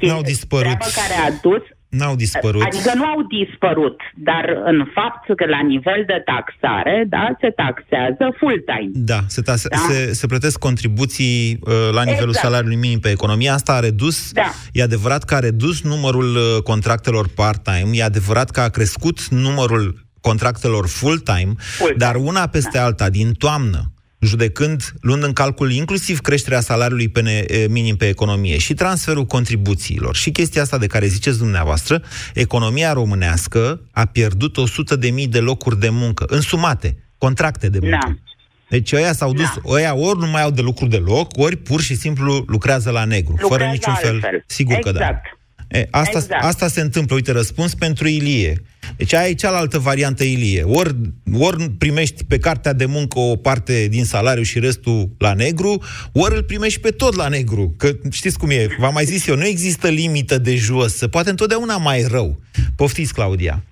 N-au 0.02 0.22
dispărut. 0.22 0.78
Treabă 0.78 0.86
care 0.96 1.16
a 1.28 1.40
dus 1.42 1.62
N-au 1.90 2.16
dispărut. 2.16 2.62
Adică 2.62 2.92
nu 2.96 3.04
au 3.06 3.22
dispărut, 3.24 4.02
dar 4.16 4.46
în 4.66 4.86
fapt 4.94 5.36
că 5.36 5.46
la 5.46 5.62
nivel 5.62 6.04
de 6.08 6.22
taxare, 6.26 7.06
da, 7.10 7.36
se 7.42 7.50
taxează 7.50 8.36
full-time. 8.38 8.90
Da, 8.94 9.20
se, 9.28 9.42
ta- 9.42 9.68
Da? 9.70 9.78
se, 9.90 10.14
se 10.14 10.28
plătesc 10.28 10.60
contribuții 10.60 11.60
uh, 11.62 11.74
la 11.92 12.04
nivelul 12.04 12.28
Exact. 12.30 12.46
salariului 12.46 12.76
minim 12.78 13.00
pe 13.00 13.10
economie. 13.10 13.50
Asta 13.50 13.74
a 13.74 13.80
redus, 13.80 14.32
Da. 14.32 14.52
e 14.72 14.82
adevărat 14.84 15.24
că 15.24 15.36
a 15.36 15.40
redus 15.40 15.82
numărul 15.84 16.36
uh, 16.36 16.64
contractelor 16.64 17.28
part-time, 17.36 17.90
e 17.94 18.04
adevărat 18.04 18.50
că 18.50 18.60
a 18.60 18.70
crescut 18.70 19.28
numărul 19.28 20.08
contractelor 20.22 20.88
full-time, 20.88 21.54
dar 21.98 22.16
una 22.16 22.48
peste 22.48 22.78
alta, 22.78 23.10
din 23.10 23.34
toamnă, 23.34 23.92
judecând, 24.20 24.94
luând 25.02 25.24
în 25.24 25.34
calcul 25.34 25.72
inclusiv 25.72 26.20
creșterea 26.20 26.60
salariului 26.60 27.10
pe 27.10 27.22
ne, 27.22 27.32
e, 27.32 27.68
minim 27.70 27.96
pe 27.96 28.08
economie 28.08 28.58
și 28.58 28.74
transferul 28.74 29.26
contribuțiilor 29.26 30.16
și 30.16 30.32
chestia 30.32 30.62
asta 30.62 30.78
de 30.78 30.88
care 30.88 31.06
ziceți 31.06 31.38
dumneavoastră, 31.38 32.02
economia 32.34 32.94
românească 32.94 33.82
a 33.92 34.06
pierdut 34.06 34.58
100 34.58 34.96
de 34.96 35.10
mii 35.10 35.28
de 35.28 35.40
locuri 35.40 35.80
de 35.80 35.90
muncă, 35.90 36.26
însumate, 36.28 36.98
contracte 37.18 37.70
de 37.70 37.80
muncă. 37.82 37.98
Da. 38.06 38.14
Deci 38.70 38.92
ăia 38.94 39.14
s-au 39.14 39.34
dus, 39.34 39.46
da. 39.46 39.62
ăia 39.66 39.96
ori 39.96 40.20
nu 40.20 40.28
mai 40.28 40.42
au 40.42 40.52
de 40.52 40.62
lucru 40.62 40.86
deloc, 40.86 41.38
ori 41.38 41.56
pur 41.56 41.82
și 41.82 41.96
simplu 41.96 42.44
lucrează 42.48 42.90
la 42.90 43.06
negru, 43.06 43.36
fără 43.36 43.48
Lucrează 43.50 43.72
niciun 43.72 43.94
fel. 43.94 44.14
altfel. 44.14 44.44
Sigur 44.48 44.76
că 44.76 44.92
da. 44.92 45.22
Exact. 45.70 45.86
E, 45.86 45.88
asta, 45.92 46.18
Exact. 46.18 46.44
asta 46.44 46.68
se 46.68 46.82
întâmplă. 46.82 47.16
Uite, 47.16 47.32
răspuns 47.32 47.76
pentru 47.76 48.08
Ilie. 48.08 48.54
Deci 48.98 49.14
aia 49.14 49.28
e 49.28 49.34
cealaltă 49.34 49.78
variantă, 49.80 50.24
Ilie. 50.24 50.64
Ori, 50.64 50.92
ori 51.40 51.70
primești 51.78 52.26
pe 52.26 52.38
cartea 52.38 52.74
de 52.74 52.86
muncă 52.86 53.20
o 53.20 53.36
parte 53.36 53.88
din 53.88 54.04
salariu 54.04 54.44
și 54.44 54.60
restul 54.60 55.10
la 55.18 55.34
negru, 55.34 55.84
ori 56.14 56.36
îl 56.36 56.44
primești 56.44 56.80
pe 56.80 56.90
tot 56.90 57.16
la 57.16 57.28
negru. 57.28 57.74
Că 57.78 57.88
știți 58.12 58.40
cum 58.40 58.50
e, 58.50 58.68
v-am 58.78 58.94
mai 58.94 59.04
zis 59.04 59.28
eu, 59.28 59.36
nu 59.36 59.46
există 59.46 59.88
limită 59.90 60.38
de 60.38 60.56
jos. 60.56 60.96
Se 60.96 61.08
poate 61.08 61.30
întotdeauna 61.30 61.78
mai 61.78 62.06
rău. 62.12 62.40
Poftiți, 62.76 63.14
Claudia. 63.14 63.64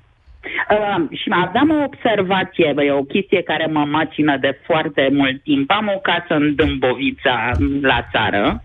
Uh, 0.69 1.17
și 1.19 1.29
aveam 1.45 1.69
o 1.69 1.83
observație, 1.83 2.71
bă, 2.75 2.83
e 2.83 2.91
o 2.91 3.03
chestie 3.03 3.41
care 3.43 3.65
mă 3.65 3.83
macină 3.85 4.37
de 4.37 4.59
foarte 4.65 5.09
mult 5.11 5.43
timp. 5.43 5.71
Am 5.71 5.87
o 5.95 5.99
casă 5.99 6.33
în 6.33 6.55
Dâmbovița, 6.55 7.51
la 7.81 8.07
țară, 8.11 8.63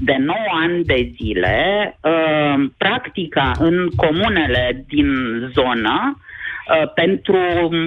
de 0.00 0.16
9 0.18 0.38
ani 0.62 0.84
de 0.84 1.12
zile. 1.14 1.58
Uh, 2.00 2.64
practica 2.78 3.52
în 3.58 3.88
comunele 3.96 4.84
din 4.88 5.10
zonă 5.52 6.18
uh, 6.18 6.92
pentru 6.94 7.38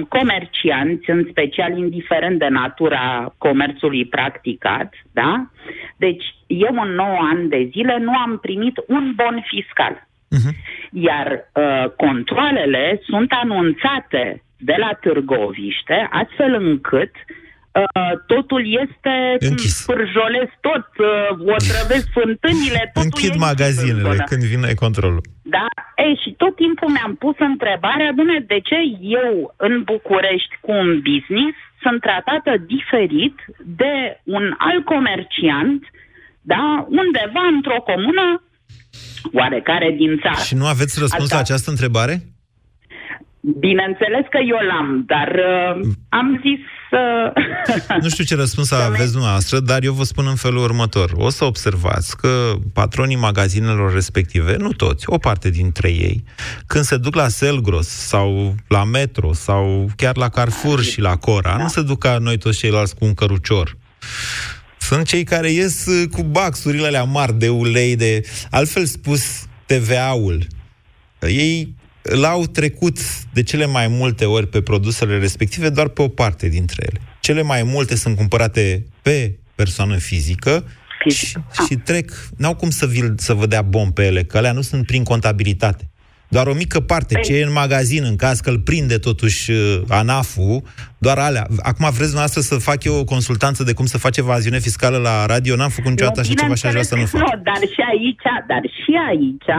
comercianți, 0.08 1.10
în 1.10 1.26
special 1.30 1.78
indiferent 1.78 2.38
de 2.38 2.48
natura 2.48 3.34
comerțului 3.38 4.06
practicat, 4.06 4.94
da? 5.12 5.46
Deci, 5.96 6.24
eu 6.46 6.74
în 6.82 6.90
9 6.90 7.16
ani 7.32 7.48
de 7.48 7.68
zile 7.70 7.98
nu 7.98 8.12
am 8.16 8.38
primit 8.38 8.80
un 8.86 9.12
bon 9.14 9.44
fiscal. 9.46 10.06
Iar 10.90 11.32
uh, 11.32 11.90
controlele 11.96 13.00
sunt 13.02 13.32
anunțate 13.32 14.42
de 14.58 14.74
la 14.78 14.92
Târgoviște, 15.00 16.08
astfel 16.10 16.54
încât 16.54 17.10
uh, 17.14 17.45
totul 18.26 18.62
este 18.84 19.14
Închis. 19.50 19.74
spârjolesc 19.82 20.52
tot, 20.68 20.86
uh, 20.98 21.54
otrăvesc 21.56 22.06
fântânile, 22.18 22.82
totul 22.94 23.02
Închid 23.08 23.30
e 23.30 23.32
închis 23.32 23.40
în 23.40 23.46
magazinele 23.50 24.10
zonă. 24.16 24.24
când 24.30 24.42
vine 24.52 24.72
controlul. 24.84 25.22
Da? 25.42 25.66
Ei, 26.04 26.20
și 26.22 26.30
tot 26.42 26.54
timpul 26.62 26.90
mi-am 26.96 27.14
pus 27.24 27.36
întrebarea, 27.38 28.12
dumne, 28.16 28.38
de 28.52 28.58
ce 28.68 28.78
eu 29.20 29.54
în 29.56 29.74
București 29.90 30.54
cu 30.64 30.70
un 30.84 30.90
business 31.08 31.56
sunt 31.84 32.00
tratată 32.00 32.50
diferit 32.74 33.36
de 33.82 33.94
un 34.36 34.44
alt 34.68 34.84
comerciant, 34.84 35.80
da, 36.52 36.64
undeva 37.00 37.44
într-o 37.54 37.80
comună 37.90 38.26
oarecare 39.32 39.90
din 40.02 40.18
țară. 40.22 40.40
Și 40.48 40.54
nu 40.54 40.66
aveți 40.66 40.94
răspuns 40.98 41.22
Asta- 41.28 41.34
la 41.34 41.40
această 41.40 41.70
întrebare? 41.70 42.14
Bineînțeles 43.66 44.24
că 44.30 44.38
eu 44.52 44.60
l-am, 44.70 45.02
dar 45.06 45.28
uh, 45.28 45.80
am 46.08 46.28
zis 46.46 46.60
uh, 46.92 47.32
Nu 48.02 48.08
știu 48.08 48.24
ce 48.24 48.34
răspuns 48.34 48.70
aveți 48.70 49.12
dumneavoastră, 49.12 49.60
dar 49.60 49.82
eu 49.82 49.92
vă 49.92 50.04
spun 50.04 50.26
în 50.26 50.34
felul 50.34 50.62
următor. 50.62 51.12
O 51.14 51.30
să 51.30 51.44
observați 51.44 52.16
că 52.16 52.54
patronii 52.72 53.16
magazinelor 53.16 53.92
respective, 53.92 54.56
nu 54.56 54.72
toți, 54.72 55.04
o 55.08 55.18
parte 55.18 55.50
dintre 55.50 55.88
ei, 55.88 56.24
când 56.66 56.84
se 56.84 56.96
duc 56.96 57.14
la 57.14 57.28
Selgros 57.28 57.88
sau 57.88 58.54
la 58.68 58.84
Metro 58.84 59.32
sau 59.32 59.90
chiar 59.96 60.16
la 60.16 60.28
Carrefour 60.28 60.82
și 60.82 61.00
la 61.00 61.16
Cora, 61.16 61.56
nu 61.56 61.68
se 61.68 61.82
duc 61.82 61.98
ca 61.98 62.18
noi 62.18 62.38
toți 62.38 62.58
ceilalți 62.58 62.94
cu 62.94 63.04
un 63.04 63.14
cărucior. 63.14 63.76
Sunt 64.78 65.06
cei 65.06 65.24
care 65.24 65.50
ies 65.50 65.86
uh, 65.86 66.08
cu 66.10 66.22
baxurile 66.22 66.86
alea 66.86 67.04
mari 67.04 67.34
de 67.34 67.48
ulei, 67.48 67.96
de... 67.96 68.22
Altfel 68.50 68.84
spus, 68.84 69.22
TVA-ul. 69.66 70.46
Ei 71.20 71.74
l-au 72.14 72.46
trecut 72.46 72.98
de 73.32 73.42
cele 73.42 73.66
mai 73.66 73.88
multe 73.88 74.24
ori 74.24 74.46
pe 74.46 74.60
produsele 74.60 75.18
respective, 75.18 75.68
doar 75.68 75.88
pe 75.88 76.02
o 76.02 76.08
parte 76.08 76.48
dintre 76.48 76.82
ele. 76.88 77.00
Cele 77.20 77.42
mai 77.42 77.62
multe 77.62 77.96
sunt 77.96 78.16
cumpărate 78.16 78.86
pe 79.02 79.38
persoană 79.54 79.96
fizică 79.96 80.64
și, 81.08 81.36
și 81.68 81.74
trec, 81.84 82.28
n-au 82.36 82.54
cum 82.54 82.70
să, 82.70 82.86
vi 82.86 83.00
să 83.16 83.34
vă 83.34 83.46
dea 83.46 83.62
bom 83.62 83.92
pe 83.92 84.04
ele, 84.04 84.22
că 84.22 84.36
alea 84.36 84.52
nu 84.52 84.60
sunt 84.60 84.86
prin 84.86 85.04
contabilitate. 85.04 85.90
Doar 86.28 86.46
o 86.46 86.54
mică 86.54 86.80
parte, 86.80 87.20
ce 87.20 87.36
e 87.36 87.44
în 87.44 87.52
magazin, 87.52 88.04
în 88.04 88.16
caz 88.16 88.40
că 88.40 88.50
îl 88.50 88.58
prinde 88.58 88.98
totuși 88.98 89.50
uh, 89.50 89.80
ANAF-ul, 89.88 90.62
doar 90.98 91.18
alea. 91.18 91.46
Acum 91.62 91.84
vreți 91.84 92.10
dumneavoastră 92.12 92.40
să 92.40 92.54
fac 92.56 92.84
eu 92.84 92.94
o 92.94 93.04
consultanță 93.04 93.62
de 93.62 93.72
cum 93.72 93.86
să 93.86 93.98
face 93.98 94.20
evaziune 94.20 94.58
fiscală 94.58 94.96
la 94.96 95.26
radio? 95.26 95.56
N-am 95.56 95.68
făcut 95.68 95.90
niciodată 95.90 96.20
așa 96.20 96.32
ceva 96.36 96.54
și 96.54 96.66
aș 96.66 96.72
vrea 96.72 96.82
să 96.82 96.96
nu 96.96 97.06
fac. 97.06 97.20
Nu, 97.20 97.42
dar 97.42 97.60
și 97.74 97.82
aici, 97.92 98.28
dar 98.46 98.62
și 98.62 98.92
aici, 99.08 99.50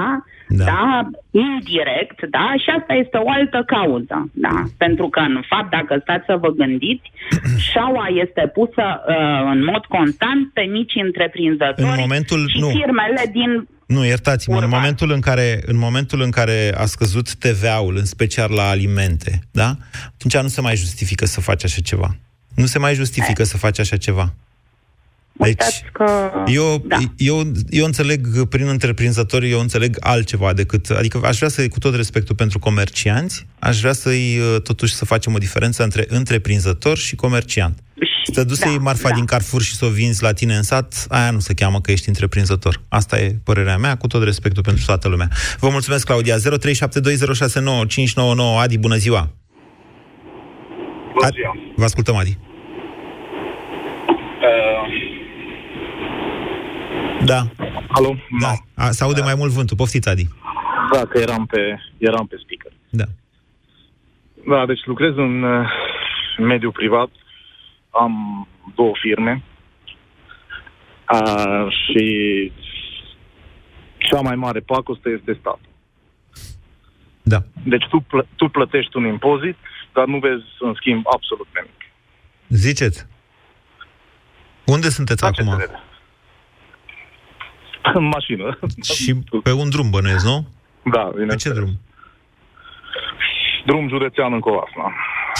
da. 0.49 0.63
da, 0.65 1.09
indirect, 1.31 2.19
da, 2.29 2.53
și 2.63 2.69
asta 2.79 2.93
este 2.93 3.17
o 3.17 3.29
altă 3.29 3.63
cauză, 3.65 4.29
da. 4.33 4.63
Pentru 4.77 5.09
că, 5.09 5.19
în 5.19 5.41
fapt, 5.47 5.69
dacă 5.69 5.99
stați 6.01 6.25
să 6.25 6.35
vă 6.43 6.49
gândiți, 6.49 7.11
șaua 7.71 8.05
este 8.23 8.51
pusă 8.53 8.85
uh, 9.07 9.51
în 9.53 9.63
mod 9.63 9.83
constant 9.85 10.53
pe 10.53 10.61
mici 10.61 10.93
întreprinzători 11.07 11.89
În 11.89 11.95
momentul- 11.99 12.47
și 12.49 12.59
nu. 12.59 12.67
firmele 12.67 13.23
din 13.31 13.67
Nu, 13.85 14.05
iertați-mă, 14.05 14.59
în 14.61 14.69
momentul 14.69 15.11
în, 15.11 15.19
care, 15.19 15.61
în 15.65 15.77
momentul 15.77 16.21
în 16.21 16.31
care 16.31 16.73
a 16.77 16.85
scăzut 16.85 17.35
TVA-ul, 17.35 17.95
în 17.97 18.05
special 18.05 18.51
la 18.55 18.69
alimente, 18.69 19.39
da? 19.51 19.69
Atunci 20.13 20.37
nu 20.43 20.47
se 20.47 20.61
mai 20.61 20.75
justifică 20.75 21.25
să 21.25 21.41
faci 21.41 21.63
așa 21.63 21.81
ceva. 21.83 22.15
Nu 22.55 22.65
se 22.65 22.79
mai 22.79 22.93
justifică 22.93 23.43
să 23.43 23.57
faci 23.57 23.79
așa 23.79 23.97
ceva. 23.97 24.33
Deci, 25.39 25.83
că... 25.91 26.31
eu, 26.45 26.83
da. 26.85 26.97
eu, 27.17 27.51
eu 27.69 27.85
înțeleg, 27.85 28.47
prin 28.49 28.67
întreprinzători, 28.67 29.51
eu 29.51 29.59
înțeleg 29.59 29.97
altceva 29.99 30.53
decât... 30.53 30.89
Adică 30.89 31.19
aș 31.23 31.38
vrea 31.38 31.49
să, 31.49 31.67
cu 31.67 31.79
tot 31.79 31.95
respectul 31.95 32.35
pentru 32.35 32.59
comercianți, 32.59 33.45
aș 33.59 33.79
vrea 33.79 33.93
să-i, 33.93 34.38
uh, 34.39 34.61
totuși, 34.61 34.93
să 34.93 35.05
facem 35.05 35.33
o 35.33 35.38
diferență 35.38 35.83
între 35.83 36.05
întreprinzător 36.07 36.97
și 36.97 37.15
comerciant. 37.15 37.77
Să 38.33 38.43
duci 38.43 38.57
să 38.57 38.67
iei 38.67 38.77
marfa 38.77 39.09
din 39.09 39.25
Carrefour 39.25 39.61
și 39.61 39.75
să 39.75 39.85
o 39.85 39.89
vinzi 39.89 40.23
la 40.23 40.33
tine 40.33 40.55
în 40.55 40.63
sat, 40.63 41.05
aia 41.09 41.31
nu 41.31 41.39
se 41.39 41.53
cheamă 41.53 41.81
că 41.81 41.91
ești 41.91 42.07
întreprinzător. 42.07 42.81
Asta 42.89 43.19
e 43.19 43.35
părerea 43.43 43.77
mea, 43.77 43.95
cu 43.95 44.07
tot 44.07 44.23
respectul 44.23 44.63
pentru 44.63 44.85
toată 44.85 45.07
lumea. 45.07 45.29
Vă 45.59 45.69
mulțumesc, 45.69 46.05
Claudia. 46.05 46.35
0372069599. 46.35 46.39
Adi, 48.59 48.77
bună 48.77 48.95
ziua! 48.95 49.29
Bună 51.13 51.29
ziua! 51.33 51.57
Vă 51.75 51.83
ascultăm, 51.83 52.15
Adi. 52.15 52.38
Uh, 54.41 55.05
Da. 57.26 57.41
Alo? 57.88 58.15
Da. 58.41 58.53
A, 58.76 58.89
se 58.91 59.03
aude 59.03 59.22
mai 59.22 59.36
mult 59.38 59.51
vântul. 59.51 59.78
Poftiți, 59.78 60.09
Adi. 60.09 60.28
da, 60.93 61.05
că 61.05 61.20
eram 61.20 61.45
pe, 61.45 61.80
eram 61.97 62.28
pe 62.28 62.36
speaker. 62.43 62.72
Da. 62.89 63.03
Da, 64.47 64.65
deci 64.65 64.86
lucrez 64.86 65.15
în 65.15 65.43
uh, 65.43 65.68
mediul 66.38 66.72
privat, 66.72 67.09
am 67.89 68.47
două 68.76 68.91
firme 69.01 69.43
uh, 71.13 71.68
și 71.72 72.05
cea 73.97 74.22
mai 74.22 74.36
mare 74.36 74.59
pacostă 74.59 75.09
este 75.09 75.38
statul. 75.39 75.70
Da. 77.24 77.43
Deci 77.63 77.86
tu, 77.89 77.99
plă- 77.99 78.28
tu 78.36 78.47
plătești 78.47 78.97
un 78.97 79.05
impozit, 79.05 79.57
dar 79.93 80.05
nu 80.05 80.18
vezi 80.20 80.43
în 80.59 80.74
schimb 80.74 81.03
absolut 81.13 81.47
nimic. 81.55 81.82
Ziceți. 82.47 83.07
Unde 84.65 84.89
sunteți 84.89 85.26
acum? 85.26 85.57
În 87.99 88.07
mașină. 88.07 88.59
Și 88.93 89.15
pe 89.43 89.51
un 89.51 89.69
drum 89.69 89.89
bănuiesc, 89.89 90.25
nu? 90.25 90.47
Da, 90.93 91.09
Pe 91.27 91.35
ce 91.35 91.49
drum? 91.49 91.79
Drum 93.65 93.88
județean 93.89 94.33
în 94.33 94.39
Covasna. 94.39 94.93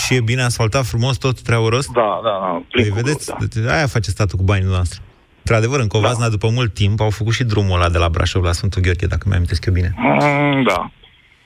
Și 0.06 0.14
e 0.16 0.22
bine 0.22 0.42
asfaltat 0.42 0.86
frumos 0.86 1.18
tot 1.18 1.42
treauros? 1.42 1.86
Da, 1.92 2.20
da, 2.24 2.30
da. 2.30 2.62
Păi, 2.72 2.90
vedeți, 2.90 3.32
da. 3.66 3.74
aia 3.76 3.88
face 3.88 4.10
statul 4.10 4.38
cu 4.38 4.44
banii 4.44 4.68
noastre. 4.68 5.02
Într-adevăr, 5.38 5.80
în 5.80 5.88
Covasna, 5.88 6.24
da. 6.24 6.30
după 6.30 6.50
mult 6.50 6.74
timp, 6.74 7.00
au 7.00 7.10
făcut 7.10 7.34
și 7.34 7.44
drumul 7.44 7.76
ăla 7.76 7.90
de 7.90 7.98
la 7.98 8.10
Brașov 8.10 8.44
la 8.44 8.52
Sfântul 8.52 8.82
Gheorghe, 8.82 9.06
dacă 9.06 9.22
mi-am 9.26 9.36
amintesc 9.36 9.66
eu 9.66 9.74
bine. 9.74 9.94
Mm, 9.98 10.64
da, 10.64 10.92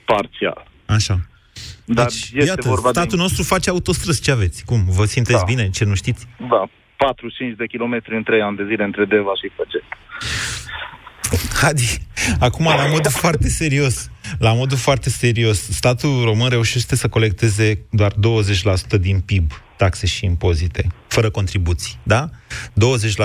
parțial. 0.06 0.68
Așa. 0.86 1.20
Dar 1.86 2.06
deci, 2.06 2.32
este 2.34 2.50
iată, 2.50 2.68
vorba 2.68 2.90
statul 2.90 3.18
de... 3.18 3.22
nostru 3.22 3.44
face 3.44 3.70
autostrăzi. 3.70 4.22
Ce 4.22 4.32
aveți? 4.32 4.66
Cum? 4.66 4.84
Vă 4.88 5.06
simteți 5.06 5.40
Da. 5.40 5.44
bine? 5.46 5.70
Ce 5.70 5.86
nu 5.86 5.96
știți? 5.96 6.28
Da, 6.50 6.70
4-5 7.54 7.56
de 7.58 7.66
kilometri 7.66 8.16
în 8.16 8.24
3 8.24 8.42
ani 8.42 8.58
de 8.58 8.66
zile 8.70 8.84
între 8.84 9.06
Deva 9.06 9.32
și 9.42 9.52
Făget. 9.56 9.84
Adi, 11.62 11.98
acum, 12.40 12.66
la 12.66 12.86
modul 12.86 13.12
foarte 13.12 13.48
serios, 13.48 14.10
la 14.40 14.54
modul 14.54 14.78
foarte 14.78 15.10
serios, 15.10 15.70
statul 15.70 16.24
român 16.24 16.50
reușește 16.50 16.96
să 16.96 17.08
colecteze 17.08 17.86
doar 17.90 18.14
20% 18.14 18.16
din 19.00 19.20
PIB, 19.20 19.52
taxe 19.78 20.06
și 20.06 20.26
impozite, 20.26 20.88
fără 21.08 21.30
contribuții, 21.30 22.00
da? 22.04 22.30
20%, 22.30 22.70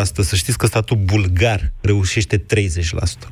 să 0.02 0.36
știți 0.36 0.58
că 0.58 0.66
statul 0.66 0.96
bulgar 0.96 1.72
reușește 1.80 2.38
30%. 2.38 2.42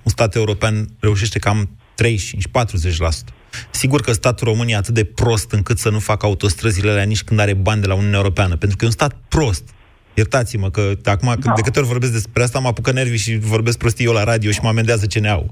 Un 0.02 0.10
stat 0.10 0.34
european 0.34 0.86
reușește 1.00 1.38
cam 1.38 1.68
35-40%. 2.02 3.34
Sigur 3.70 4.00
că 4.00 4.12
statul 4.12 4.46
român 4.46 4.68
e 4.68 4.76
atât 4.76 4.94
de 4.94 5.04
prost 5.04 5.52
încât 5.52 5.78
să 5.78 5.90
nu 5.90 5.98
facă 5.98 6.26
autostrăzile 6.26 6.90
alea 6.90 7.04
nici 7.04 7.22
când 7.22 7.40
are 7.40 7.54
bani 7.54 7.80
de 7.80 7.86
la 7.86 7.94
Uniunea 7.94 8.18
Europeană, 8.18 8.56
pentru 8.56 8.76
că 8.76 8.84
e 8.84 8.88
un 8.88 8.94
stat 8.94 9.16
prost. 9.28 9.68
Iertați-mă 10.14 10.70
că 10.70 10.92
acum, 11.04 11.36
da. 11.40 11.52
de 11.52 11.60
câte 11.60 11.78
ori 11.78 11.88
vorbesc 11.88 12.12
despre 12.12 12.42
asta, 12.42 12.58
mă 12.58 12.68
apucă 12.68 12.92
nervii 12.92 13.18
și 13.18 13.38
vorbesc 13.38 13.78
prostii 13.78 14.04
eu 14.04 14.12
la 14.12 14.24
radio 14.24 14.50
și 14.50 14.58
mă 14.62 14.68
amendează 14.68 15.06
CNA-ul. 15.06 15.50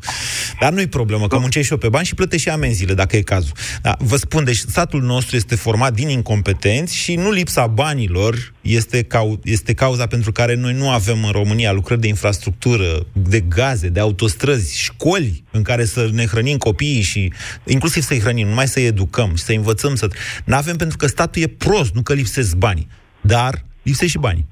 Dar 0.60 0.72
nu-i 0.72 0.86
problemă, 0.86 1.26
că 1.26 1.38
muncești 1.38 1.66
și 1.66 1.72
eu 1.72 1.78
pe 1.78 1.88
bani 1.88 2.06
și 2.06 2.14
plătești 2.14 2.42
și 2.42 2.52
amenziile, 2.52 2.94
dacă 2.94 3.16
e 3.16 3.20
cazul. 3.20 3.52
Da, 3.82 3.96
vă 3.98 4.16
spun, 4.16 4.44
deci 4.44 4.56
statul 4.56 5.02
nostru 5.02 5.36
este 5.36 5.54
format 5.54 5.94
din 5.94 6.08
incompetenți 6.08 6.96
și 6.96 7.14
nu 7.14 7.30
lipsa 7.30 7.66
banilor 7.66 8.52
este, 8.60 9.02
cau- 9.02 9.40
este 9.44 9.74
cauza 9.74 10.06
pentru 10.06 10.32
care 10.32 10.54
noi 10.54 10.72
nu 10.72 10.90
avem 10.90 11.24
în 11.24 11.30
România 11.30 11.72
lucrări 11.72 12.00
de 12.00 12.08
infrastructură, 12.08 13.06
de 13.12 13.40
gaze, 13.40 13.88
de 13.88 14.00
autostrăzi, 14.00 14.78
școli 14.78 15.44
în 15.50 15.62
care 15.62 15.84
să 15.84 16.08
ne 16.12 16.26
hrănim 16.26 16.56
copiii 16.56 17.02
și 17.02 17.32
inclusiv 17.66 18.02
să-i 18.02 18.20
hrănim, 18.20 18.48
numai 18.48 18.68
să-i 18.68 18.86
educăm 18.86 19.34
și 19.36 19.42
să 19.42 19.52
învățăm 19.52 19.94
să... 19.94 20.08
Nu 20.44 20.56
avem 20.56 20.76
pentru 20.76 20.96
că 20.96 21.06
statul 21.06 21.42
e 21.42 21.46
prost, 21.46 21.94
nu 21.94 22.02
că 22.02 22.12
lipsesc 22.12 22.54
banii. 22.54 22.88
Dar 23.20 23.64
lipsesc 23.82 24.10
și 24.10 24.18
banii. 24.18 24.46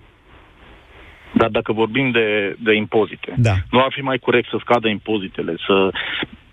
Dar 1.32 1.48
dacă 1.48 1.72
vorbim 1.72 2.10
de, 2.10 2.56
de 2.58 2.74
impozite, 2.74 3.34
da. 3.36 3.54
nu 3.70 3.78
ar 3.78 3.92
fi 3.94 4.00
mai 4.00 4.18
corect 4.18 4.48
să 4.48 4.56
scadă 4.60 4.88
impozitele, 4.88 5.54
să 5.66 5.90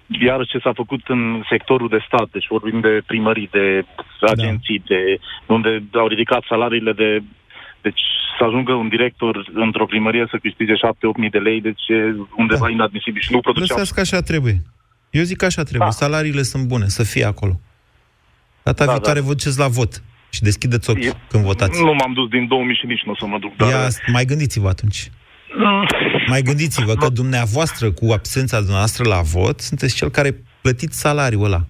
iar 0.07 0.45
ce 0.45 0.59
s-a 0.59 0.71
făcut 0.73 1.01
în 1.07 1.43
sectorul 1.49 1.89
de 1.89 2.03
stat, 2.07 2.27
deci 2.31 2.47
vorbim 2.49 2.79
de 2.79 3.01
primării, 3.05 3.49
de 3.51 3.85
agenții, 4.21 4.79
da. 4.79 4.95
de 4.95 5.19
unde 5.45 5.83
au 5.93 6.07
ridicat 6.07 6.43
salariile 6.49 6.93
de 6.93 7.23
deci 7.81 8.01
să 8.37 8.43
ajungă 8.43 8.73
un 8.73 8.87
director 8.87 9.51
într-o 9.53 9.85
primărie 9.85 10.27
să 10.29 10.37
câștige 10.41 10.73
7-8 10.73 10.77
mii 11.17 11.29
de 11.29 11.37
lei, 11.37 11.61
deci 11.61 11.83
e 11.87 12.15
undeva 12.37 12.65
da. 12.65 12.71
inadmisibil 12.71 13.21
și 13.21 13.31
nu 13.31 13.39
produceau. 13.39 13.77
Lăsați 13.77 13.93
că 13.93 13.99
așa 13.99 14.21
trebuie. 14.21 14.61
Eu 15.09 15.23
zic 15.23 15.37
că 15.37 15.45
așa 15.45 15.63
trebuie. 15.63 15.89
Da. 15.89 15.95
Salariile 16.05 16.41
sunt 16.41 16.67
bune, 16.67 16.87
să 16.87 17.03
fie 17.03 17.25
acolo. 17.25 17.59
Data 18.63 18.85
da, 18.85 18.91
viitoare 18.91 19.19
da. 19.19 19.25
vă 19.25 19.31
duceți 19.31 19.59
la 19.59 19.67
vot 19.67 20.01
și 20.37 20.43
deschideți 20.49 20.89
ochii 20.89 21.07
E- 21.07 21.19
când 21.31 21.43
votați. 21.43 21.81
Nu 21.81 21.93
m-am 21.99 22.13
dus 22.13 22.27
din 22.29 22.47
2000 22.47 22.75
și 22.75 22.85
nici 22.85 23.03
nu 23.05 23.11
o 23.11 23.15
să 23.21 23.25
mă 23.25 23.37
duc. 23.39 23.55
Dar... 23.55 23.69
Ia, 23.69 23.87
mai 24.11 24.25
gândiți-vă 24.25 24.67
atunci. 24.67 24.99
Mai 26.27 26.41
gândiți-vă 26.41 26.93
că 26.93 27.07
dumneavoastră, 27.09 27.91
cu 27.91 28.05
absența 28.11 28.57
dumneavoastră 28.57 29.03
la 29.07 29.21
vot, 29.21 29.59
sunteți 29.59 29.95
cel 29.95 30.09
care 30.09 30.29
plătiți 30.61 30.99
salariul 30.99 31.45
ăla. 31.45 31.61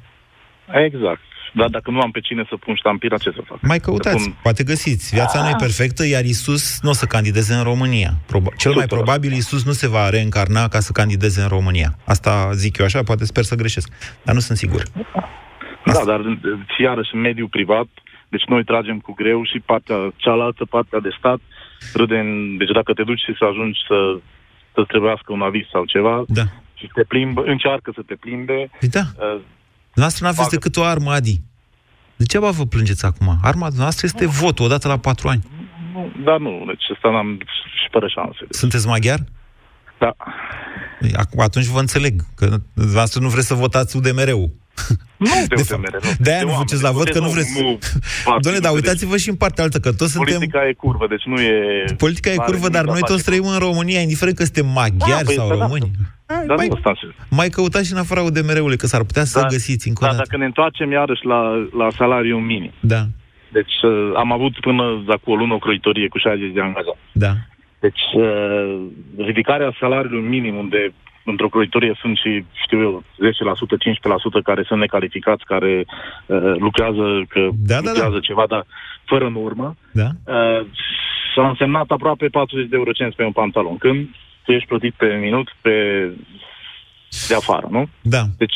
Exact. 0.85 1.21
Dar 1.53 1.69
dacă 1.69 1.91
nu 1.91 1.99
am 1.99 2.11
pe 2.11 2.19
cine 2.19 2.45
să 2.49 2.55
pun 2.55 2.75
ștampila, 2.75 3.17
ce 3.17 3.31
să 3.35 3.41
fac? 3.45 3.57
Mai 3.61 3.79
căutați, 3.79 4.23
Să 4.23 4.29
pun... 4.29 4.37
poate 4.41 4.63
găsiți. 4.63 5.13
Viața 5.15 5.41
nu 5.41 5.49
e 5.49 5.55
perfectă, 5.59 6.07
iar 6.07 6.23
Isus 6.23 6.79
nu 6.81 6.89
o 6.89 6.93
să 6.93 7.05
candideze 7.05 7.53
în 7.53 7.63
România. 7.63 8.11
Proba- 8.25 8.55
cel 8.57 8.73
mai 8.73 8.85
probabil 8.85 9.31
Isus 9.31 9.65
nu 9.65 9.71
se 9.71 9.87
va 9.87 10.09
reîncarna 10.09 10.67
ca 10.67 10.79
să 10.79 10.91
candideze 10.91 11.41
în 11.41 11.47
România. 11.47 11.89
Asta 12.05 12.49
zic 12.53 12.77
eu 12.77 12.85
așa, 12.85 13.03
poate 13.03 13.25
sper 13.25 13.43
să 13.43 13.55
greșesc. 13.55 13.89
Dar 14.23 14.33
nu 14.33 14.39
sunt 14.39 14.57
sigur. 14.57 14.83
Da, 15.85 16.01
dar 16.05 16.19
și 16.75 16.81
iarăși 16.81 17.09
în 17.13 17.19
mediul 17.19 17.47
privat, 17.47 17.87
deci 18.27 18.45
noi 18.45 18.63
tragem 18.63 18.99
cu 18.99 19.13
greu 19.13 19.43
și 19.43 19.59
partea 19.59 20.13
cealaltă, 20.15 20.65
partea 20.65 20.99
de 20.99 21.09
stat, 21.17 21.39
râde 21.93 22.17
în... 22.17 22.57
Deci 22.57 22.71
dacă 22.71 22.93
te 22.93 23.03
duci 23.03 23.19
și 23.19 23.35
să 23.37 23.45
ajungi 23.45 23.79
să 23.87 24.19
să 24.77 24.83
trebuiască 24.87 25.31
un 25.33 25.41
aviz 25.41 25.65
sau 25.71 25.85
ceva 25.85 26.23
da. 26.27 26.43
și 26.73 26.89
te 26.93 27.03
plimbă, 27.03 27.41
încearcă 27.45 27.91
să 27.95 28.01
te 28.07 28.15
plimbe. 28.15 28.69
Păi 28.79 28.89
da. 28.89 29.05
Uh, 29.17 29.41
Noastră 29.93 30.25
nu 30.25 30.31
aveți 30.31 30.49
decât 30.49 30.75
o 30.75 30.83
armă, 30.83 31.11
Adi. 31.11 31.41
Degeaba 32.15 32.49
vă 32.49 32.65
plângeți 32.65 33.05
acum. 33.05 33.27
Arma 33.41 33.67
noastră 33.77 34.05
este 34.05 34.25
votul, 34.25 34.65
odată 34.65 34.87
la 34.87 34.97
patru 34.97 35.27
ani. 35.27 35.43
nu, 35.93 36.11
dar 36.23 36.37
nu, 36.39 36.63
deci 36.67 36.83
ăsta 36.91 37.09
n-am 37.09 37.37
și 37.81 37.87
fără 37.91 38.07
șanse. 38.07 38.45
Sunteți 38.49 38.87
maghiar? 38.87 39.19
Da. 39.99 40.15
Acum, 41.15 41.39
atunci 41.39 41.65
vă 41.65 41.79
înțeleg, 41.79 42.21
că 42.35 42.45
dumneavoastră 42.73 43.21
nu 43.21 43.29
vreți 43.29 43.47
să 43.47 43.53
votați 43.53 43.97
UDMR-ul. 43.97 44.49
Nu 45.17 45.25
de, 45.47 45.55
De 45.55 45.61
UTMR, 45.61 45.93
nu. 45.93 46.09
De-aia 46.19 46.39
De 46.39 46.45
nu 46.45 46.51
oameni, 46.51 46.65
duceți 46.65 46.83
la 46.83 46.89
de 46.89 46.95
vot, 46.97 47.09
că 47.09 47.19
nu 47.19 47.25
nu- 47.25 47.31
vreți... 47.31 47.61
nu 47.61 47.77
Doamne, 48.43 48.59
dar 48.59 48.71
uitați-vă 48.73 49.17
și 49.17 49.29
în 49.29 49.35
partea 49.35 49.63
altă, 49.63 49.77
că 49.79 49.91
toți 49.93 50.11
suntem... 50.11 50.33
Politica 50.33 50.67
e 50.67 50.73
curvă, 50.73 51.05
deci 51.09 51.23
nu 51.23 51.37
e... 51.41 51.83
Politica 51.97 52.29
e 52.29 52.35
n-are 52.35 52.49
curvă, 52.51 52.67
nimic 52.67 52.75
dar 52.77 52.83
de 52.83 52.89
a 52.89 52.91
noi 52.91 52.99
face 53.01 53.11
toți 53.13 53.23
trăim 53.23 53.47
în 53.53 53.59
România, 53.67 53.99
indiferent 53.99 54.37
că 54.37 54.43
suntem 54.43 54.65
maghiari 54.79 55.25
păi, 55.25 55.33
sau 55.35 55.47
da, 55.49 55.55
da. 55.55 55.61
români. 55.61 55.91
Dar 56.47 56.55
mai, 56.57 56.67
nu 56.67 56.73
ăsta 56.75 56.91
în 57.01 57.09
mai 57.29 57.49
căutați 57.49 57.87
și 57.87 57.93
în 57.93 57.99
afara 57.99 58.21
UDMR-ului, 58.21 58.77
că 58.77 58.87
s-ar 58.87 59.03
putea 59.03 59.23
să 59.23 59.39
Da, 59.39 59.47
găsiți 59.47 59.87
încă 59.87 60.03
o 60.03 60.07
Dar 60.07 60.15
dată. 60.15 60.25
dacă 60.29 60.39
ne 60.41 60.45
întoarcem 60.45 60.91
iarăși 60.91 61.25
la, 61.25 61.41
la 61.77 61.87
salariul 61.99 62.39
minim. 62.39 62.71
Da, 62.79 63.01
Deci 63.51 63.75
uh, 63.83 64.11
am 64.15 64.31
avut 64.31 64.53
până 64.59 64.83
acum 65.07 65.33
o 65.33 65.35
lună 65.35 65.53
o 65.53 65.57
croitorie 65.57 66.07
cu 66.07 66.17
60 66.17 66.53
de 66.53 66.61
angajați. 66.61 66.99
da. 67.11 67.33
Deci 67.79 68.03
uh, 68.13 68.77
ridicarea 69.17 69.75
salariului 69.79 70.27
minim 70.29 70.55
unde 70.55 70.93
într-o 71.31 71.49
croitorie 71.49 71.93
sunt 72.01 72.17
și, 72.17 72.43
știu 72.63 72.79
eu, 72.81 73.03
10%, 73.03 74.39
15% 74.39 74.43
care 74.43 74.63
sunt 74.63 74.79
necalificați, 74.79 75.43
care 75.45 75.85
uh, 76.25 76.55
lucrează, 76.57 77.05
că 77.29 77.49
Da, 77.71 77.81
da, 77.81 77.89
lucrează 77.89 78.19
ceva, 78.19 78.45
dar 78.47 78.65
fără 79.05 79.29
normă. 79.29 79.75
Da. 79.91 80.09
Uh, 80.25 80.65
s-a 81.35 81.47
însemnat 81.47 81.89
aproape 81.89 82.27
40 82.27 82.69
de 82.69 82.75
eurocenți 82.75 83.15
pe 83.15 83.23
un 83.23 83.31
pantalon. 83.31 83.77
Când 83.77 84.09
tu 84.43 84.51
ești 84.51 84.67
plătit 84.67 84.93
pe 84.93 85.19
minut 85.21 85.47
pe 85.61 85.75
de 87.27 87.35
afară, 87.35 87.67
nu? 87.71 87.89
Da. 88.01 88.23
Deci, 88.37 88.55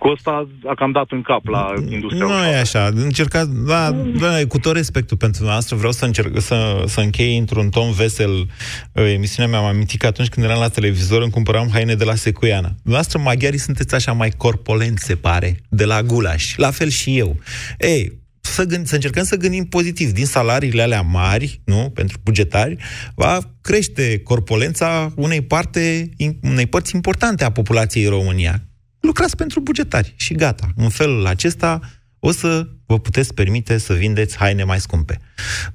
cu 0.00 0.12
asta 0.16 0.48
a 0.66 0.74
cam 0.74 0.92
dat 0.92 1.10
în 1.10 1.22
cap 1.22 1.46
la 1.46 1.72
industria 1.88 2.24
Nu 2.24 2.32
e 2.32 2.56
așa. 2.58 2.90
Încercați, 2.94 3.50
da, 3.66 3.90
da, 4.20 4.46
cu 4.48 4.58
tot 4.58 4.74
respectul 4.74 5.16
pentru 5.16 5.44
noastră, 5.44 5.76
vreau 5.76 5.92
să 5.92 6.04
încerc 6.04 6.40
să, 6.40 6.82
să 6.86 7.00
închei 7.00 7.36
într-un 7.36 7.68
ton 7.68 7.92
vesel 7.92 8.30
uh, 8.30 9.12
emisiunea 9.12 9.50
mea. 9.50 9.60
Am 9.60 9.74
amintit 9.74 10.00
că 10.00 10.06
atunci 10.06 10.28
când 10.28 10.46
eram 10.46 10.58
la 10.60 10.68
televizor 10.68 11.22
îmi 11.22 11.30
cumpăram 11.30 11.68
haine 11.72 11.94
de 11.94 12.04
la 12.04 12.14
Secuiana. 12.14 12.74
Noastră, 12.82 13.18
maghiarii, 13.18 13.58
sunteți 13.58 13.94
așa 13.94 14.12
mai 14.12 14.30
corpolenți, 14.36 15.04
se 15.04 15.14
pare, 15.14 15.56
de 15.68 15.84
la 15.84 16.02
gulaș. 16.02 16.56
La 16.56 16.70
fel 16.70 16.88
și 16.88 17.18
eu. 17.18 17.36
Ei, 17.78 18.18
să, 18.40 18.64
gând, 18.64 18.86
să 18.86 18.94
încercăm 18.94 19.24
să 19.24 19.36
gândim 19.36 19.64
pozitiv. 19.64 20.10
Din 20.10 20.26
salariile 20.26 20.82
alea 20.82 21.00
mari, 21.00 21.60
nu, 21.64 21.90
pentru 21.94 22.18
bugetari, 22.24 22.76
va 23.14 23.38
crește 23.60 24.18
corpolența 24.18 25.12
unei, 25.16 25.40
parte, 25.40 26.10
unei 26.42 26.66
părți 26.66 26.94
importante 26.94 27.44
a 27.44 27.50
populației 27.50 28.04
în 28.04 28.10
România. 28.10 28.62
Lucrați 29.00 29.36
pentru 29.36 29.60
bugetari 29.60 30.14
și 30.16 30.34
gata. 30.34 30.68
În 30.76 30.88
felul 30.88 31.26
acesta 31.26 31.80
o 32.18 32.30
să 32.30 32.68
vă 32.86 32.98
puteți 32.98 33.34
permite 33.34 33.78
să 33.78 33.92
vindeți 33.92 34.36
haine 34.36 34.64
mai 34.64 34.80
scumpe. 34.80 35.20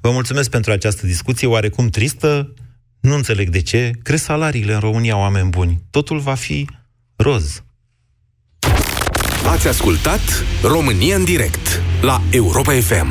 Vă 0.00 0.10
mulțumesc 0.10 0.50
pentru 0.50 0.72
această 0.72 1.06
discuție 1.06 1.46
oarecum 1.46 1.88
tristă. 1.88 2.54
Nu 3.00 3.14
înțeleg 3.14 3.48
de 3.48 3.62
ce. 3.62 3.90
Cresc 4.02 4.24
salariile 4.24 4.72
în 4.72 4.80
România, 4.80 5.16
oameni 5.16 5.48
buni. 5.48 5.82
Totul 5.90 6.18
va 6.18 6.34
fi 6.34 6.68
roz. 7.16 7.62
Ați 9.46 9.68
ascultat 9.68 10.20
România 10.62 11.16
în 11.16 11.24
direct 11.24 11.82
la 12.00 12.22
Europa 12.30 12.72
FM. 12.72 13.06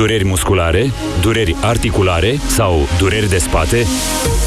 Dureri 0.00 0.24
musculare, 0.24 0.92
dureri 1.20 1.56
articulare 1.60 2.38
sau 2.46 2.88
dureri 2.98 3.28
de 3.28 3.38
spate? 3.38 3.86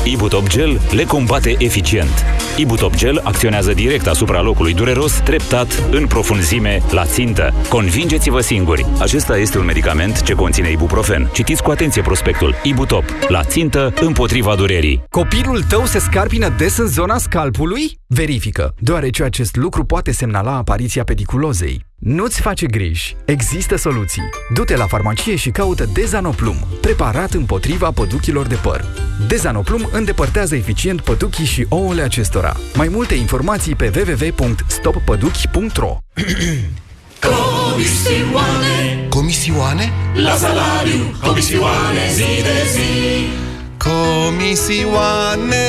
Ibutop 0.03 0.47
Gel 0.47 0.79
le 0.91 1.05
combate 1.05 1.55
eficient. 1.57 2.25
Ibutop 2.57 2.95
Gel 2.95 3.19
acționează 3.23 3.73
direct 3.73 4.07
asupra 4.07 4.41
locului 4.41 4.73
dureros, 4.73 5.13
treptat, 5.23 5.83
în 5.91 6.07
profunzime, 6.07 6.81
la 6.91 7.05
țintă. 7.05 7.53
Convingeți-vă 7.69 8.39
singuri! 8.39 8.85
Acesta 8.99 9.37
este 9.37 9.57
un 9.57 9.65
medicament 9.65 10.21
ce 10.21 10.33
conține 10.33 10.71
ibuprofen. 10.71 11.29
Citiți 11.33 11.63
cu 11.63 11.71
atenție 11.71 12.01
prospectul. 12.01 12.55
Ibutop. 12.63 13.03
La 13.27 13.43
țintă, 13.43 13.93
împotriva 13.99 14.55
durerii. 14.55 15.03
Copilul 15.09 15.63
tău 15.63 15.85
se 15.85 15.99
scarpină 15.99 16.53
des 16.57 16.77
în 16.77 16.87
zona 16.87 17.17
scalpului? 17.17 17.99
Verifică, 18.07 18.73
deoarece 18.79 19.23
acest 19.23 19.55
lucru 19.55 19.83
poate 19.83 20.11
semnala 20.11 20.55
apariția 20.55 21.03
pediculozei. 21.03 21.85
Nu-ți 21.99 22.41
face 22.41 22.65
griji. 22.65 23.15
Există 23.25 23.75
soluții. 23.75 24.21
Du-te 24.53 24.75
la 24.75 24.85
farmacie 24.85 25.35
și 25.35 25.49
caută 25.49 25.85
Dezanoplum, 25.93 26.55
preparat 26.81 27.31
împotriva 27.33 27.91
păduchilor 27.91 28.47
de 28.47 28.55
păr. 28.55 28.85
Dezanoplum 29.27 29.89
îndepărtează 29.91 30.55
eficient 30.55 31.01
păduchii 31.01 31.45
și 31.45 31.65
ouăle 31.69 32.01
acestora. 32.01 32.42
Mai 32.73 32.87
multe 32.87 33.13
informații 33.13 33.75
pe 33.75 33.91
www.stoppăduchi.ro 33.95 35.97
Comisioane. 37.19 39.07
Comisioane? 39.09 39.91
La 40.13 40.35
salariu. 40.35 41.15
Comisioane 41.21 42.11
zi 42.13 42.41
de 42.43 42.67
zi. 42.71 43.27
Comisioane? 43.77 45.65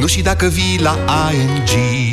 Nu 0.00 0.06
și 0.06 0.22
dacă 0.22 0.46
vii 0.46 0.78
la 0.82 0.98
ING 1.32 1.68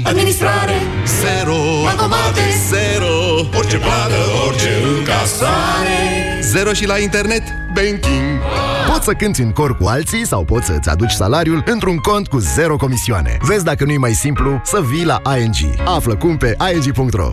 Administrare. 0.06 0.82
Zero. 1.06 1.56
Bankomate 1.84 2.42
Zero. 2.70 3.46
Orice 3.58 3.78
plată, 3.78 4.16
orice 4.48 4.70
încasare. 4.98 6.40
Zero 6.42 6.74
și 6.74 6.86
la 6.86 6.98
internet. 6.98 7.44
Banking 7.74 8.40
Poți 8.88 9.06
să 9.06 9.12
cânti 9.14 9.42
în 9.42 9.52
cor 9.52 9.78
cu 9.78 9.88
alții 9.88 10.26
sau 10.26 10.44
poți 10.44 10.66
să-ți 10.66 10.90
aduci 10.90 11.12
salariul 11.12 11.64
într-un 11.66 11.98
cont 11.98 12.28
cu 12.28 12.38
zero 12.38 12.76
comisioane. 12.76 13.38
Vezi 13.42 13.64
dacă 13.64 13.86
nu 13.86 13.92
e 13.92 13.98
mai 13.98 14.14
simplu 14.14 14.62
să 14.64 14.82
vii 14.90 15.06
la 15.06 15.22
ING. 15.40 15.56
Află 15.86 16.16
cum 16.16 16.38
pe 16.38 16.56
ing.ro 16.74 17.32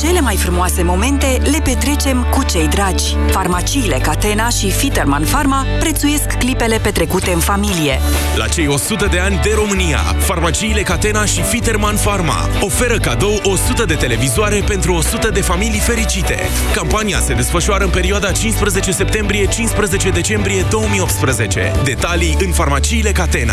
Cele 0.00 0.20
mai 0.20 0.36
frumoase 0.36 0.82
momente 0.82 1.40
le 1.50 1.58
petrecem 1.64 2.26
cu 2.30 2.44
cei 2.44 2.68
dragi. 2.68 3.16
Farmaciile 3.30 3.98
Catena 4.02 4.48
și 4.48 4.70
Fiterman 4.70 5.22
Pharma 5.22 5.66
prețuiesc 5.78 6.26
clipele 6.26 6.78
petrecute 6.82 7.30
în 7.30 7.38
familie. 7.40 7.98
La 8.36 8.46
cei 8.46 8.66
100 8.66 9.06
de 9.10 9.18
ani 9.18 9.40
de 9.42 9.50
România, 9.54 9.98
farmaciile 10.18 10.82
Catena 10.82 11.24
și 11.24 11.42
Fiterman 11.42 11.96
Pharma 11.96 12.48
oferă 12.60 12.98
cadou 12.98 13.40
100 13.42 13.84
de 13.84 13.94
televizoare 13.94 14.62
pentru 14.66 14.94
100 14.94 15.28
de 15.28 15.40
familii 15.40 15.80
fericite. 15.80 16.38
Campania 16.74 17.20
se 17.20 17.34
desfășoară 17.34 17.84
în 17.84 17.90
perioada 17.90 18.32
15 18.32 18.90
septembrie-15 18.90 20.12
decembrie 20.12 20.63
2018. 20.70 21.72
Detalii 21.84 22.36
în 22.38 22.52
farmaciile 22.52 23.12
Catena. 23.12 23.42